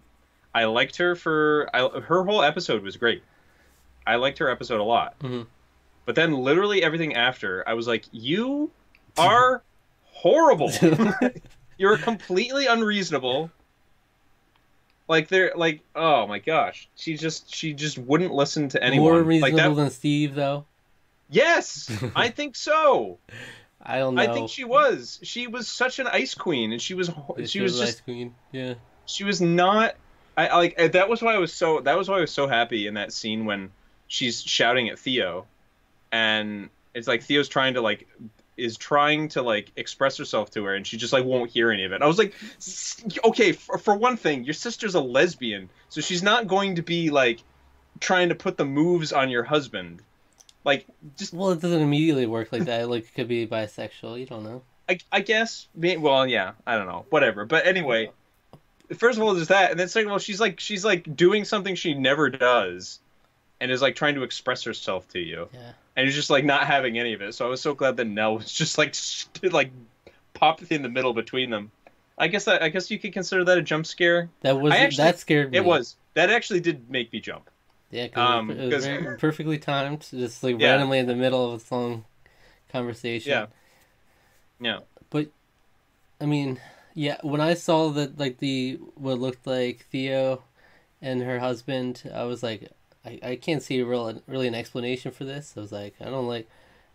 I 0.53 0.65
liked 0.65 0.97
her 0.97 1.15
for 1.15 1.69
I, 1.73 1.87
her 2.01 2.23
whole 2.23 2.41
episode 2.41 2.81
was 2.83 2.97
great. 2.97 3.23
I 4.07 4.15
liked 4.15 4.39
her 4.39 4.49
episode 4.49 4.79
a 4.79 4.83
lot. 4.83 5.17
Mhm. 5.19 5.45
But 6.05 6.15
then 6.15 6.33
literally 6.33 6.81
everything 6.81 7.13
after, 7.15 7.63
I 7.69 7.73
was 7.75 7.87
like, 7.87 8.05
"You 8.11 8.71
are 9.17 9.61
horrible. 10.05 10.71
You're 11.77 11.97
completely 11.97 12.65
unreasonable." 12.65 13.51
Like 15.09 15.27
they're 15.27 15.51
like, 15.55 15.81
"Oh 15.93 16.25
my 16.27 16.39
gosh." 16.39 16.87
She 16.95 17.15
just 17.17 17.53
she 17.53 17.73
just 17.73 17.97
wouldn't 17.97 18.31
listen 18.31 18.69
to 18.69 18.81
anyone. 18.81 19.05
more 19.05 19.17
like 19.17 19.25
reasonable 19.25 19.75
that 19.75 19.81
than 19.81 19.91
Steve 19.91 20.35
though 20.35 20.65
Yes, 21.29 21.91
I 22.15 22.29
think 22.35 22.55
so. 22.55 23.19
I 23.81 23.99
don't 23.99 24.15
know 24.15 24.21
I 24.21 24.33
think 24.33 24.49
she 24.49 24.63
was. 24.65 25.19
She 25.23 25.47
was 25.47 25.67
such 25.67 25.99
an 25.99 26.07
ice 26.07 26.33
queen 26.33 26.71
and 26.71 26.81
she 26.81 26.93
was 26.93 27.09
Yeah, 27.37 27.45
she 27.45 27.61
was 27.61 27.77
just 27.77 27.97
Ice 27.97 28.01
Queen 28.01 28.35
yeah 28.51 28.73
she 29.05 29.23
was 29.23 29.39
not 29.39 29.95
I 30.37 30.55
like 30.57 30.93
that 30.93 31.07
was 31.07 31.21
why 31.21 31.33
I 31.33 31.37
was 31.37 31.53
so 31.53 31.79
that 31.81 31.97
was 31.97 32.09
why 32.09 32.17
I 32.17 32.21
was 32.21 32.31
so 32.31 32.47
happy 32.47 32.87
in 32.87 32.95
that 32.95 33.13
scene 33.13 33.45
when 33.45 33.71
she's 34.07 34.41
shouting 34.41 34.89
at 34.89 34.99
Theo 34.99 35.45
and 36.11 36.69
it's 36.93 37.07
like 37.07 37.23
Theo's 37.23 37.47
trying 37.47 37.75
to 37.75 37.81
like 37.81 38.07
is 38.59 38.77
trying 38.77 39.29
to 39.29 39.41
like 39.41 39.71
express 39.75 40.17
herself 40.17 40.51
to 40.51 40.63
her 40.65 40.75
and 40.75 40.85
she 40.85 40.97
just 40.97 41.13
like 41.13 41.25
won't 41.25 41.49
hear 41.51 41.71
any 41.71 41.85
of 41.85 41.91
it. 41.91 42.01
I 42.01 42.07
was 42.07 42.17
like 42.17 42.33
okay, 43.23 43.53
for, 43.53 43.77
for 43.77 43.95
one 43.95 44.17
thing, 44.17 44.43
your 44.43 44.53
sister's 44.53 44.95
a 44.95 45.01
lesbian, 45.01 45.69
so 45.89 46.01
she's 46.01 46.23
not 46.23 46.47
going 46.47 46.75
to 46.75 46.81
be 46.81 47.09
like 47.09 47.39
trying 47.99 48.29
to 48.29 48.35
put 48.35 48.57
the 48.57 48.65
moves 48.65 49.11
on 49.13 49.29
your 49.29 49.43
husband. 49.43 50.01
Like 50.63 50.85
just 51.17 51.33
well 51.33 51.51
it 51.51 51.61
doesn't 51.61 51.81
immediately 51.81 52.25
work 52.25 52.51
like 52.51 52.65
that 52.65 52.89
like 52.89 53.03
it 53.03 53.13
could 53.15 53.27
be 53.27 53.47
bisexual 53.47 54.19
you 54.19 54.25
don't 54.25 54.43
know 54.43 54.61
I, 54.89 54.99
I 55.11 55.21
guess 55.21 55.67
well 55.75 56.27
yeah, 56.27 56.53
I 56.65 56.77
don't 56.77 56.87
know. 56.87 57.05
Whatever. 57.09 57.45
But 57.45 57.67
anyway, 57.67 58.11
first 58.97 59.17
of 59.17 59.23
all 59.23 59.35
there's 59.35 59.49
that 59.49 59.71
and 59.71 59.79
then 59.79 59.87
second 59.87 60.09
of 60.09 60.13
all 60.13 60.19
she's 60.19 60.39
like 60.39 60.59
she's 60.59 60.83
like 60.83 61.15
doing 61.15 61.45
something 61.45 61.75
she 61.75 61.93
never 61.93 62.29
does 62.29 62.99
and 63.61 63.71
is 63.71 63.81
like 63.81 63.95
trying 63.95 64.15
to 64.15 64.23
express 64.23 64.63
herself 64.63 65.07
to 65.09 65.19
you. 65.19 65.47
yeah 65.53 65.71
and 65.99 66.07
you're 66.07 66.15
just 66.15 66.29
like 66.29 66.45
not 66.45 66.65
having 66.65 66.97
any 66.97 67.13
of 67.13 67.21
it. 67.21 67.33
So 67.35 67.45
I 67.45 67.49
was 67.49 67.61
so 67.61 67.73
glad 67.73 67.97
that 67.97 68.05
Nell 68.05 68.35
was 68.35 68.51
just 68.51 68.77
like 68.77 68.95
st- 68.95 69.51
like 69.53 69.71
popped 70.33 70.63
in 70.71 70.81
the 70.81 70.89
middle 70.89 71.13
between 71.13 71.49
them. 71.49 71.71
I 72.17 72.27
guess 72.27 72.45
that 72.45 72.61
I 72.63 72.69
guess 72.69 72.89
you 72.89 72.97
could 72.99 73.13
consider 73.13 73.43
that 73.45 73.57
a 73.57 73.61
jump 73.61 73.85
scare. 73.85 74.29
that 74.41 74.59
was 74.59 74.73
actually- 74.73 75.03
that 75.03 75.19
scared 75.19 75.51
me 75.51 75.57
It 75.57 75.65
was 75.65 75.95
that 76.13 76.29
actually 76.29 76.59
did 76.61 76.89
make 76.89 77.11
me 77.13 77.19
jump. 77.19 77.49
Yeah, 77.91 78.05
because 78.05 78.39
Um, 78.39 78.51
it 78.51 78.73
was 78.73 78.85
very 78.85 79.17
perfectly 79.25 79.57
timed, 79.57 80.07
just 80.11 80.43
like 80.43 80.59
Yeah. 80.59 80.71
randomly 80.71 80.99
in 80.99 81.07
the 81.07 81.15
middle 81.15 81.53
of 81.53 81.69
a 81.71 81.75
long 81.75 82.05
conversation. 82.71 83.31
Yeah. 83.31 83.45
Yeah. 84.61 84.79
But 85.09 85.27
I 86.21 86.25
mean, 86.25 86.59
yeah, 86.93 87.17
when 87.21 87.41
I 87.41 87.53
saw 87.55 87.89
that 87.91 88.19
like 88.19 88.37
the 88.39 88.79
what 88.95 89.19
looked 89.19 89.47
like 89.47 89.85
Theo 89.91 90.43
and 91.01 91.21
her 91.23 91.39
husband, 91.39 92.03
I 92.13 92.23
was 92.25 92.43
like, 92.43 92.69
I, 93.05 93.19
I 93.23 93.35
can't 93.37 93.61
see 93.63 93.79
a 93.79 93.85
real 93.85 94.21
really 94.27 94.47
an 94.47 94.55
explanation 94.55 95.11
for 95.11 95.23
this. 95.25 95.53
I 95.55 95.59
was 95.61 95.71
like, 95.71 95.95
I 96.01 96.05
don't 96.05 96.27
like, 96.27 96.49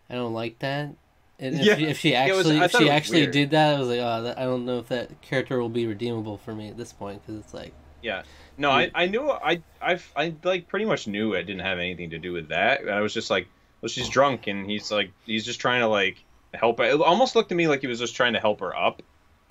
I 0.09 0.15
don't 0.15 0.33
like 0.33 0.59
that. 0.59 0.93
And 1.39 1.55
if, 1.55 1.65
Yeah. 1.65 1.75
she, 1.75 1.85
if 1.85 1.97
she 1.99 2.13
It 2.13 2.33
was- 2.35 2.47
actually 2.49 2.59
if 2.59 2.71
she 2.71 2.89
actually 2.89 3.21
weird. 3.21 3.31
did 3.31 3.49
that, 3.51 3.75
I 3.75 3.79
was 3.79 3.87
like, 3.89 3.99
oh, 3.99 4.21
that, 4.23 4.37
I 4.37 4.43
don't 4.43 4.65
know 4.65 4.79
if 4.79 4.87
that 4.89 5.21
character 5.21 5.59
will 5.59 5.69
be 5.69 5.87
redeemable 5.87 6.37
for 6.37 6.53
me 6.55 6.69
at 6.69 6.77
this 6.77 6.93
point 6.93 7.21
because 7.25 7.39
it's 7.43 7.53
like, 7.53 7.73
Yeah. 8.01 8.23
No, 8.57 8.71
I, 8.71 8.89
I 8.95 9.07
knew 9.07 9.29
I 9.29 9.61
I 9.81 9.99
I 10.15 10.33
like 10.43 10.67
pretty 10.69 10.85
much 10.85 11.07
knew 11.07 11.33
it 11.33 11.43
didn't 11.43 11.65
have 11.65 11.77
anything 11.77 12.11
to 12.11 12.17
do 12.19 12.31
with 12.31 12.47
that. 12.49 12.87
I 12.87 13.01
was 13.01 13.13
just 13.13 13.29
like, 13.29 13.47
well, 13.81 13.89
she's 13.89 14.07
drunk 14.07 14.47
and 14.47 14.65
he's 14.69 14.91
like 14.91 15.11
he's 15.25 15.43
just 15.43 15.59
trying 15.59 15.81
to 15.81 15.87
like 15.89 16.23
help. 16.53 16.79
It 16.79 17.01
almost 17.01 17.35
looked 17.35 17.49
to 17.49 17.55
me 17.55 17.67
like 17.67 17.81
he 17.81 17.87
was 17.87 17.99
just 17.99 18.15
trying 18.15 18.31
to 18.31 18.39
help 18.39 18.61
her 18.61 18.73
up 18.73 19.01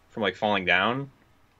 from 0.08 0.22
like 0.22 0.36
falling 0.36 0.64
down. 0.64 1.10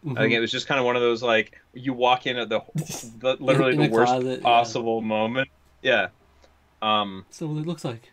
I 0.07 0.15
think 0.15 0.33
it 0.35 0.41
was 0.41 0.51
just 0.53 0.67
kind 0.67 0.79
of 0.79 0.85
one 0.87 0.97
of 0.97 1.03
those 1.03 1.23
like 1.23 1.59
you 1.73 1.93
walk 1.93 2.27
in 2.27 2.37
at 2.37 2.49
the, 2.49 2.61
the 3.21 3.37
literally 3.41 3.73
In 3.73 3.81
the 3.81 3.89
the 3.89 3.93
worst 3.93 4.13
closet, 4.13 4.39
yeah. 4.39 4.43
possible 4.43 5.01
moment. 5.01 5.49
Yeah. 5.83 6.09
Um, 6.83 7.25
so 7.31 7.47
what 7.47 7.61
it 7.61 7.67
looks 7.67 7.85
like. 7.85 8.13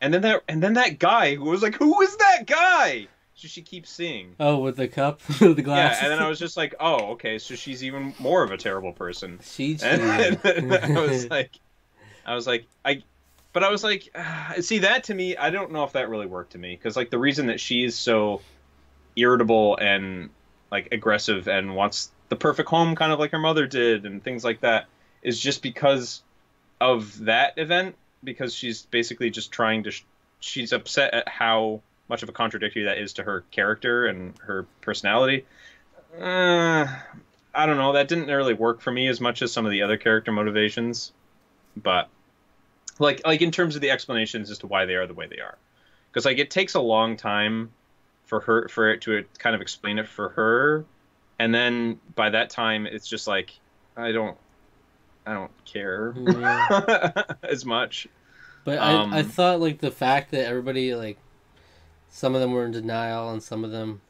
and 0.00 0.12
then 0.14 0.22
that 0.22 0.42
and 0.48 0.62
then 0.62 0.74
that 0.74 0.98
guy 0.98 1.34
who 1.34 1.44
was 1.44 1.62
like, 1.62 1.74
"Who 1.76 2.00
is 2.00 2.16
that 2.16 2.46
guy?" 2.46 3.08
So 3.34 3.48
she 3.48 3.62
keeps 3.62 3.90
seeing. 3.90 4.34
Oh, 4.40 4.58
with 4.58 4.76
the 4.76 4.88
cup, 4.88 5.20
the 5.26 5.34
glasses. 5.34 5.56
Yeah, 5.58 5.62
glass. 5.64 5.98
and 6.02 6.12
then 6.12 6.18
I 6.18 6.28
was 6.28 6.38
just 6.38 6.56
like, 6.56 6.74
"Oh, 6.80 7.12
okay, 7.12 7.38
so 7.38 7.54
she's 7.54 7.82
even 7.84 8.14
more 8.18 8.42
of 8.42 8.50
a 8.50 8.56
terrible 8.56 8.92
person." 8.92 9.38
She 9.42 9.78
And 9.82 10.36
then 10.42 10.72
I 10.72 11.00
was 11.00 11.28
like, 11.28 11.52
I 12.24 12.34
was 12.34 12.46
like, 12.46 12.66
I, 12.84 13.02
but 13.52 13.64
I 13.64 13.70
was 13.70 13.82
like, 13.84 14.08
ah, 14.14 14.54
see 14.60 14.78
that 14.80 15.04
to 15.04 15.14
me, 15.14 15.36
I 15.36 15.50
don't 15.50 15.72
know 15.72 15.84
if 15.84 15.92
that 15.92 16.08
really 16.08 16.26
worked 16.26 16.52
to 16.52 16.58
me 16.58 16.74
because 16.76 16.96
like 16.96 17.10
the 17.10 17.18
reason 17.18 17.46
that 17.46 17.60
she's 17.60 17.94
so 17.96 18.40
irritable 19.16 19.76
and 19.76 20.30
like 20.72 20.88
aggressive 20.90 21.46
and 21.46 21.76
wants 21.76 22.10
the 22.30 22.36
perfect 22.36 22.68
home, 22.68 22.96
kind 22.96 23.12
of 23.12 23.20
like 23.20 23.30
her 23.30 23.38
mother 23.38 23.68
did, 23.68 24.06
and 24.06 24.24
things 24.24 24.42
like 24.42 24.62
that, 24.62 24.86
is 25.22 25.38
just 25.38 25.62
because 25.62 26.22
of 26.80 27.26
that 27.26 27.58
event. 27.58 27.94
Because 28.24 28.54
she's 28.54 28.82
basically 28.82 29.30
just 29.30 29.50
trying 29.50 29.82
to, 29.82 29.90
sh- 29.90 30.04
she's 30.38 30.72
upset 30.72 31.12
at 31.12 31.28
how 31.28 31.80
much 32.08 32.22
of 32.22 32.28
a 32.28 32.32
contradictory 32.32 32.84
that 32.84 32.98
is 32.98 33.14
to 33.14 33.22
her 33.24 33.42
character 33.50 34.06
and 34.06 34.34
her 34.38 34.64
personality. 34.80 35.44
Uh, 36.20 36.86
I 37.52 37.66
don't 37.66 37.78
know. 37.78 37.94
That 37.94 38.06
didn't 38.06 38.28
really 38.28 38.54
work 38.54 38.80
for 38.80 38.92
me 38.92 39.08
as 39.08 39.20
much 39.20 39.42
as 39.42 39.52
some 39.52 39.66
of 39.66 39.72
the 39.72 39.82
other 39.82 39.96
character 39.96 40.30
motivations, 40.30 41.10
but 41.76 42.08
like 43.00 43.22
like 43.26 43.42
in 43.42 43.50
terms 43.50 43.74
of 43.74 43.82
the 43.82 43.90
explanations 43.90 44.50
as 44.50 44.58
to 44.58 44.68
why 44.68 44.84
they 44.84 44.94
are 44.94 45.08
the 45.08 45.14
way 45.14 45.26
they 45.26 45.40
are, 45.40 45.58
because 46.10 46.24
like 46.24 46.38
it 46.38 46.50
takes 46.50 46.74
a 46.74 46.80
long 46.80 47.16
time 47.16 47.72
for 48.32 48.40
her 48.40 48.68
for 48.68 48.90
it 48.90 49.02
to 49.02 49.22
kind 49.38 49.54
of 49.54 49.60
explain 49.60 49.98
it 49.98 50.08
for 50.08 50.30
her, 50.30 50.86
and 51.38 51.54
then 51.54 52.00
by 52.14 52.30
that 52.30 52.48
time 52.48 52.86
it's 52.86 53.06
just 53.06 53.26
like 53.26 53.52
I 53.94 54.10
don't 54.10 54.38
I 55.26 55.34
don't 55.34 55.50
care 55.66 56.14
Yeah. 56.16 57.22
as 57.42 57.66
much. 57.66 58.08
But 58.64 58.78
Um, 58.78 59.12
I, 59.12 59.18
I 59.18 59.22
thought 59.22 59.60
like 59.60 59.80
the 59.80 59.90
fact 59.90 60.30
that 60.30 60.46
everybody 60.46 60.94
like 60.94 61.18
some 62.08 62.34
of 62.34 62.40
them 62.40 62.52
were 62.52 62.64
in 62.64 62.72
denial 62.72 63.30
and 63.30 63.42
some 63.42 63.64
of 63.64 63.70
them 63.70 64.00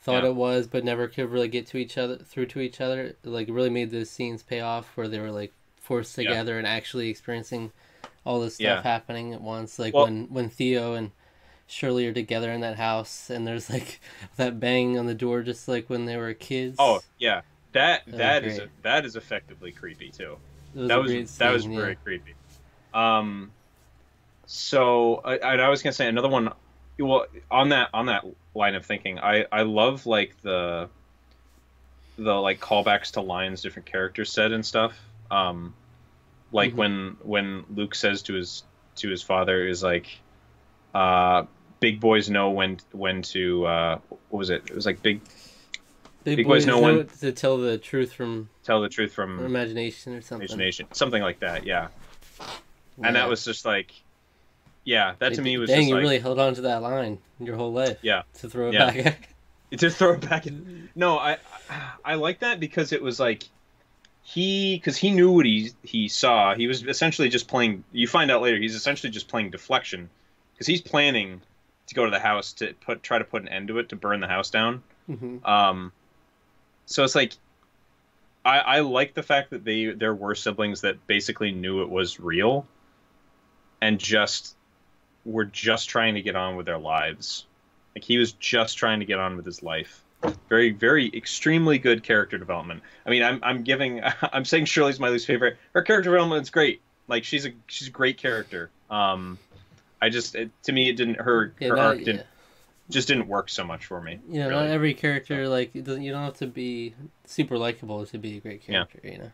thought 0.00 0.22
Yeah. 0.22 0.28
it 0.30 0.36
was 0.36 0.68
but 0.68 0.84
never 0.84 1.08
could 1.08 1.28
really 1.30 1.48
get 1.48 1.66
to 1.68 1.76
each 1.76 1.98
other 1.98 2.18
through 2.18 2.46
to 2.46 2.60
each 2.60 2.80
other 2.80 3.16
like 3.24 3.48
really 3.50 3.70
made 3.70 3.90
those 3.90 4.10
scenes 4.10 4.42
pay 4.44 4.60
off 4.60 4.96
where 4.96 5.08
they 5.08 5.18
were 5.18 5.30
like 5.32 5.52
forced 5.80 6.16
Yeah. 6.18 6.28
together 6.30 6.56
and 6.58 6.66
actually 6.68 7.08
experiencing 7.08 7.72
all 8.24 8.38
this 8.40 8.54
stuff 8.54 8.64
Yeah. 8.64 8.82
happening 8.82 9.32
at 9.34 9.40
once 9.40 9.76
like 9.80 9.92
Well- 9.92 10.04
when 10.04 10.26
when 10.32 10.48
Theo 10.50 10.94
and 10.94 11.10
Shirley 11.72 12.06
are 12.06 12.12
together 12.12 12.52
in 12.52 12.60
that 12.60 12.76
house 12.76 13.30
and 13.30 13.46
there's 13.46 13.70
like 13.70 14.00
that 14.36 14.60
bang 14.60 14.98
on 14.98 15.06
the 15.06 15.14
door 15.14 15.42
just 15.42 15.68
like 15.68 15.88
when 15.88 16.04
they 16.06 16.16
were 16.16 16.34
kids 16.34 16.78
Oh 16.78 17.00
yeah, 17.18 17.42
that 17.72 18.02
was 18.06 18.16
that 18.16 18.44
is 18.44 18.58
great. 18.58 18.70
that 18.82 19.04
is 19.04 19.16
effectively 19.16 19.72
creepy 19.72 20.10
too. 20.10 20.36
it 20.74 20.88
that 20.88 20.96
was 20.96 21.10
great 21.10 21.28
that 21.38 21.50
was 21.50 21.62
scene, 21.62 21.72
very 21.72 21.90
yeah. 21.90 21.94
creepy. 22.04 22.34
Um, 22.92 23.50
so 24.46 25.16
I, 25.24 25.38
I 25.38 25.68
was 25.68 25.82
gonna 25.82 25.92
say 25.92 26.08
another 26.08 26.28
one. 26.28 26.50
Well, 26.98 27.26
on 27.50 27.70
that 27.70 27.90
on 27.94 28.06
that 28.06 28.24
line 28.54 28.74
of 28.74 28.84
thinking, 28.84 29.18
I 29.18 29.46
I 29.50 29.62
love 29.62 30.06
like 30.06 30.40
the 30.42 30.88
the 32.18 32.34
like 32.34 32.60
callbacks 32.60 33.12
to 33.12 33.20
lines 33.20 33.62
different 33.62 33.86
characters 33.86 34.30
said 34.32 34.52
and 34.52 34.64
stuff. 34.64 34.98
Um, 35.30 35.74
like 36.52 36.72
Mhm. 36.72 36.76
when 36.76 37.16
when 37.22 37.64
Luke 37.70 37.94
says 37.94 38.22
to 38.24 38.34
his 38.34 38.64
to 38.96 39.08
his 39.08 39.22
father 39.22 39.66
is 39.66 39.82
like, 39.82 40.06
uh, 40.94 41.44
big 41.82 42.00
boys 42.00 42.30
know 42.30 42.50
when 42.50 42.78
when 42.92 43.20
to 43.22 43.66
uh, 43.66 43.98
what 44.30 44.38
was 44.38 44.48
it? 44.48 44.62
It 44.70 44.74
was 44.74 44.86
like 44.86 45.02
big. 45.02 45.20
Big 46.24 46.36
Because 46.36 46.48
boys 46.48 46.66
no 46.66 46.80
know 46.80 46.96
one- 46.98 47.08
to 47.20 47.32
tell 47.32 47.58
the 47.58 47.76
truth 47.78 48.12
from 48.12 48.48
Tell 48.62 48.80
the 48.80 48.88
truth 48.88 49.12
from 49.12 49.44
imagination 49.44 50.14
or 50.14 50.20
something. 50.22 50.46
imagination, 50.48 50.86
something 50.92 51.20
like 51.20 51.40
that. 51.40 51.66
Yeah, 51.66 51.88
and 53.02 53.16
that 53.16 53.28
was 53.28 53.44
just 53.44 53.64
like, 53.64 53.92
yeah, 54.84 55.14
that 55.18 55.34
to 55.34 55.42
me 55.42 55.58
was 55.58 55.68
dang, 55.68 55.80
just 55.80 55.88
you 55.88 55.94
like 55.96 56.02
really 56.02 56.18
held 56.20 56.38
on 56.38 56.54
to 56.54 56.60
that 56.62 56.80
line 56.80 57.18
your 57.40 57.56
whole 57.56 57.72
life. 57.72 57.98
Yeah. 58.02 58.22
To 58.34 58.48
throw 58.48 58.68
it 58.68 58.74
Yeah. 58.74 58.92
back. 59.02 59.28
to 59.76 59.90
throw 59.90 60.12
it 60.12 60.20
back 60.28 60.46
in. 60.46 60.88
No, 60.94 61.18
I 61.18 61.38
I 62.04 62.14
like 62.14 62.38
that 62.40 62.60
because 62.60 62.92
it 62.92 63.02
was 63.02 63.18
like 63.18 63.42
he 64.22 64.76
because 64.76 64.96
he 64.96 65.10
knew 65.10 65.32
what 65.32 65.44
he 65.44 65.72
he 65.82 66.06
saw. 66.06 66.54
He 66.54 66.68
was 66.68 66.84
essentially 66.84 67.30
just 67.30 67.48
playing. 67.48 67.82
You 67.90 68.06
find 68.06 68.30
out 68.30 68.42
later 68.42 68.58
he's 68.58 68.76
essentially 68.76 69.10
just 69.10 69.26
playing 69.26 69.50
deflection 69.50 70.08
because 70.54 70.68
he's 70.68 70.80
planning 70.80 71.40
to 71.88 71.94
go 71.94 72.04
to 72.04 72.10
the 72.10 72.18
house 72.18 72.52
to 72.54 72.74
put 72.74 73.02
try 73.02 73.18
to 73.18 73.24
put 73.24 73.42
an 73.42 73.48
end 73.48 73.68
to 73.68 73.78
it 73.78 73.88
to 73.90 73.96
burn 73.96 74.20
the 74.20 74.28
house 74.28 74.50
down. 74.50 74.82
hmm 75.06 75.38
Um, 75.44 75.92
so 76.86 77.04
it's 77.04 77.14
like 77.14 77.32
I 78.44 78.58
I 78.58 78.80
like 78.80 79.14
the 79.14 79.22
fact 79.22 79.50
that 79.50 79.64
they 79.64 79.86
there 79.86 80.14
were 80.14 80.34
siblings 80.34 80.82
that 80.82 81.06
basically 81.06 81.52
knew 81.52 81.82
it 81.82 81.88
was 81.90 82.20
real 82.20 82.66
and 83.80 83.98
just 83.98 84.54
were 85.24 85.44
just 85.44 85.88
trying 85.88 86.14
to 86.14 86.22
get 86.22 86.36
on 86.36 86.56
with 86.56 86.66
their 86.66 86.78
lives. 86.78 87.46
Like 87.94 88.04
he 88.04 88.18
was 88.18 88.32
just 88.32 88.78
trying 88.78 89.00
to 89.00 89.06
get 89.06 89.18
on 89.18 89.36
with 89.36 89.44
his 89.44 89.62
life. 89.62 90.02
Very, 90.48 90.70
very, 90.70 91.10
extremely 91.14 91.78
good 91.78 92.04
character 92.04 92.38
development. 92.38 92.82
I 93.04 93.10
mean, 93.10 93.24
I'm, 93.24 93.40
I'm 93.42 93.64
giving, 93.64 94.00
I'm 94.32 94.44
saying 94.44 94.66
Shirley's 94.66 95.00
my 95.00 95.08
least 95.08 95.26
favorite. 95.26 95.56
Her 95.74 95.82
character 95.82 96.10
development 96.10 96.42
is 96.42 96.50
great. 96.50 96.80
Like 97.08 97.24
she's 97.24 97.44
a, 97.44 97.50
she's 97.66 97.88
a 97.88 97.90
great 97.90 98.18
character. 98.18 98.70
Um, 98.88 99.38
I 100.02 100.08
just, 100.10 100.34
it, 100.34 100.50
to 100.64 100.72
me, 100.72 100.90
it 100.90 100.96
didn't. 100.96 101.20
Her, 101.20 101.54
Yeah, 101.60 101.68
her 101.68 101.76
not, 101.76 101.86
arc 101.86 101.98
didn't, 101.98 102.26
just 102.90 103.06
didn't 103.08 103.28
work 103.28 103.48
so 103.48 103.64
much 103.64 103.86
for 103.86 104.00
me. 104.02 104.18
Know, 104.26 104.48
really. 104.48 104.50
not 104.50 104.66
every 104.66 104.94
character 104.94 105.48
like 105.48 105.74
it 105.74 105.84
doesn't, 105.84 106.02
you 106.02 106.10
don't 106.12 106.24
have 106.24 106.36
to 106.38 106.46
be 106.48 106.94
super 107.24 107.56
likable 107.56 108.04
to 108.04 108.18
be 108.18 108.36
a 108.36 108.40
great 108.40 108.62
Yeah. 108.66 108.84
character. 108.84 109.00
You 109.04 109.18
know. 109.18 109.32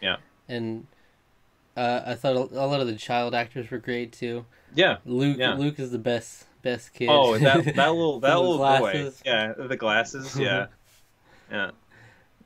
Yeah. 0.00 0.16
And 0.48 0.86
uh, 1.76 2.00
I 2.06 2.14
thought 2.14 2.36
a, 2.36 2.40
a 2.60 2.66
lot 2.66 2.80
of 2.80 2.86
the 2.86 2.96
child 2.96 3.34
actors 3.34 3.70
were 3.70 3.78
great 3.78 4.12
too. 4.12 4.46
Yeah. 4.74 4.96
Luke, 5.04 5.36
Yeah. 5.38 5.54
Luke 5.54 5.78
is 5.78 5.90
the 5.90 5.98
best, 5.98 6.46
best 6.62 6.94
kid. 6.94 7.08
Oh, 7.10 7.36
that 7.38 7.64
that 7.76 7.88
little 7.92 8.18
that 8.20 8.34
little 8.40 8.58
boy. 8.58 9.10
Yeah, 9.24 9.52
the 9.56 9.76
glasses. 9.76 10.34
Yeah, 10.38 10.68
yeah, 11.50 11.72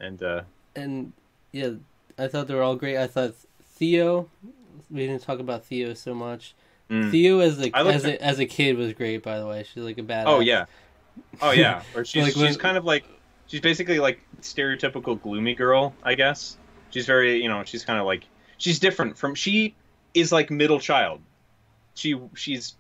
and 0.01 0.21
uh, 0.23 0.43
and 0.75 1.13
yeah, 1.53 1.71
I 2.19 2.27
thought 2.29 2.49
they 2.49 2.55
were 2.55 2.63
all 2.63 2.77
great. 2.77 2.97
I 2.99 3.07
thought 3.07 3.35
Theo. 3.65 4.29
We 4.91 5.07
didn't 5.07 5.23
talk 5.23 5.39
about 5.39 5.65
Theo 5.65 5.95
so 5.95 6.15
much. 6.15 6.55
Mm. 6.91 7.11
Theo 7.11 7.39
as 7.41 7.59
a 7.61 7.75
as 7.77 8.05
a 8.05 8.23
as 8.23 8.39
a 8.39 8.47
kid 8.47 8.77
was 8.77 8.93
great. 8.93 9.23
By 9.23 9.39
the 9.39 9.47
way, 9.47 9.65
she's 9.65 9.83
like 9.83 9.99
a 9.99 10.03
bad. 10.03 10.27
oh 10.27 10.41
yeah, 10.41 10.67
oh 11.41 11.53
yeah. 11.53 11.83
Or 11.95 12.05
she's 12.05 12.25
Like 12.25 12.37
when- 12.37 12.55
kind 12.57 12.77
of 12.77 12.85
like 12.85 13.05
she's 13.47 13.61
basically 13.61 13.99
like 14.01 14.21
stereotypical 14.43 15.21
gloomy 15.21 15.55
girl, 15.55 15.95
I 16.03 16.15
guess. 16.15 16.57
She's 16.91 17.07
very 17.07 17.43
you 17.43 17.49
know 17.49 17.63
she's 17.65 17.85
kind 17.85 17.99
of 17.99 18.07
like 18.07 18.25
she's 18.59 18.79
different 18.79 19.17
from 19.17 19.35
she 19.35 19.75
is 20.15 20.33
like 20.33 20.51
middle 20.51 20.81
child. 20.81 21.21
She 21.95 22.21
she's 22.35 22.75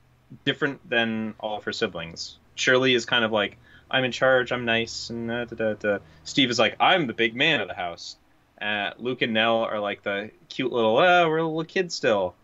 different 0.44 0.88
than 0.88 1.34
all 1.40 1.58
of 1.58 1.64
her 1.64 1.72
siblings. 1.72 2.38
Shirley 2.54 2.94
is 2.94 3.06
kind 3.06 3.24
of 3.24 3.32
like 3.32 3.56
I'm 3.90 4.04
in 4.04 4.12
charge, 4.12 4.52
I'm 4.52 4.64
nice, 4.64 5.10
and 5.10 5.28
da, 5.28 5.44
da, 5.44 5.56
da, 5.56 5.74
da. 5.74 5.98
Steve 6.24 6.50
is 6.50 6.58
like 6.58 6.76
I'm 6.80 7.06
the 7.06 7.12
big 7.12 7.34
man 7.34 7.60
of 7.60 7.68
the 7.68 7.74
house. 7.74 8.16
Uh, 8.60 8.90
Luke 8.98 9.22
and 9.22 9.32
Nell 9.32 9.62
are 9.64 9.80
like 9.80 10.02
the 10.02 10.30
cute 10.48 10.70
little 10.72 10.98
ah, 10.98 11.26
we're 11.26 11.38
a 11.38 11.44
little 11.46 11.64
kid 11.64 11.90
still, 11.90 12.34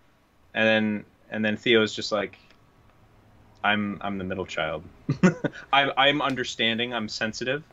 and 0.55 0.67
then 0.67 1.05
and 1.31 1.45
then 1.45 1.57
Theo's 1.57 1.95
just 1.95 2.13
like 2.13 2.39
I'm 3.65 3.99
I'm 4.01 4.19
the 4.19 4.25
middle 4.25 4.47
child. 4.47 4.85
I'm 5.73 5.91
I'm 5.97 6.23
understanding. 6.23 6.95
I'm 6.95 7.09
sensitive. 7.09 7.65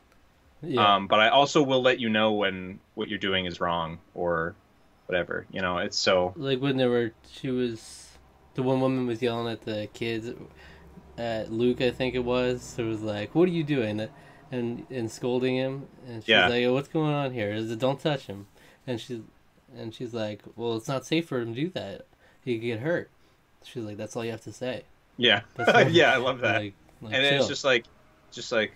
yeah. 0.61 0.95
Um, 0.95 1.07
but 1.07 1.19
I 1.19 1.29
also 1.29 1.61
will 1.61 1.81
let 1.81 1.99
you 1.99 2.09
know 2.09 2.33
when 2.33 2.79
what 2.95 3.09
you're 3.09 3.19
doing 3.19 3.45
is 3.45 3.59
wrong 3.59 3.99
or 4.15 4.55
whatever. 5.07 5.45
You 5.51 5.61
know, 5.61 5.77
it's 5.77 5.97
so 5.97 6.33
like 6.35 6.59
when 6.59 6.77
there 6.77 6.89
were 6.89 7.11
she 7.31 7.49
was 7.49 8.09
the 8.55 8.63
one 8.63 8.81
woman 8.81 9.05
was 9.07 9.21
yelling 9.21 9.51
at 9.51 9.61
the 9.61 9.87
kids 9.93 10.31
at 11.17 11.51
Luke 11.51 11.81
I 11.81 11.91
think 11.91 12.15
it 12.15 12.23
was 12.23 12.75
it 12.79 12.83
was 12.83 13.01
like 13.01 13.35
what 13.35 13.47
are 13.47 13.51
you 13.51 13.63
doing 13.63 14.07
and 14.51 14.85
and 14.89 15.11
scolding 15.11 15.55
him 15.55 15.87
and 16.07 16.23
she's 16.23 16.29
Yeah. 16.29 16.47
like 16.47 16.63
oh, 16.65 16.73
what's 16.73 16.87
going 16.87 17.13
on 17.13 17.33
here 17.33 17.51
is 17.51 17.69
it 17.71 17.77
don't 17.79 17.99
touch 17.99 18.25
him 18.27 18.47
and 18.87 18.99
she's 18.99 19.19
and 19.75 19.93
she's 19.93 20.13
like 20.13 20.41
well 20.55 20.75
it's 20.75 20.87
not 20.87 21.05
safe 21.05 21.27
for 21.27 21.39
him 21.39 21.53
to 21.53 21.61
do 21.61 21.69
that 21.69 22.05
he 22.43 22.55
could 22.55 22.63
get 22.65 22.79
hurt 22.79 23.09
she's 23.65 23.83
like 23.83 23.97
that's 23.97 24.15
all 24.15 24.23
you 24.25 24.31
have 24.31 24.41
to 24.41 24.53
say 24.53 24.83
yeah, 25.15 25.41
That's 25.55 25.91
yeah. 25.93 26.11
I 26.11 26.17
love 26.17 26.39
that. 26.39 26.61
like, 26.61 26.73
like 27.01 27.13
and 27.13 27.23
then 27.23 27.35
it's 27.35 27.47
just 27.47 27.63
like, 27.63 27.85
just 28.31 28.51
like, 28.51 28.71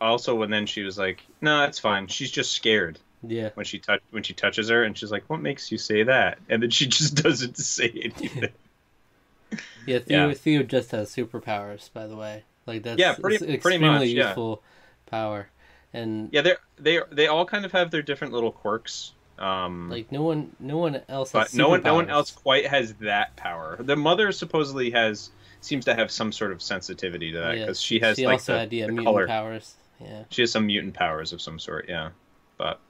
also 0.00 0.34
when 0.34 0.50
then 0.50 0.66
she 0.66 0.82
was 0.82 0.98
like, 0.98 1.24
no, 1.40 1.64
it's 1.64 1.78
fine. 1.78 2.08
She's 2.08 2.30
just 2.32 2.50
scared 2.52 2.98
yeah 3.22 3.50
when 3.54 3.64
she 3.66 3.78
touch 3.80 4.00
when 4.10 4.22
she 4.24 4.32
touches 4.34 4.68
her, 4.70 4.82
and 4.84 4.96
she's 4.98 5.10
like, 5.12 5.24
what 5.28 5.40
makes 5.40 5.70
you 5.72 5.78
say 5.78 6.02
that? 6.02 6.38
And 6.48 6.62
then 6.62 6.70
she 6.70 6.86
just 6.98 7.14
doesn't 7.22 7.56
say 7.58 7.88
anything. 7.94 8.48
yeah 9.86 9.98
Theo 10.00 10.28
Yeah. 10.28 10.34
Theo 10.34 10.62
just 10.64 10.90
has 10.90 11.14
superpowers 11.14 11.92
by 11.92 12.06
the 12.06 12.16
way 12.16 12.44
like 12.66 12.82
that's 12.82 12.98
Yeah, 12.98 13.14
pretty- 13.14 13.38
pretty 13.38 13.54
extremely 13.54 13.88
much, 13.88 14.08
yeah. 14.08 14.26
useful 14.26 14.62
power 15.06 15.48
and 15.94 16.28
yeah, 16.32 16.42
they 16.42 16.54
they 16.78 17.00
they 17.10 17.26
all 17.28 17.44
kind 17.46 17.64
of 17.64 17.72
have 17.72 17.90
their 17.90 18.02
different 18.02 18.32
little 18.34 18.52
quirks. 18.52 19.12
Um, 19.38 19.88
like 19.88 20.10
no 20.10 20.22
one 20.22 20.50
no 20.58 20.76
one 20.78 21.00
else 21.08 21.32
but 21.32 21.42
has 21.48 21.54
no 21.54 21.68
one 21.68 21.82
no 21.82 21.94
one 21.94 22.10
else 22.10 22.30
quite 22.32 22.66
has 22.66 22.94
that 22.94 23.36
power. 23.36 23.76
The 23.80 23.96
mother 23.96 24.32
supposedly 24.32 24.90
has 24.90 25.30
seems 25.60 25.84
to 25.84 25.94
have 25.94 26.10
some 26.10 26.32
sort 26.32 26.52
of 26.52 26.60
sensitivity 26.62 27.32
to 27.32 27.38
that 27.38 27.56
Yeah, 27.56 27.64
because 27.66 27.80
she 27.80 28.00
has 28.00 28.16
she 28.16 28.26
like 28.26 28.34
also 28.34 28.52
the, 28.54 28.58
had 28.60 28.72
yeah, 28.72 28.86
the 28.86 28.92
mutant 28.92 29.06
color. 29.06 29.26
powers. 29.26 29.74
Yeah, 30.00 30.24
She 30.30 30.42
has 30.42 30.52
some 30.52 30.66
mutant 30.66 30.94
powers 30.94 31.32
of 31.32 31.40
some 31.42 31.58
sort. 31.58 31.86
Yeah, 31.88 32.10
but 32.56 32.80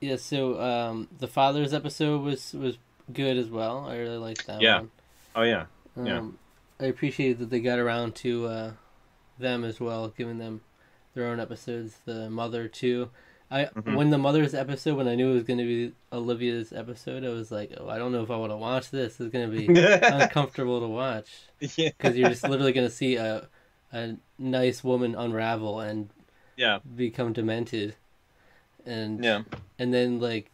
yeah. 0.00 0.16
So 0.16 0.60
um, 0.60 1.08
the 1.18 1.28
father's 1.28 1.72
episode 1.74 2.22
was 2.22 2.52
was 2.52 2.78
good 3.12 3.36
as 3.36 3.48
well. 3.48 3.86
I 3.88 3.96
really 3.96 4.16
liked 4.18 4.46
that 4.46 4.60
Yeah. 4.60 4.78
one. 4.78 4.90
oh 5.36 5.42
yeah, 5.42 5.66
Um, 5.96 6.06
Yeah. 6.06 6.22
I 6.80 6.84
appreciated 6.86 7.38
that 7.40 7.50
they 7.50 7.60
got 7.60 7.78
around 7.78 8.14
to 8.16 8.46
uh, 8.46 8.72
them 9.38 9.64
as 9.64 9.80
well, 9.80 10.08
giving 10.08 10.38
them 10.38 10.62
their 11.14 11.26
own 11.26 11.38
episodes. 11.40 11.98
The 12.04 12.30
mother 12.30 12.68
too. 12.68 13.10
I 13.50 13.64
Mhm. 13.66 13.96
when 13.96 14.10
the 14.10 14.18
mother's 14.18 14.54
episode 14.54 14.96
when 14.96 15.08
I 15.08 15.14
knew 15.16 15.30
it 15.30 15.34
was 15.34 15.42
going 15.44 15.58
to 15.58 15.64
be 15.64 15.92
Olivia's 16.12 16.72
episode, 16.72 17.24
I 17.24 17.30
was 17.30 17.50
like, 17.50 17.72
oh, 17.78 17.88
I 17.88 17.98
don't 17.98 18.12
know 18.12 18.22
if 18.22 18.30
I 18.30 18.36
want 18.36 18.52
to 18.52 18.56
watch 18.56 18.90
this. 18.90 19.20
It's 19.20 19.32
going 19.32 19.50
to 19.50 19.56
be 19.56 19.66
uncomfortable 20.02 20.80
to 20.80 20.86
watch. 20.86 21.28
yeah, 21.76 21.90
because 21.96 22.16
you're 22.16 22.28
just 22.30 22.42
literally 22.48 22.72
going 22.72 22.86
to 22.86 22.94
see 22.94 23.16
a 23.16 23.48
a 23.92 24.16
nice 24.38 24.84
woman 24.84 25.14
unravel 25.16 25.80
and 25.80 26.10
yeah, 26.56 26.78
become 26.96 27.32
demented, 27.32 27.96
and 28.86 29.24
yeah, 29.24 29.42
and 29.78 29.92
then 29.92 30.20
like 30.20 30.50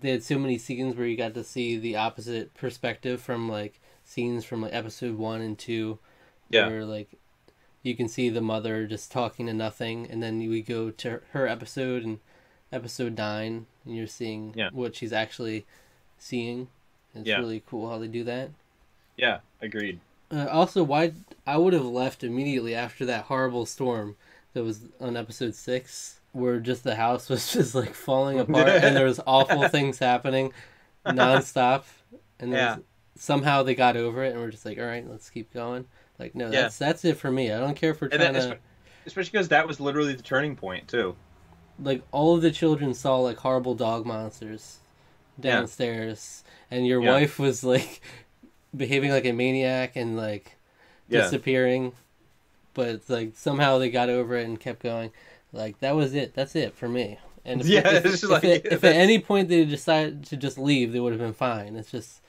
they 0.00 0.10
had 0.10 0.22
so 0.22 0.38
many 0.38 0.58
scenes 0.58 0.94
where 0.96 1.06
you 1.06 1.16
got 1.16 1.34
to 1.34 1.44
see 1.44 1.76
the 1.76 1.96
opposite 1.96 2.54
perspective 2.54 3.20
from 3.20 3.48
like 3.48 3.80
scenes 4.04 4.44
from 4.44 4.62
like 4.62 4.72
episode 4.74 5.16
one 5.16 5.40
and 5.40 5.58
two, 5.58 5.98
yeah, 6.50 6.68
where 6.68 6.84
like 6.84 7.18
you 7.82 7.94
can 7.96 8.08
see 8.08 8.28
the 8.28 8.40
mother 8.40 8.86
just 8.86 9.10
talking 9.12 9.46
to 9.46 9.52
nothing, 9.54 10.08
and 10.10 10.22
then 10.22 10.38
we 10.38 10.62
go 10.62 10.90
to 10.90 11.20
her 11.32 11.46
episode 11.48 12.04
and 12.04 12.20
episode 12.72 13.16
nine, 13.18 13.66
and 13.84 13.96
you're 13.96 14.06
seeing 14.06 14.54
Yeah. 14.56 14.70
what 14.72 14.94
she's 14.96 15.12
actually 15.12 15.66
seeing. 16.18 16.68
It's 17.14 17.26
Yeah. 17.28 17.38
really 17.38 17.62
cool 17.66 17.90
how 17.90 17.98
they 17.98 18.06
do 18.08 18.24
that. 18.24 18.50
yeah. 19.16 19.40
Agreed. 19.60 20.00
Uh, 20.30 20.46
also, 20.50 20.82
why 20.82 21.12
I 21.46 21.56
would 21.58 21.72
have 21.74 21.84
left 21.84 22.24
immediately 22.24 22.74
after 22.74 23.04
that 23.04 23.24
horrible 23.26 23.66
storm 23.66 24.16
that 24.54 24.64
was 24.64 24.88
on 25.00 25.16
episode 25.16 25.54
six, 25.54 26.20
where 26.32 26.58
just 26.60 26.82
the 26.84 26.94
house 26.96 27.28
was 27.28 27.52
just 27.52 27.74
like 27.74 27.94
falling 27.94 28.38
apart 28.40 28.68
and 28.68 28.96
there 28.96 29.04
was 29.04 29.20
awful 29.26 29.68
things 29.68 29.98
happening 29.98 30.52
nonstop, 31.06 31.84
and 32.40 32.52
then 32.52 32.58
Yeah. 32.78 32.82
somehow 33.16 33.62
they 33.62 33.74
got 33.74 33.96
over 33.96 34.24
it 34.24 34.32
and 34.32 34.40
we're 34.40 34.50
just 34.50 34.64
like, 34.64 34.78
all 34.78 34.84
right, 34.86 35.08
let's 35.08 35.28
keep 35.30 35.52
going. 35.52 35.86
Like, 36.22 36.34
no, 36.36 36.46
Yeah. 36.50 36.62
that's 36.62 36.78
that's 36.78 37.04
it 37.04 37.16
for 37.16 37.30
me. 37.30 37.50
I 37.52 37.58
don't 37.58 37.74
care 37.74 37.94
for 37.94 38.08
trying 38.08 38.34
to. 38.34 38.58
especially 39.06 39.30
because 39.32 39.48
that 39.48 39.66
was 39.66 39.80
literally 39.80 40.14
the 40.14 40.22
turning 40.22 40.54
point 40.56 40.86
too. 40.88 41.16
Like 41.82 42.02
all 42.12 42.36
of 42.36 42.42
the 42.42 42.50
children 42.52 42.94
saw 42.94 43.16
like 43.18 43.38
horrible 43.38 43.74
dog 43.74 44.06
monsters 44.06 44.78
Yeah. 45.42 45.56
downstairs, 45.56 46.44
and 46.70 46.86
your 46.86 47.02
Yeah. 47.02 47.10
wife 47.12 47.38
was 47.40 47.64
like 47.64 48.00
behaving 48.76 49.10
like 49.10 49.24
a 49.24 49.32
maniac 49.32 49.96
and 49.96 50.16
like 50.16 50.56
Yeah, 51.08 51.22
disappearing 51.22 51.92
but 52.74 52.88
it's 52.88 53.10
like 53.10 53.32
somehow 53.36 53.76
they 53.78 53.90
got 53.90 54.08
over 54.08 54.34
it 54.36 54.46
and 54.46 54.58
kept 54.58 54.82
going 54.82 55.10
like 55.52 55.78
that 55.80 55.94
was 55.94 56.14
it 56.14 56.32
that's 56.32 56.56
it 56.56 56.72
for 56.74 56.88
me 56.88 57.18
and 57.44 57.60
if, 57.60 57.66
Yeah, 57.74 57.86
if, 57.96 58.06
if, 58.06 58.22
like- 58.30 58.44
it- 58.44 58.64
if 58.72 58.82
at 58.84 58.94
any 58.96 59.18
point 59.18 59.48
they 59.50 59.64
decided 59.66 60.24
to 60.26 60.36
just 60.38 60.56
leave 60.56 60.92
they 60.92 61.00
would 61.00 61.12
have 61.12 61.20
been 61.20 61.34
fine 61.34 61.76
it's 61.76 61.90
just 61.90 62.22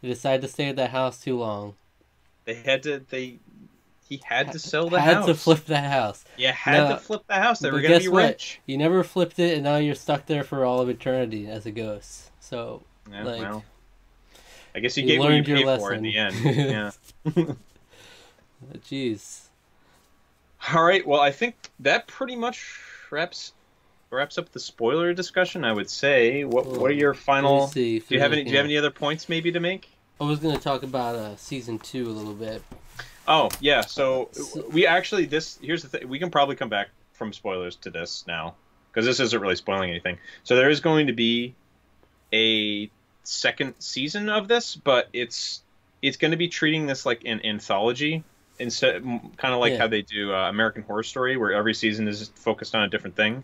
they 0.00 0.08
decided 0.08 0.42
to 0.42 0.46
stay 0.48 0.68
at 0.68 0.76
that 0.76 0.90
house 0.90 1.20
too 1.20 1.36
long 1.36 1.74
they 2.44 2.54
had 2.54 2.82
to. 2.84 3.02
They 3.08 3.38
he 4.12 4.20
had 4.24 4.52
to 4.52 4.58
sell 4.58 4.90
the 4.90 5.00
had 5.00 5.14
house. 5.14 5.26
Had 5.26 5.32
to 5.32 5.40
flip 5.40 5.64
that 5.66 5.90
house 5.90 6.22
You 6.36 6.48
had 6.48 6.76
No, 6.76 6.88
to 6.90 6.96
flip 6.98 7.22
the 7.26 7.34
house. 7.34 7.60
They 7.60 7.70
were 7.70 7.80
gonna 7.80 7.98
be 7.98 8.08
what? 8.08 8.24
rich. 8.24 8.60
you 8.66 8.76
never 8.76 9.02
flipped 9.04 9.38
it 9.38 9.54
and 9.54 9.64
now 9.64 9.76
you're 9.76 9.94
stuck 9.94 10.26
there 10.26 10.44
for 10.44 10.66
all 10.66 10.80
of 10.80 10.90
eternity 10.90 11.48
as 11.48 11.64
a 11.64 11.70
ghost 11.70 12.30
so 12.40 12.82
Yeah, 13.10 13.24
like, 13.24 13.40
well, 13.40 13.64
I 14.74 14.80
guess 14.80 14.98
you, 14.98 15.04
you 15.04 15.08
get 15.08 15.18
what 15.18 15.28
you 15.28 15.34
learned 15.36 15.48
your 15.48 15.58
pay 15.58 15.78
for 15.78 15.92
in 15.94 16.02
the 16.02 16.16
end. 16.18 16.34
Yeah. 16.44 16.90
Oh, 17.26 17.56
jeez 18.78 19.46
All 20.74 20.82
right. 20.84 21.06
Well, 21.06 21.20
I 21.20 21.30
think 21.30 21.54
that 21.80 22.06
pretty 22.06 22.36
much 22.36 22.78
wraps 23.10 23.52
wraps 24.10 24.36
up 24.36 24.52
the 24.52 24.60
spoiler 24.60 25.14
discussion. 25.14 25.64
I 25.64 25.72
would 25.72 25.90
say. 25.90 26.44
What 26.44 26.66
What 26.66 26.90
are 26.90 26.94
oh, 26.94 26.96
your 26.96 27.14
final? 27.14 27.68
Do 27.68 27.80
you 27.80 28.20
have 28.20 28.32
any? 28.32 28.44
Do 28.44 28.50
you 28.50 28.56
have 28.58 28.66
any 28.66 28.76
other 28.76 28.90
points 28.90 29.28
maybe 29.28 29.52
to 29.52 29.60
make? 29.60 29.88
I 30.22 30.24
was 30.24 30.38
gonna 30.38 30.58
talk 30.58 30.84
about 30.84 31.16
uh, 31.16 31.36
season 31.36 31.80
two 31.80 32.06
a 32.06 32.12
little 32.12 32.34
bit. 32.34 32.62
Oh 33.26 33.48
yeah. 33.60 33.80
So 33.80 34.28
So- 34.32 34.68
we 34.70 34.86
actually 34.86 35.26
this 35.26 35.58
here's 35.60 35.82
the 35.82 35.88
thing. 35.88 36.08
We 36.08 36.20
can 36.20 36.30
probably 36.30 36.54
come 36.54 36.68
back 36.68 36.90
from 37.12 37.32
spoilers 37.32 37.74
to 37.76 37.90
this 37.90 38.24
now 38.28 38.54
because 38.90 39.04
this 39.04 39.18
isn't 39.18 39.40
really 39.40 39.56
spoiling 39.56 39.90
anything. 39.90 40.18
So 40.44 40.54
there 40.54 40.70
is 40.70 40.78
going 40.80 41.08
to 41.08 41.12
be 41.12 41.54
a 42.32 42.88
second 43.24 43.74
season 43.80 44.28
of 44.28 44.46
this, 44.46 44.76
but 44.76 45.08
it's 45.12 45.62
it's 46.02 46.16
going 46.16 46.30
to 46.30 46.36
be 46.36 46.48
treating 46.48 46.86
this 46.86 47.04
like 47.04 47.22
an 47.24 47.44
anthology 47.44 48.22
instead, 48.60 49.02
kind 49.02 49.54
of 49.54 49.58
like 49.60 49.72
Yeah. 49.72 49.78
how 49.78 49.88
they 49.88 50.02
do 50.02 50.32
uh, 50.32 50.48
American 50.48 50.84
Horror 50.84 51.02
Story, 51.02 51.36
where 51.36 51.52
every 51.52 51.74
season 51.74 52.06
is 52.06 52.28
focused 52.36 52.76
on 52.76 52.82
a 52.84 52.88
different 52.88 53.16
thing. 53.16 53.42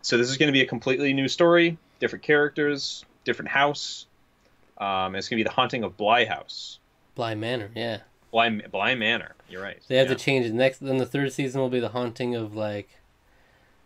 So 0.00 0.16
this 0.16 0.30
is 0.30 0.38
going 0.38 0.48
to 0.48 0.52
be 0.52 0.62
a 0.62 0.66
completely 0.66 1.12
new 1.12 1.28
story, 1.28 1.76
different 2.00 2.22
characters, 2.22 3.04
different 3.24 3.50
house. 3.50 4.06
Um, 4.78 5.14
it's 5.14 5.28
going 5.28 5.38
to 5.38 5.44
be 5.44 5.48
the 5.48 5.54
haunting 5.54 5.84
of 5.84 5.96
Bly 5.96 6.24
House, 6.24 6.78
Bly 7.14 7.34
Manor, 7.34 7.70
yeah. 7.74 8.00
Bly, 8.30 8.50
Bly 8.70 8.94
Manor. 8.94 9.34
You're 9.48 9.62
right. 9.62 9.80
They 9.88 9.96
have 9.96 10.08
yeah. 10.08 10.14
to 10.14 10.20
change 10.22 10.46
it. 10.46 10.54
Next, 10.54 10.78
then 10.78 10.98
the 10.98 11.06
third 11.06 11.32
season 11.32 11.60
will 11.60 11.68
be 11.68 11.80
the 11.80 11.90
haunting 11.90 12.34
of 12.34 12.54
like, 12.54 12.88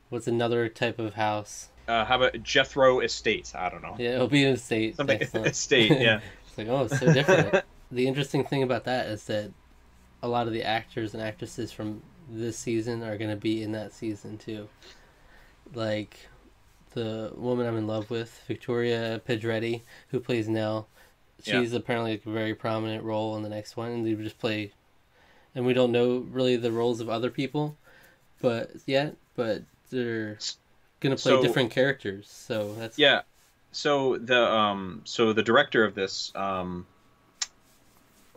what's 0.08 0.26
another 0.26 0.68
type 0.68 0.98
of 0.98 1.14
house? 1.14 1.68
Uh, 1.86 2.04
how 2.04 2.16
about 2.16 2.42
Jethro 2.42 3.00
Estate? 3.00 3.52
I 3.54 3.68
don't 3.68 3.82
know. 3.82 3.96
Yeah, 3.98 4.14
it'll 4.14 4.28
be 4.28 4.44
an 4.44 4.54
estate. 4.54 4.96
Something 4.96 5.20
estate. 5.34 5.92
Yeah. 6.00 6.20
It's 6.48 6.58
like, 6.58 6.66
oh, 6.66 6.82
it's 6.82 6.98
so 6.98 7.12
different. 7.12 7.64
the 7.92 8.08
interesting 8.08 8.42
thing 8.42 8.64
about 8.64 8.82
that 8.82 9.06
is 9.06 9.22
that 9.26 9.52
a 10.20 10.26
lot 10.26 10.48
of 10.48 10.52
the 10.52 10.64
actors 10.64 11.14
and 11.14 11.22
actresses 11.22 11.70
from 11.70 12.02
this 12.28 12.58
season 12.58 13.04
are 13.04 13.16
going 13.16 13.30
to 13.30 13.36
be 13.36 13.62
in 13.62 13.70
that 13.70 13.92
season 13.92 14.36
too. 14.36 14.68
Like 15.74 16.28
the 16.90 17.32
woman 17.36 17.66
I'm 17.66 17.76
in 17.76 17.86
love 17.86 18.10
with, 18.10 18.42
Victoria 18.46 19.20
Pedretti, 19.26 19.82
who 20.08 20.20
plays 20.20 20.48
Nell. 20.48 20.88
Yeah. 21.44 21.60
She's 21.60 21.72
apparently 21.72 22.12
like 22.12 22.26
a 22.26 22.30
very 22.30 22.54
prominent 22.54 23.04
role 23.04 23.36
in 23.36 23.42
the 23.42 23.48
next 23.48 23.76
one, 23.76 23.90
and 23.90 24.06
they 24.06 24.14
just 24.14 24.38
play. 24.38 24.72
And 25.54 25.66
we 25.66 25.72
don't 25.72 25.92
know 25.92 26.18
really 26.30 26.56
the 26.56 26.70
roles 26.72 27.00
of 27.00 27.08
other 27.08 27.30
people, 27.30 27.76
but 28.40 28.70
yet, 28.86 29.16
but 29.34 29.62
they're 29.90 30.38
gonna 31.00 31.16
play 31.16 31.32
So- 31.32 31.42
different 31.42 31.70
characters. 31.70 32.28
So 32.28 32.74
that's 32.74 32.98
Yeah. 32.98 33.22
So 33.72 34.18
the 34.18 34.40
um 34.52 35.02
so 35.04 35.32
the 35.32 35.42
director 35.42 35.84
of 35.84 35.94
this 35.94 36.32
um 36.34 36.86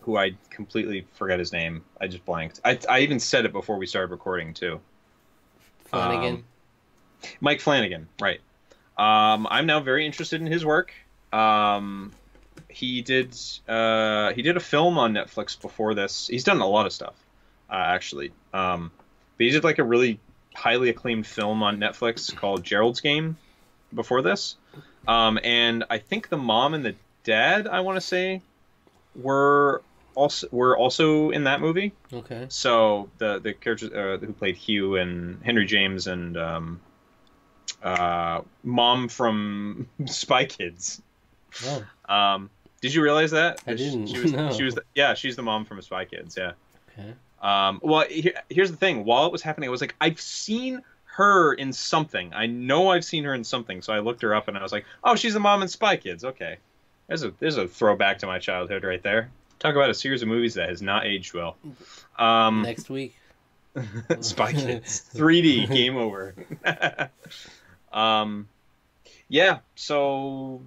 who 0.01 0.17
I 0.17 0.35
completely 0.49 1.07
forget 1.13 1.39
his 1.39 1.53
name. 1.53 1.83
I 1.99 2.07
just 2.07 2.25
blanked. 2.25 2.59
I 2.65 2.77
I 2.89 2.99
even 2.99 3.19
said 3.19 3.45
it 3.45 3.53
before 3.53 3.77
we 3.77 3.85
started 3.85 4.11
recording 4.11 4.53
too. 4.53 4.79
Flanagan. 5.85 6.35
Um, 6.35 6.45
Mike 7.41 7.61
Flanagan, 7.61 8.07
right. 8.19 8.39
Um 8.97 9.47
I'm 9.49 9.65
now 9.65 9.79
very 9.79 10.05
interested 10.05 10.41
in 10.41 10.47
his 10.47 10.65
work. 10.65 10.93
Um 11.31 12.11
he 12.69 13.01
did 13.01 13.35
uh 13.67 14.33
he 14.33 14.41
did 14.41 14.57
a 14.57 14.59
film 14.59 14.97
on 14.97 15.13
Netflix 15.13 15.59
before 15.59 15.93
this. 15.93 16.27
He's 16.27 16.43
done 16.43 16.61
a 16.61 16.67
lot 16.67 16.85
of 16.85 16.93
stuff 16.93 17.15
uh, 17.69 17.75
actually. 17.75 18.31
Um 18.53 18.91
but 19.37 19.45
he 19.45 19.51
did 19.51 19.63
like 19.63 19.79
a 19.79 19.83
really 19.83 20.19
highly 20.55 20.89
acclaimed 20.89 21.25
film 21.25 21.63
on 21.63 21.77
Netflix 21.77 22.35
called 22.35 22.63
Gerald's 22.63 23.01
Game 23.01 23.37
before 23.93 24.21
this. 24.21 24.55
Um, 25.07 25.39
and 25.43 25.83
I 25.89 25.97
think 25.97 26.29
the 26.29 26.37
mom 26.37 26.73
and 26.73 26.85
the 26.85 26.95
dad, 27.23 27.67
I 27.67 27.81
want 27.81 27.97
to 27.97 28.01
say, 28.01 28.41
were 29.15 29.81
also 30.15 30.47
were 30.51 30.77
also 30.77 31.31
in 31.31 31.45
that 31.45 31.59
movie. 31.59 31.93
okay. 32.11 32.45
So 32.49 33.09
the 33.17 33.39
the 33.39 33.53
characters 33.53 33.91
uh, 33.91 34.17
who 34.23 34.33
played 34.33 34.55
Hugh 34.55 34.95
and 34.95 35.41
Henry 35.43 35.65
James 35.65 36.07
and 36.07 36.37
um, 36.37 36.79
uh, 37.83 38.41
mom 38.63 39.07
from 39.09 39.87
Spy 40.05 40.45
Kids. 40.45 41.01
Oh, 41.65 41.85
Um, 42.13 42.49
did 42.81 42.93
you 42.93 43.01
realize 43.03 43.31
that? 43.31 43.61
I 43.67 43.75
didn't, 43.75 44.07
She 44.07 44.19
was, 44.19 44.31
no. 44.33 44.51
she 44.51 44.63
was 44.63 44.75
the, 44.75 44.83
yeah, 44.95 45.13
she's 45.13 45.35
the 45.35 45.43
mom 45.43 45.65
from 45.65 45.81
Spy 45.81 46.05
Kids. 46.05 46.35
Yeah. 46.37 46.53
okay. 46.97 47.13
Um, 47.41 47.79
well, 47.83 48.05
here, 48.09 48.33
here's 48.49 48.71
the 48.71 48.77
thing. 48.77 49.03
While 49.05 49.25
it 49.25 49.31
was 49.31 49.41
happening, 49.41 49.67
I 49.67 49.71
was 49.71 49.81
like, 49.81 49.95
I've 50.01 50.19
seen 50.19 50.81
her 51.05 51.53
in 51.53 51.71
something. 51.73 52.33
I 52.33 52.45
know 52.47 52.89
I've 52.89 53.05
seen 53.05 53.23
her 53.25 53.33
in 53.35 53.43
something. 53.43 53.81
So 53.81 53.93
I 53.93 53.99
looked 53.99 54.21
her 54.23 54.33
up 54.33 54.47
and 54.47 54.57
I 54.57 54.63
was 54.63 54.71
like, 54.71 54.85
oh, 55.03 55.15
she's 55.15 55.33
the 55.33 55.39
mom 55.39 55.61
in 55.61 55.67
Spy 55.67 55.97
Kids. 55.97 56.23
Okay, 56.23 56.57
there's 57.07 57.23
a 57.23 57.33
there's 57.39 57.57
a 57.57 57.67
throwback 57.67 58.17
to 58.19 58.25
my 58.27 58.39
childhood 58.39 58.83
right 58.83 59.03
there. 59.03 59.29
Talk 59.59 59.75
about 59.75 59.89
a 59.89 59.93
series 59.93 60.21
of 60.21 60.27
movies 60.27 60.55
that 60.55 60.69
has 60.69 60.81
not 60.81 61.05
aged 61.05 61.33
well. 61.33 61.55
Um, 62.17 62.63
Next 62.63 62.89
week. 62.89 63.15
Spy 64.21 64.53
Kids 64.53 65.09
3D 65.13 65.67
game 65.69 65.95
over. 65.97 66.33
Um, 67.93 68.47
yeah. 69.29 69.59
So 69.75 70.61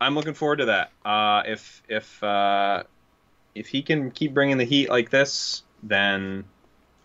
I'm 0.00 0.14
looking 0.14 0.34
forward 0.34 0.56
to 0.56 0.66
that. 0.66 0.92
Uh, 1.04 1.42
if 1.46 1.82
if 1.88 2.22
uh, 2.22 2.84
if 3.54 3.68
he 3.68 3.82
can 3.82 4.10
keep 4.10 4.34
bringing 4.34 4.58
the 4.58 4.64
heat 4.64 4.88
like 4.88 5.10
this, 5.10 5.62
then 5.82 6.44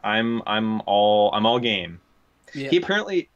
I'm 0.03 0.41
I'm 0.45 0.81
all 0.85 1.31
I'm 1.33 1.45
all 1.45 1.59
game. 1.59 1.99
Yeah. 2.53 2.69
He 2.69 2.77
apparently 2.77 3.29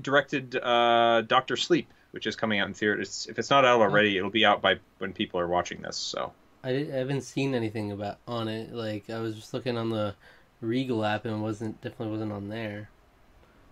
directed 0.00 0.56
uh, 0.56 1.22
Doctor 1.22 1.56
Sleep, 1.56 1.88
which 2.10 2.26
is 2.26 2.36
coming 2.36 2.60
out 2.60 2.68
in 2.68 2.74
theaters. 2.74 3.26
If 3.30 3.38
it's 3.38 3.50
not 3.50 3.64
out 3.64 3.80
already, 3.80 4.18
it'll 4.18 4.30
be 4.30 4.44
out 4.44 4.60
by 4.60 4.76
when 4.98 5.12
people 5.12 5.40
are 5.40 5.48
watching 5.48 5.80
this. 5.80 5.96
So 5.96 6.32
I, 6.64 6.70
I 6.70 6.84
haven't 6.84 7.22
seen 7.22 7.54
anything 7.54 7.92
about 7.92 8.18
on 8.26 8.48
it. 8.48 8.72
Like 8.72 9.10
I 9.10 9.20
was 9.20 9.34
just 9.34 9.54
looking 9.54 9.76
on 9.76 9.90
the 9.90 10.14
Regal 10.60 11.04
app 11.04 11.24
and 11.24 11.34
it 11.34 11.38
wasn't 11.38 11.80
definitely 11.80 12.12
wasn't 12.12 12.32
on 12.32 12.48
there. 12.48 12.88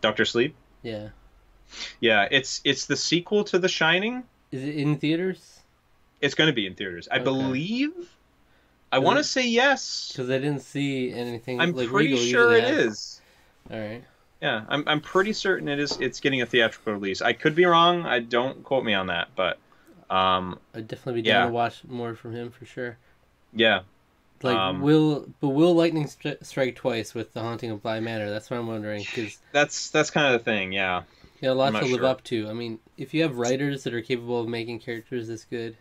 Doctor 0.01 0.25
Sleep, 0.25 0.55
Yeah. 0.83 1.11
Yeah, 2.01 2.29
it's 2.31 2.61
it's 2.65 2.87
the 2.87 2.97
sequel 2.97 3.45
to 3.45 3.59
The 3.59 3.69
Shining. 3.69 4.25
Is 4.53 4.63
it 4.65 4.75
in 4.77 4.97
theaters? 4.97 5.61
It's 6.21 6.35
going 6.35 6.49
to 6.49 6.55
be 6.55 6.67
in 6.67 6.75
theaters, 6.75 7.09
I 7.11 7.17
Okay. 7.17 7.25
believe. 7.25 7.93
I 8.93 8.99
want 8.99 9.19
to 9.19 9.25
say 9.25 9.47
yes. 9.47 10.09
Because 10.13 10.29
I 10.31 10.39
didn't 10.39 10.63
see 10.63 11.13
anything. 11.13 11.61
I'm 11.61 11.73
like 11.73 11.89
pretty 11.89 12.11
Regal 12.13 12.27
sure 12.27 12.53
it 12.55 12.65
has- 12.65 12.87
is. 12.87 13.21
All 13.71 13.79
right. 13.79 14.03
Yeah, 14.43 14.65
I'm 14.69 14.85
I'm 14.89 15.01
pretty 15.01 15.33
certain 15.35 15.69
it 15.69 15.79
is. 15.79 15.99
It's 16.01 16.19
getting 16.21 16.41
a 16.43 16.47
theatrical 16.47 16.95
release. 16.95 17.21
I 17.23 17.33
could 17.35 17.55
be 17.55 17.65
wrong. 17.67 18.07
I 18.07 18.21
don't 18.21 18.65
quote 18.65 18.85
me 18.85 18.95
on 18.95 19.07
that, 19.09 19.29
but 19.37 19.59
um, 20.11 20.59
I'd 20.75 20.89
definitely 20.89 21.23
be 21.23 21.29
Yeah. 21.29 21.41
down 21.41 21.49
to 21.49 21.53
watch 21.53 21.83
more 21.87 22.15
from 22.15 22.35
him 22.35 22.51
for 22.51 22.65
sure. 22.65 22.97
yeah, 23.55 23.81
Like 24.43 24.57
Um, 24.57 24.81
will, 24.81 25.29
but 25.41 25.49
will 25.51 25.75
lightning 25.75 26.07
stri- 26.07 26.43
strike 26.45 26.75
twice 26.75 27.15
with 27.15 27.33
the 27.35 27.41
haunting 27.41 27.71
of 27.71 27.83
Bly 27.83 28.01
Manor? 28.01 28.31
That's 28.31 28.49
what 28.51 28.59
I'm 28.59 28.67
wondering 28.67 29.03
because 29.03 29.39
that's 29.53 29.91
that's 29.91 30.11
kind 30.11 30.35
of 30.35 30.41
the 30.41 30.45
thing. 30.45 30.73
Yeah, 30.73 31.03
got 31.41 31.53
a 31.53 31.55
lot 31.55 31.75
to 31.77 31.87
live 31.87 32.03
sure. 32.03 32.05
up 32.05 32.23
to. 32.25 32.49
I 32.49 32.53
mean, 32.53 32.81
if 32.97 33.15
you 33.15 33.23
have 33.23 33.39
writers 33.39 33.85
that 33.85 33.95
are 33.95 34.03
capable 34.03 34.41
of 34.41 34.49
making 34.49 34.81
characters 34.81 35.29
this 35.29 35.45
good, 35.45 35.77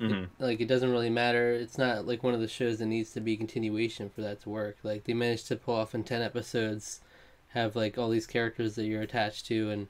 hmm 0.00 0.24
like 0.38 0.60
it 0.60 0.68
doesn't 0.68 0.90
really 0.90 1.10
matter. 1.10 1.52
It's 1.52 1.78
not 1.78 2.06
like 2.06 2.22
one 2.22 2.34
of 2.34 2.40
the 2.40 2.48
shows 2.48 2.78
that 2.78 2.86
needs 2.86 3.12
to 3.12 3.20
be 3.20 3.36
continuation 3.36 4.08
for 4.10 4.20
that 4.22 4.40
to 4.42 4.48
work. 4.50 4.78
Like 4.82 5.04
they 5.04 5.14
managed 5.14 5.48
to 5.48 5.56
pull 5.56 5.74
off 5.74 5.94
in 5.94 6.04
ten 6.04 6.22
episodes, 6.22 7.00
have 7.48 7.76
like 7.76 7.98
all 7.98 8.10
these 8.10 8.26
characters 8.26 8.74
that 8.74 8.84
you're 8.84 9.02
attached 9.02 9.46
to 9.46 9.70
and 9.70 9.88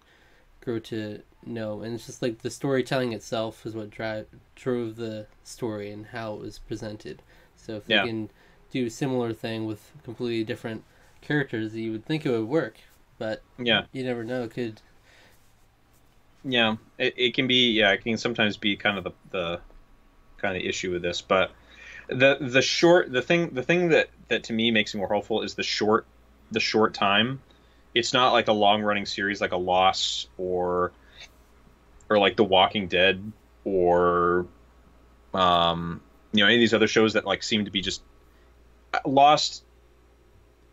grow 0.62 0.78
to 0.80 1.22
know. 1.44 1.82
And 1.82 1.94
it's 1.94 2.06
just 2.06 2.22
like 2.22 2.40
the 2.42 2.50
storytelling 2.50 3.12
itself 3.12 3.66
is 3.66 3.74
what 3.74 3.90
drive 3.90 4.28
drove 4.56 4.96
the 4.96 5.26
story 5.44 5.90
and 5.92 6.06
how 6.06 6.34
it 6.34 6.40
was 6.40 6.58
presented. 6.60 7.22
So 7.56 7.76
if 7.76 7.86
Yeah. 7.86 8.02
they 8.02 8.08
can 8.08 8.30
do 8.70 8.86
a 8.86 8.90
similar 8.90 9.32
thing 9.32 9.66
with 9.66 9.92
completely 10.04 10.44
different 10.44 10.84
characters, 11.20 11.74
you 11.76 11.92
would 11.92 12.06
think 12.06 12.26
it 12.26 12.30
would 12.30 12.48
work, 12.48 12.78
but 13.18 13.42
yeah, 13.58 13.86
you 13.92 14.04
never 14.04 14.24
know. 14.24 14.44
It 14.44 14.52
could 14.52 14.80
yeah. 16.44 16.76
It, 16.98 17.14
it 17.16 17.34
can 17.34 17.46
be. 17.46 17.72
Yeah, 17.72 17.92
it 17.92 18.02
can 18.02 18.16
sometimes 18.16 18.56
be 18.56 18.76
kind 18.76 18.98
of 18.98 19.04
the 19.04 19.12
the 19.30 19.60
kind 20.38 20.56
of 20.56 20.62
issue 20.62 20.92
with 20.92 21.02
this, 21.02 21.20
but 21.20 21.50
the 22.08 22.36
the 22.40 22.62
short 22.62 23.10
the 23.10 23.22
thing 23.22 23.50
the 23.50 23.62
thing 23.62 23.88
that 23.88 24.10
that 24.28 24.44
to 24.44 24.52
me 24.52 24.70
makes 24.70 24.94
me 24.94 24.98
more 24.98 25.08
hopeful 25.08 25.42
is 25.42 25.54
the 25.54 25.62
short 25.62 26.06
the 26.50 26.60
short 26.60 26.94
time. 26.94 27.40
It's 27.94 28.12
not 28.12 28.32
like 28.32 28.48
a 28.48 28.52
long 28.52 28.82
running 28.82 29.06
series 29.06 29.40
like 29.40 29.52
a 29.52 29.56
Lost 29.56 30.28
or 30.36 30.92
or 32.10 32.18
like 32.18 32.36
The 32.36 32.44
Walking 32.44 32.88
Dead 32.88 33.32
or 33.64 34.46
um 35.32 36.00
you 36.32 36.40
know 36.40 36.46
any 36.46 36.56
of 36.56 36.60
these 36.60 36.74
other 36.74 36.88
shows 36.88 37.14
that 37.14 37.24
like 37.24 37.42
seem 37.42 37.64
to 37.64 37.70
be 37.70 37.80
just 37.80 38.02
Lost 39.06 39.64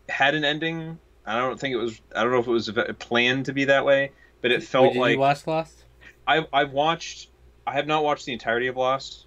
had 0.08 0.34
an 0.34 0.44
ending. 0.44 0.98
I 1.24 1.38
don't 1.38 1.58
think 1.58 1.72
it 1.72 1.78
was. 1.78 2.00
I 2.14 2.22
don't 2.22 2.32
know 2.32 2.40
if 2.40 2.46
it 2.46 2.50
was 2.50 2.70
planned 2.98 3.46
to 3.46 3.52
be 3.52 3.64
that 3.66 3.84
way, 3.84 4.10
but 4.42 4.50
it 4.50 4.62
felt 4.62 4.88
Wait, 4.88 4.92
did 4.94 5.00
like 5.00 5.12
you 5.12 5.18
watch 5.20 5.46
Lost? 5.46 5.84
I've 6.26 6.46
I've 6.52 6.72
watched. 6.72 7.28
I 7.66 7.72
have 7.72 7.86
not 7.86 8.04
watched 8.04 8.26
the 8.26 8.32
entirety 8.32 8.66
of 8.66 8.76
Lost. 8.76 9.26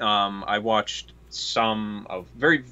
Um, 0.00 0.42
I 0.46 0.58
watched 0.58 1.12
some 1.28 2.06
of 2.10 2.26
very. 2.36 2.64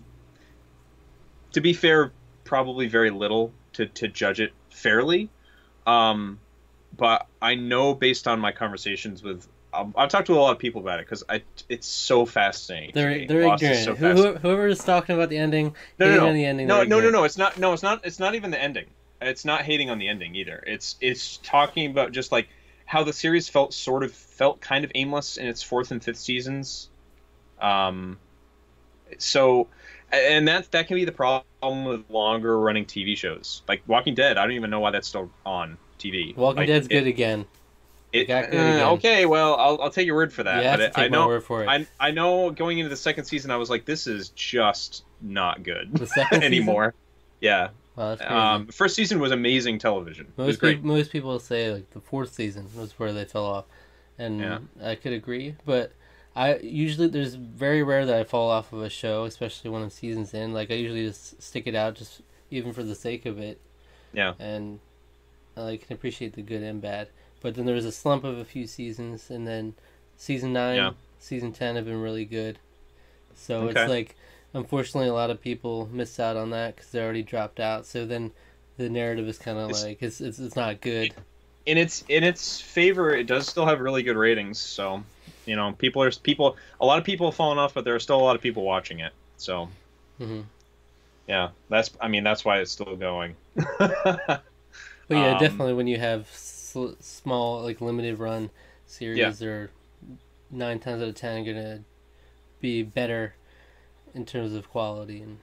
To 1.53 1.61
be 1.61 1.75
fair, 1.75 2.13
probably 2.45 2.89
very 2.89 3.11
little 3.11 3.53
to 3.75 3.87
to 3.87 4.09
judge 4.09 4.41
it 4.41 4.53
fairly, 4.71 5.29
um, 5.87 6.39
but 6.97 7.27
I 7.41 7.55
know 7.55 7.95
based 7.95 8.27
on 8.27 8.41
my 8.41 8.53
conversations 8.53 9.23
with. 9.23 9.47
Um, 9.75 9.95
I've 9.97 10.11
talked 10.11 10.27
to 10.27 10.35
a 10.35 10.37
lot 10.37 10.53
of 10.53 10.59
people 10.59 10.83
about 10.83 11.01
it 11.01 11.07
because 11.07 11.25
I 11.31 11.43
it's 11.71 11.87
so 11.87 12.27
fascinating. 12.27 12.91
They're 12.95 13.27
they're 13.27 13.47
Lost 13.47 13.63
ignorant. 13.63 13.85
so 13.85 13.95
Who, 13.95 14.35
whoever 14.35 14.67
is 14.67 14.85
talking 14.85 15.15
about 15.15 15.31
the 15.31 15.39
ending, 15.39 15.75
No, 15.99 16.11
no, 16.11 16.27
no. 16.27 16.33
the 16.35 16.45
ending. 16.45 16.67
No, 16.67 16.83
no, 16.85 17.01
no, 17.01 17.09
no. 17.09 17.25
It's 17.25 17.39
not. 17.39 17.59
No, 17.59 17.73
it's 17.73 17.83
not. 17.83 18.05
It's 18.05 18.19
not 18.19 18.35
even 18.35 18.51
the 18.51 18.63
ending. 18.63 18.85
It's 19.27 19.45
not 19.45 19.63
hating 19.63 19.91
on 19.91 19.99
the 19.99 20.09
ending 20.09 20.35
either. 20.35 20.63
It's 20.67 20.97
it's 21.01 21.39
talking 21.39 21.91
about 21.91 22.13
just 22.13 22.33
like 22.33 22.49
how 22.85 23.05
the 23.05 23.13
series 23.13 23.49
felt 23.49 23.73
sort 23.75 24.03
of 24.03 24.13
felt 24.13 24.61
kind 24.61 24.85
of 24.85 24.93
aimless 24.95 25.37
in 25.37 25.47
its 25.47 25.63
fourth 25.63 25.91
and 25.91 26.03
fifth 26.03 26.19
seasons. 26.19 26.89
Um, 27.61 28.19
so, 29.19 29.69
and 30.11 30.49
that 30.49 30.71
that 30.73 30.89
can 30.89 30.97
be 30.97 31.05
the 31.05 31.13
problem 31.13 31.85
with 31.85 32.05
longer 32.11 32.59
running 32.59 32.85
TV 32.85 33.17
shows 33.17 33.63
like 33.69 33.83
Walking 33.87 34.15
Dead. 34.15 34.37
I 34.39 34.43
don't 34.43 34.53
even 34.53 34.71
know 34.71 34.81
why 34.81 34.91
that's 34.91 35.09
still 35.09 35.31
on 35.47 35.79
TV. 35.99 36.37
Walking 36.37 36.59
like, 36.61 36.67
Dead's 36.67 36.87
it, 36.87 36.91
good 36.91 37.07
again. 37.07 37.47
It, 38.13 38.29
got 38.29 38.51
good 38.51 38.59
uh, 38.61 38.75
again. 38.75 38.87
okay, 38.89 39.27
well, 39.27 39.55
I'll, 39.57 39.81
I'll 39.83 39.91
take 39.91 40.05
your 40.07 40.17
word 40.17 40.33
for 40.33 40.43
that. 40.43 40.63
Have 40.63 40.79
but 40.79 40.81
it- 40.81 40.95
take 40.95 41.05
I 41.05 41.09
my 41.09 41.17
know 41.17 41.27
word 41.29 41.45
for 41.45 41.63
it. 41.65 41.69
I 41.69 41.87
I 41.99 42.11
know 42.11 42.51
going 42.51 42.79
into 42.79 42.91
the 42.91 42.97
second 42.97 43.25
season, 43.25 43.51
I 43.51 43.57
was 43.57 43.71
like, 43.71 43.85
this 43.87 44.07
is 44.07 44.31
just 44.31 45.05
not 45.21 45.63
good 45.63 45.97
second 46.09 46.29
season? 46.41 46.43
anymore. 46.43 46.95
Yeah. 47.41 47.69
Wow. 47.97 48.17
Um, 48.27 48.67
the 48.67 48.73
first 48.73 48.95
season 48.97 49.21
was 49.21 49.33
amazing 49.33 49.79
television. 49.79 50.33
Most 50.37 50.61
great. 50.61 50.83
most 50.83 51.11
people 51.13 51.39
say 51.39 51.73
like 51.73 51.91
the 51.91 52.01
fourth 52.01 52.33
season 52.33 52.67
was 52.77 52.99
where 52.99 53.13
they 53.13 53.25
fell 53.25 53.45
off, 53.45 53.65
and 54.19 54.41
Yeah. 54.41 54.59
I 54.83 54.95
could 54.95 55.13
agree. 55.13 55.57
But 55.67 55.93
I 56.35 56.57
usually 56.57 57.09
there's 57.09 57.35
very 57.35 57.83
rare 57.83 58.07
that 58.07 58.17
I 58.19 58.25
fall 58.25 58.51
off 58.51 58.73
of 58.73 58.81
a 58.83 58.89
show, 58.89 59.25
especially 59.25 59.71
when 59.71 59.83
the 59.83 59.91
season's 59.91 60.33
in. 60.33 60.55
Like 60.55 60.71
I 60.71 60.75
usually 60.75 61.07
just 61.07 61.43
stick 61.43 61.67
it 61.67 61.75
out, 61.75 61.95
just 61.95 62.23
even 62.51 62.73
for 62.73 62.83
the 62.83 62.95
sake 62.95 63.27
of 63.27 63.39
it. 63.39 63.61
Yeah. 64.15 64.35
And 64.39 64.81
I 65.57 65.77
can 65.77 65.93
appreciate 65.93 66.33
the 66.33 66.43
good 66.43 66.63
and 66.63 66.81
bad. 66.81 67.09
But 67.43 67.57
then 67.57 67.67
there 67.67 67.75
was 67.75 67.85
a 67.85 67.93
slump 67.93 68.25
of 68.25 68.39
a 68.39 68.45
few 68.45 68.67
seasons, 68.67 69.29
and 69.31 69.47
then 69.47 69.75
season 70.17 70.55
nine, 70.55 70.77
Yeah. 70.77 70.91
season 71.19 71.53
ten 71.53 71.77
have 71.77 71.85
been 71.85 72.01
really 72.01 72.25
good. 72.25 72.59
So 73.35 73.69
Okay. 73.69 73.81
it's 73.83 73.91
like, 73.91 74.17
unfortunately, 74.55 75.09
a 75.09 75.15
lot 75.15 75.31
of 75.31 75.41
people 75.41 75.89
miss 75.93 76.19
out 76.21 76.37
on 76.37 76.51
that 76.51 76.77
because 76.77 76.91
they 76.91 77.03
already 77.03 77.23
dropped 77.23 77.61
out. 77.61 77.87
So 77.87 78.07
then 78.07 78.33
the 78.79 78.89
narrative 78.91 79.29
is 79.29 79.39
kind 79.39 79.59
of 79.59 79.71
like 79.71 80.03
it's, 80.03 80.21
it's 80.21 80.39
it's 80.39 80.57
not 80.57 80.81
good. 80.81 81.15
in 81.67 81.79
its 81.79 82.05
in 82.09 82.25
its 82.25 82.61
favor, 82.61 83.15
it 83.15 83.25
does 83.27 83.49
still 83.49 83.67
have 83.67 83.81
really 83.81 84.03
good 84.03 84.17
ratings. 84.17 84.61
So, 84.61 85.05
you 85.47 85.57
know, 85.57 85.73
people 85.73 86.03
are 86.03 86.11
people. 86.11 86.57
A 86.81 86.87
lot 86.87 86.99
of 86.99 87.05
people 87.05 87.29
have 87.29 87.37
fallen 87.37 87.59
off, 87.59 87.75
but 87.75 87.85
there 87.85 87.95
are 87.95 88.01
still 88.01 88.17
a 88.21 88.23
lot 88.23 88.37
of 88.37 88.43
people 88.43 88.65
watching 88.65 89.01
it. 89.01 89.13
So, 89.37 89.71
hmm 90.19 90.43
yeah, 91.27 91.51
that's. 91.69 91.91
I 92.01 92.09
mean, 92.09 92.25
that's 92.25 92.45
why 92.45 92.59
it's 92.61 92.73
still 92.73 92.97
going. 92.97 93.37
But 95.09 95.17
yeah, 95.19 95.35
Um, 95.35 95.35
definitely 95.35 95.75
when 95.75 95.87
you 95.87 95.99
have 95.99 96.29
sl- 96.35 96.95
small 97.01 97.63
like 97.63 97.81
limited 97.81 98.19
run 98.19 98.51
series, 98.87 99.39
Yeah. 99.39 99.39
they're 99.39 99.71
nine 100.51 100.81
times 100.81 101.03
out 101.03 101.09
of 101.09 101.15
ten 101.17 101.45
gonna 101.45 101.85
be 102.61 102.83
better 102.83 103.35
in 104.15 104.27
terms 104.27 104.55
of 104.55 104.69
quality 104.71 105.23
and 105.23 105.39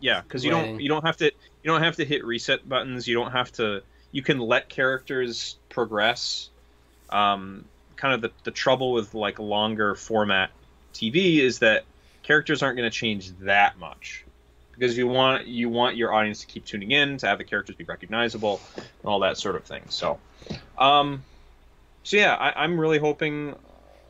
Yeah, 0.00 0.20
because 0.20 0.44
you 0.44 0.50
don't 0.50 0.80
you 0.80 0.88
don't 0.88 1.04
have 1.04 1.16
to 1.18 1.26
you 1.26 1.70
don't 1.70 1.82
have 1.82 1.96
to 1.96 2.04
hit 2.04 2.24
reset 2.24 2.68
buttons. 2.68 3.06
You 3.06 3.14
don't 3.14 3.32
have 3.32 3.52
to. 3.52 3.82
You 4.12 4.22
can 4.22 4.38
let 4.38 4.68
characters 4.68 5.56
progress. 5.68 6.50
Um, 7.10 7.64
kind 7.96 8.14
of 8.14 8.20
the 8.22 8.30
the 8.44 8.50
trouble 8.50 8.92
with 8.92 9.14
like 9.14 9.38
longer 9.38 9.94
format 9.94 10.50
TV 10.94 11.38
is 11.38 11.58
that 11.60 11.84
characters 12.22 12.62
aren't 12.62 12.76
going 12.76 12.90
to 12.90 12.96
change 12.96 13.30
that 13.38 13.78
much 13.78 14.24
because 14.80 14.96
you 14.96 15.06
want 15.06 15.46
you 15.46 15.68
want 15.68 15.96
your 15.96 16.12
audience 16.12 16.40
to 16.40 16.46
keep 16.46 16.64
tuning 16.64 16.90
in 16.90 17.18
to 17.18 17.26
have 17.26 17.38
the 17.38 17.44
characters 17.44 17.76
be 17.76 17.84
recognizable 17.84 18.60
and 18.76 18.86
all 19.04 19.20
that 19.20 19.36
sort 19.36 19.56
of 19.56 19.64
thing. 19.64 19.82
So, 19.90 20.18
um, 20.78 21.22
so 22.02 22.16
yeah, 22.16 22.34
I, 22.34 22.64
I'm 22.64 22.80
really 22.80 22.98
hoping, 22.98 23.54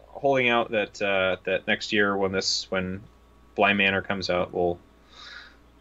holding 0.07 0.49
out 0.49 0.71
that 0.71 1.03
uh, 1.03 1.39
that 1.45 1.67
next 1.67 1.93
year 1.93 2.17
when 2.17 2.31
this 2.31 2.71
when 2.71 3.03
Bly 3.61 3.75
Manor 3.75 4.01
comes 4.01 4.31
out, 4.31 4.55
we'll 4.55 4.79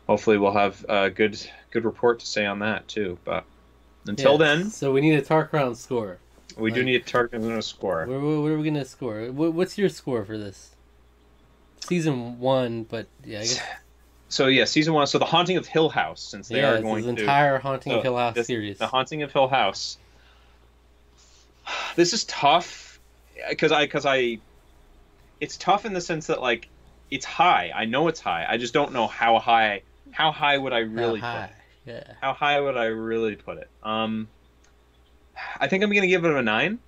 hopefully 0.05 0.37
we'll 0.37 0.51
have 0.51 0.85
a 0.89 1.09
good 1.09 1.39
good 1.71 1.85
report 1.85 2.19
to 2.19 2.25
say 2.25 2.45
on 2.45 2.59
that 2.59 2.85
too. 2.89 3.17
But 3.23 3.45
until 4.05 4.37
then, 4.37 4.69
So 4.69 4.91
we 4.91 4.99
need 4.99 5.13
a 5.15 5.21
Tark 5.21 5.51
score. 5.77 6.17
we 6.57 6.71
do 6.71 6.83
need 6.83 7.09
a 7.13 7.57
a 7.57 7.61
score. 7.61 8.05
Where, 8.05 8.19
where, 8.19 8.41
where 8.41 8.53
are 8.55 8.57
we 8.57 8.65
gonna 8.65 8.83
score? 8.83 9.31
What's 9.31 9.77
your 9.77 9.87
score 9.87 10.25
for 10.25 10.37
this? 10.37 10.75
Season 11.79 12.37
one, 12.37 12.83
but 12.83 13.07
yeah, 13.23 13.39
I 13.39 13.43
guess 13.43 13.61
So 14.27 14.47
yeah, 14.47 14.65
season 14.65 14.93
one. 14.93 15.07
So 15.07 15.17
the 15.17 15.23
Haunting 15.23 15.55
of 15.55 15.65
Hill 15.65 15.87
House, 15.87 16.19
since 16.21 16.49
they 16.49 16.57
yeah, 16.59 16.71
are 16.71 16.81
going 16.81 17.05
to 17.05 17.09
entire 17.11 17.59
Haunting 17.59 17.93
so 17.93 17.97
of 17.99 18.03
Hill 18.03 18.17
House 18.17 18.35
this- 18.35 18.47
series. 18.47 18.77
the 18.77 18.87
Haunting 18.87 19.23
of 19.23 19.31
Hill 19.31 19.47
House. 19.47 19.97
This 21.95 22.11
is 22.11 22.25
tough 22.25 22.99
because 23.49 23.71
I 23.71 23.85
because 23.85 24.05
I, 24.05 24.39
it's 25.39 25.55
tough 25.55 25.85
in 25.85 25.93
the 25.93 26.01
sense 26.01 26.27
that 26.27 26.41
like 26.41 26.67
it's 27.11 27.25
high. 27.25 27.71
I 27.75 27.85
know 27.85 28.07
it's 28.07 28.19
high. 28.19 28.45
I 28.47 28.57
just 28.57 28.73
don't 28.73 28.93
know 28.93 29.07
how 29.07 29.39
high. 29.39 29.81
How 30.11 30.31
high 30.31 30.57
would 30.57 30.73
I 30.73 30.81
How 30.81 30.87
really? 30.87 31.19
Put 31.19 31.27
it? 31.27 31.31
high? 31.31 31.51
Yeah. 31.85 32.03
How 32.21 32.33
high 32.33 32.59
would 32.59 32.77
I 32.77 32.85
really 32.85 33.35
put 33.35 33.57
it? 33.57 33.69
Um, 33.83 34.27
I 35.59 35.67
think 35.67 35.83
I'm 35.83 35.91
gonna 35.91 36.07
give 36.07 36.25
it 36.25 36.31
a 36.31 36.41
nine. 36.41 36.79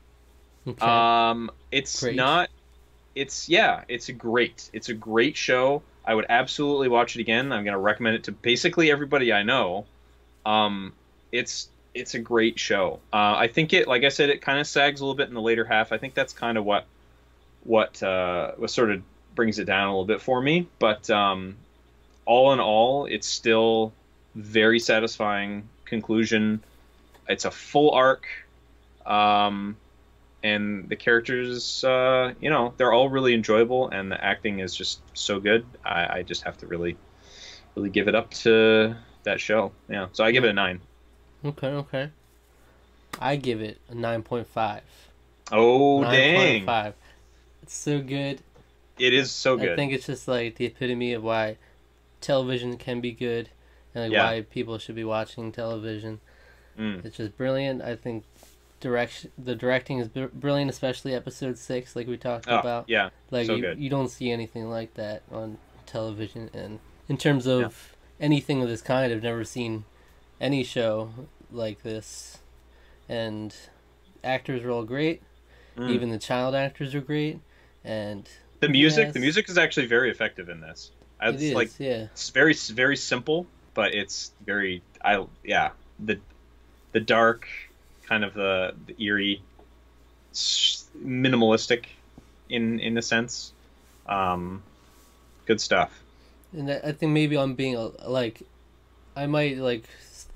Okay. 0.67 0.85
Um, 0.85 1.49
it's 1.71 2.01
Great. 2.01 2.15
not. 2.15 2.49
It's 3.15 3.49
yeah. 3.49 3.83
It's 3.87 4.09
a 4.09 4.13
great. 4.13 4.69
It's 4.73 4.89
a 4.89 4.93
great 4.93 5.35
show. 5.37 5.81
I 6.05 6.15
would 6.15 6.25
absolutely 6.29 6.87
watch 6.87 7.15
it 7.15 7.21
again. 7.21 7.51
I'm 7.51 7.63
gonna 7.63 7.79
recommend 7.79 8.15
it 8.15 8.23
to 8.25 8.31
basically 8.31 8.91
everybody 8.91 9.33
I 9.33 9.43
know. 9.43 9.85
Um, 10.45 10.93
it's 11.31 11.69
it's 11.93 12.13
a 12.13 12.19
great 12.19 12.57
show. 12.59 12.99
Uh, 13.11 13.35
I 13.37 13.47
think 13.47 13.73
it, 13.73 13.87
like 13.87 14.03
I 14.03 14.09
said, 14.09 14.29
it 14.29 14.41
kind 14.41 14.59
of 14.59 14.67
sags 14.67 15.01
a 15.01 15.03
little 15.03 15.15
bit 15.15 15.27
in 15.27 15.33
the 15.33 15.41
later 15.41 15.65
half. 15.65 15.91
I 15.91 15.97
think 15.97 16.13
that's 16.13 16.33
kind 16.33 16.57
of 16.57 16.65
what 16.65 16.85
what 17.63 18.01
uh, 18.01 18.51
what 18.57 18.69
sort 18.69 18.91
of 18.91 19.01
brings 19.35 19.59
it 19.59 19.65
down 19.65 19.87
a 19.87 19.91
little 19.91 20.05
bit 20.05 20.21
for 20.21 20.41
me. 20.41 20.67
But 20.79 21.09
um, 21.09 21.57
all 22.25 22.53
in 22.53 22.59
all, 22.59 23.05
it's 23.05 23.27
still 23.27 23.93
very 24.35 24.79
satisfying 24.79 25.67
conclusion. 25.85 26.63
It's 27.27 27.45
a 27.45 27.51
full 27.51 27.91
arc. 27.91 28.25
Um, 29.05 29.77
and 30.43 30.89
the 30.89 30.95
characters, 30.95 31.83
uh, 31.83 32.33
you 32.41 32.49
know, 32.49 32.73
they're 32.77 32.91
all 32.93 33.09
really 33.09 33.33
enjoyable, 33.33 33.89
and 33.89 34.11
the 34.11 34.23
acting 34.23 34.59
is 34.59 34.75
just 34.75 35.01
so 35.13 35.39
good. 35.39 35.65
I, 35.85 36.19
I 36.19 36.23
just 36.23 36.43
have 36.43 36.57
to 36.59 36.67
really, 36.67 36.97
really 37.75 37.89
give 37.89 38.07
it 38.07 38.15
up 38.15 38.31
to 38.31 38.95
that 39.23 39.39
show. 39.39 39.71
Yeah, 39.87 40.07
so 40.13 40.23
I 40.23 40.31
give 40.31 40.43
it 40.43 40.49
a 40.49 40.53
nine. 40.53 40.81
okay. 41.45 41.67
Okay. 41.67 42.09
I 43.19 43.35
give 43.35 43.61
it 43.61 43.79
a 43.89 43.95
nine 43.95 44.23
point 44.23 44.47
five. 44.47 44.83
Oh 45.51 46.01
Nine 46.01 46.11
dang! 46.11 46.35
point 46.35 46.65
five. 46.65 46.93
It's 47.61 47.75
so 47.75 48.01
good. 48.01 48.39
It 49.01 49.13
is 49.13 49.31
so 49.31 49.57
good. 49.57 49.71
I 49.71 49.75
think 49.75 49.93
it's 49.93 50.05
just 50.07 50.27
like 50.27 50.55
the 50.55 50.65
epitome 50.65 51.13
of 51.13 51.23
why 51.23 51.57
television 52.21 52.77
can 52.77 53.01
be 53.01 53.11
good 53.11 53.49
and 53.95 54.05
like 54.05 54.11
Yeah. 54.11 54.25
why 54.25 54.41
people 54.41 54.77
should 54.77 54.95
be 54.95 55.03
watching 55.03 55.51
television. 55.51 56.19
Mm. 56.77 57.03
It's 57.05 57.17
just 57.17 57.35
brilliant. 57.37 57.81
I 57.81 57.95
think 57.95 58.23
direction 58.79 59.31
the 59.37 59.55
directing 59.55 59.99
is 59.99 60.07
br- 60.07 60.25
brilliant, 60.33 60.69
especially 60.71 61.13
episode 61.13 61.57
six, 61.57 61.95
like 61.95 62.07
we 62.07 62.17
talked 62.17 62.47
Oh, 62.47 62.59
about. 62.59 62.85
yeah, 62.87 63.09
Like 63.29 63.45
so 63.47 63.55
you, 63.55 63.61
good. 63.61 63.79
you 63.79 63.89
don't 63.89 64.07
see 64.09 64.31
anything 64.31 64.69
like 64.69 64.93
that 64.95 65.21
on 65.31 65.57
television, 65.85 66.49
and 66.53 66.79
in 67.09 67.17
terms 67.17 67.45
of 67.47 67.95
anything 68.19 68.61
of 68.63 68.69
this 68.69 68.81
kind, 68.81 69.11
I've 69.11 69.21
never 69.23 69.43
seen 69.43 69.83
any 70.39 70.63
show 70.63 71.11
like 71.51 71.83
this. 71.83 72.37
And 73.09 73.53
actors 74.23 74.63
are 74.63 74.71
all 74.71 74.83
great. 74.83 75.21
Mm. 75.77 75.89
Even 75.91 76.09
the 76.11 76.17
child 76.19 76.55
actors 76.55 76.95
are 76.95 77.01
great, 77.01 77.39
and 77.83 78.27
the 78.61 78.69
music, 78.69 79.13
the 79.13 79.19
music 79.19 79.49
is 79.49 79.57
actually 79.57 79.87
very 79.87 80.11
effective 80.11 80.49
in 80.49 80.61
this. 80.61 80.91
it 81.27 81.35
It's 81.35 81.51
like 81.53 81.73
yeah. 81.79 82.07
it's 82.13 82.29
very 82.29 82.53
very 82.53 82.95
simple, 82.97 83.47
but 83.73 83.93
it's 83.93 84.31
very 84.45 84.83
I 85.03 85.25
yeah 85.43 85.71
the 85.99 86.19
the 86.93 86.99
dark 87.01 87.47
kind 88.07 88.23
of 88.23 88.33
the, 88.33 88.73
the 88.87 88.95
eerie 89.03 89.43
minimalistic 91.03 91.85
in 92.49 92.79
in 92.79 92.97
a 92.97 93.01
sense. 93.01 93.53
Um, 94.05 94.63
good 95.45 95.61
stuff. 95.61 96.03
And 96.53 96.69
I 96.71 96.91
think 96.91 97.11
maybe 97.13 97.37
I'm 97.37 97.55
being 97.55 97.77
like, 98.05 98.43
I 99.15 99.27
might 99.27 99.57
like 99.57 99.85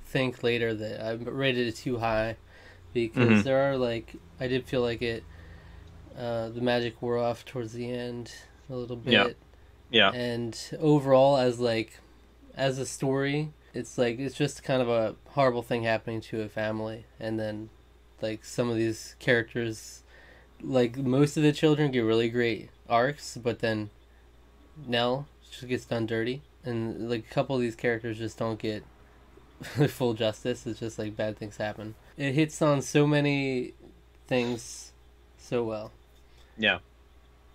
think 0.06 0.44
later 0.44 0.74
that 0.74 1.06
I 1.06 1.14
rated 1.14 1.68
it 1.68 1.76
too 1.78 2.00
high, 2.00 2.38
because 2.94 3.44
Mhm. 3.44 3.44
there 3.44 3.72
are 3.72 3.78
like 3.78 4.16
I 4.40 4.48
did 4.48 4.66
feel 4.66 4.82
like 4.82 5.02
it, 5.02 5.24
uh, 6.18 6.50
the 6.50 6.62
magic 6.62 7.02
wore 7.02 7.18
off 7.18 7.46
towards 7.46 7.74
the 7.74 7.90
end 7.92 8.32
a 8.70 8.76
little 8.76 8.96
bit, 8.96 9.14
Yeah. 9.14 9.28
Yeah. 9.92 10.12
and 10.12 10.60
overall 10.80 11.38
as 11.38 11.60
like, 11.60 12.00
as 12.56 12.80
a 12.80 12.86
story, 12.86 13.52
it's 13.74 13.98
like 13.98 14.18
it's 14.20 14.36
just 14.36 14.64
kind 14.64 14.82
of 14.82 14.90
a 14.90 15.16
horrible 15.32 15.62
thing 15.62 15.84
happening 15.84 16.22
to 16.22 16.42
a 16.42 16.48
family, 16.50 17.06
and 17.20 17.40
then, 17.40 17.70
like 18.22 18.46
some 18.46 18.70
of 18.70 18.78
these 18.78 19.16
characters, 19.20 20.04
like 20.62 20.98
most 20.98 21.36
of 21.38 21.44
the 21.44 21.52
children 21.52 21.92
get 21.92 22.00
really 22.02 22.30
great 22.30 22.70
arcs, 22.90 23.38
but 23.38 23.60
then 23.60 23.90
Nell 24.88 25.28
just 25.52 25.68
gets 25.68 25.86
done 25.86 26.06
dirty, 26.06 26.42
and 26.64 27.10
like 27.10 27.26
a 27.30 27.34
couple 27.34 27.56
of 27.56 27.62
these 27.62 27.76
characters 27.76 28.18
just 28.18 28.38
don't 28.38 28.58
get 28.60 28.84
full 29.90 30.14
justice. 30.14 30.66
It's 30.66 30.80
just 30.80 30.98
like 30.98 31.16
bad 31.16 31.38
things 31.38 31.58
happen. 31.58 31.96
It 32.18 32.34
hits 32.34 32.62
on 32.62 32.82
so 32.82 33.06
many 33.06 33.74
things 34.28 34.94
so 35.38 35.64
well. 35.64 35.92
Yeah. 36.58 36.80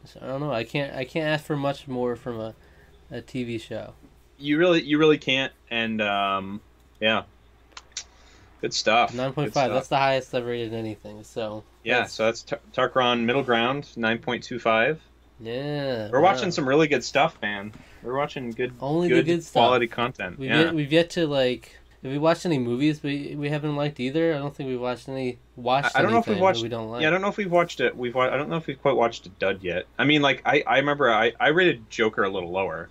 So 0.04 0.20
I 0.22 0.26
don't 0.26 0.40
know. 0.40 0.52
I 0.52 0.64
can't. 0.64 0.94
I 0.94 1.04
can't 1.04 1.26
ask 1.26 1.44
for 1.44 1.56
much 1.56 1.86
more 1.88 2.16
from 2.16 2.40
a, 2.40 2.54
a 3.10 3.20
TV 3.20 3.60
show. 3.60 3.94
You 4.38 4.58
really 4.58 4.82
you 4.82 4.98
really 4.98 5.18
can't 5.18 5.52
and 5.70 6.00
um, 6.00 6.60
yeah. 7.00 7.24
Good 8.60 8.74
stuff. 8.74 9.14
Nine 9.14 9.32
point 9.32 9.52
five. 9.52 9.64
stuff. 9.66 9.74
That's 9.74 9.88
the 9.88 9.96
highest 9.96 10.34
I've 10.34 10.44
rated 10.46 10.74
anything. 10.74 11.24
So 11.24 11.64
yeah. 11.82 11.94
that's- 11.96 12.12
So 12.12 12.24
that's 12.26 12.42
Tar- 12.42 12.60
Tarkron 12.74 13.24
middle 13.24 13.42
ground, 13.42 13.88
nine 13.96 14.18
point 14.18 14.42
two 14.44 14.58
five. 14.58 15.00
yeah. 15.40 16.10
We're 16.10 16.20
wow. 16.20 16.32
watching 16.32 16.50
some 16.50 16.68
really 16.68 16.86
good 16.88 17.02
stuff, 17.04 17.38
man. 17.40 17.72
We're 18.02 18.16
watching 18.16 18.50
good, 18.50 18.72
Only 18.80 19.08
good, 19.08 19.26
the 19.26 19.32
good 19.34 19.42
stuff. 19.44 19.52
quality 19.52 19.86
content. 19.86 20.38
We've 20.38 20.48
yeah. 20.50 20.60
yet, 20.64 20.74
we've 20.74 20.92
yet 20.92 21.10
to 21.10 21.26
like. 21.26 21.76
Have 22.02 22.12
we 22.12 22.18
watched 22.18 22.46
any 22.46 22.58
movies 22.58 23.02
we 23.02 23.34
we 23.36 23.50
haven't 23.50 23.76
liked 23.76 24.00
either? 24.00 24.34
I 24.34 24.38
don't 24.38 24.54
think 24.56 24.68
we've 24.68 24.80
watched 24.80 25.08
any. 25.08 25.38
Watched. 25.56 25.94
I- 25.94 25.98
I 25.98 26.02
don't 26.02 26.12
know 26.12 26.18
if 26.18 26.26
we've 26.26 26.38
watched- 26.40 26.62
We 26.62 26.68
don't 26.70 26.90
like. 26.90 27.02
Yeah, 27.02 27.08
I 27.08 27.10
don't 27.10 27.20
know 27.20 27.28
if 27.28 27.36
we've 27.36 27.50
watched 27.50 27.80
it. 27.80 27.94
We've. 27.96 28.14
wa- 28.14 28.28
I 28.30 28.36
don't 28.38 28.48
know 28.48 28.56
if 28.56 28.66
we've 28.66 28.80
quite 28.80 28.96
watched 28.96 29.26
a 29.26 29.28
dud 29.28 29.62
yet. 29.62 29.84
I 29.98 30.04
mean, 30.04 30.22
like 30.22 30.40
I, 30.46 30.62
I 30.66 30.78
remember 30.78 31.10
I, 31.10 31.32
I 31.38 31.48
rated 31.48 31.90
Joker 31.90 32.22
a 32.24 32.30
little 32.30 32.50
lower, 32.50 32.88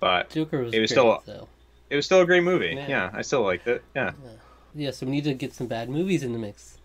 but 0.00 0.30
Joker 0.30 0.58
was. 0.64 0.74
It 0.74 0.80
was 0.80 0.90
great, 0.90 0.94
still- 0.98 1.22
though. 1.24 1.48
it 1.90 1.94
was 1.96 2.04
still 2.04 2.20
a 2.20 2.26
great 2.26 2.42
movie. 2.42 2.72
Yeah. 2.74 2.88
Yeah, 2.88 3.10
I 3.14 3.22
still 3.22 3.42
liked 3.42 3.68
it. 3.68 3.84
Yeah, 3.94 4.10
Yeah, 4.74 4.90
so 4.90 5.06
we 5.06 5.12
need 5.12 5.24
to 5.24 5.34
get 5.34 5.54
some 5.54 5.68
bad 5.68 5.88
movies 5.88 6.24
in 6.24 6.32
the 6.32 6.38
mix. 6.40 6.78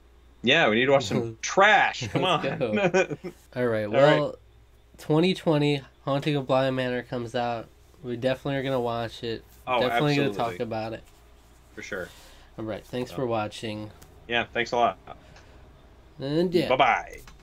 yeah. 0.44 0.70
We 0.70 0.76
need 0.76 0.86
to 0.86 0.92
watch 0.92 1.06
some 1.06 1.38
trash. 1.42 2.08
Come 2.10 2.24
on. 2.24 2.46
All 3.56 3.66
right. 3.68 3.86
All 3.86 3.92
Well, 3.92 4.36
2020 5.00 5.82
Haunting 6.06 6.36
of 6.36 6.46
Bly 6.48 6.70
Manor 6.70 7.02
comes 7.04 7.34
out. 7.36 7.68
We 8.04 8.16
definitely 8.16 8.60
are 8.60 8.64
gonna 8.64 8.80
watch 8.80 9.24
it. 9.24 9.44
oh, 9.66 9.80
definitely 9.82 10.12
absolutely. 10.12 10.38
gonna 10.38 10.52
talk 10.52 10.60
about 10.60 10.94
it. 10.94 11.04
For 11.78 11.84
sure. 11.84 12.10
All 12.58 12.66
right. 12.66 12.84
Thanks 12.84 13.12
Yeah. 13.12 13.18
for 13.18 13.28
watching. 13.28 13.92
Yeah. 14.28 14.46
Thanks 14.52 14.72
a 14.72 14.78
lot. 14.78 14.98
And 16.20 16.52
yeah. 16.52 16.70
Bye 16.70 16.76
bye. 16.76 17.22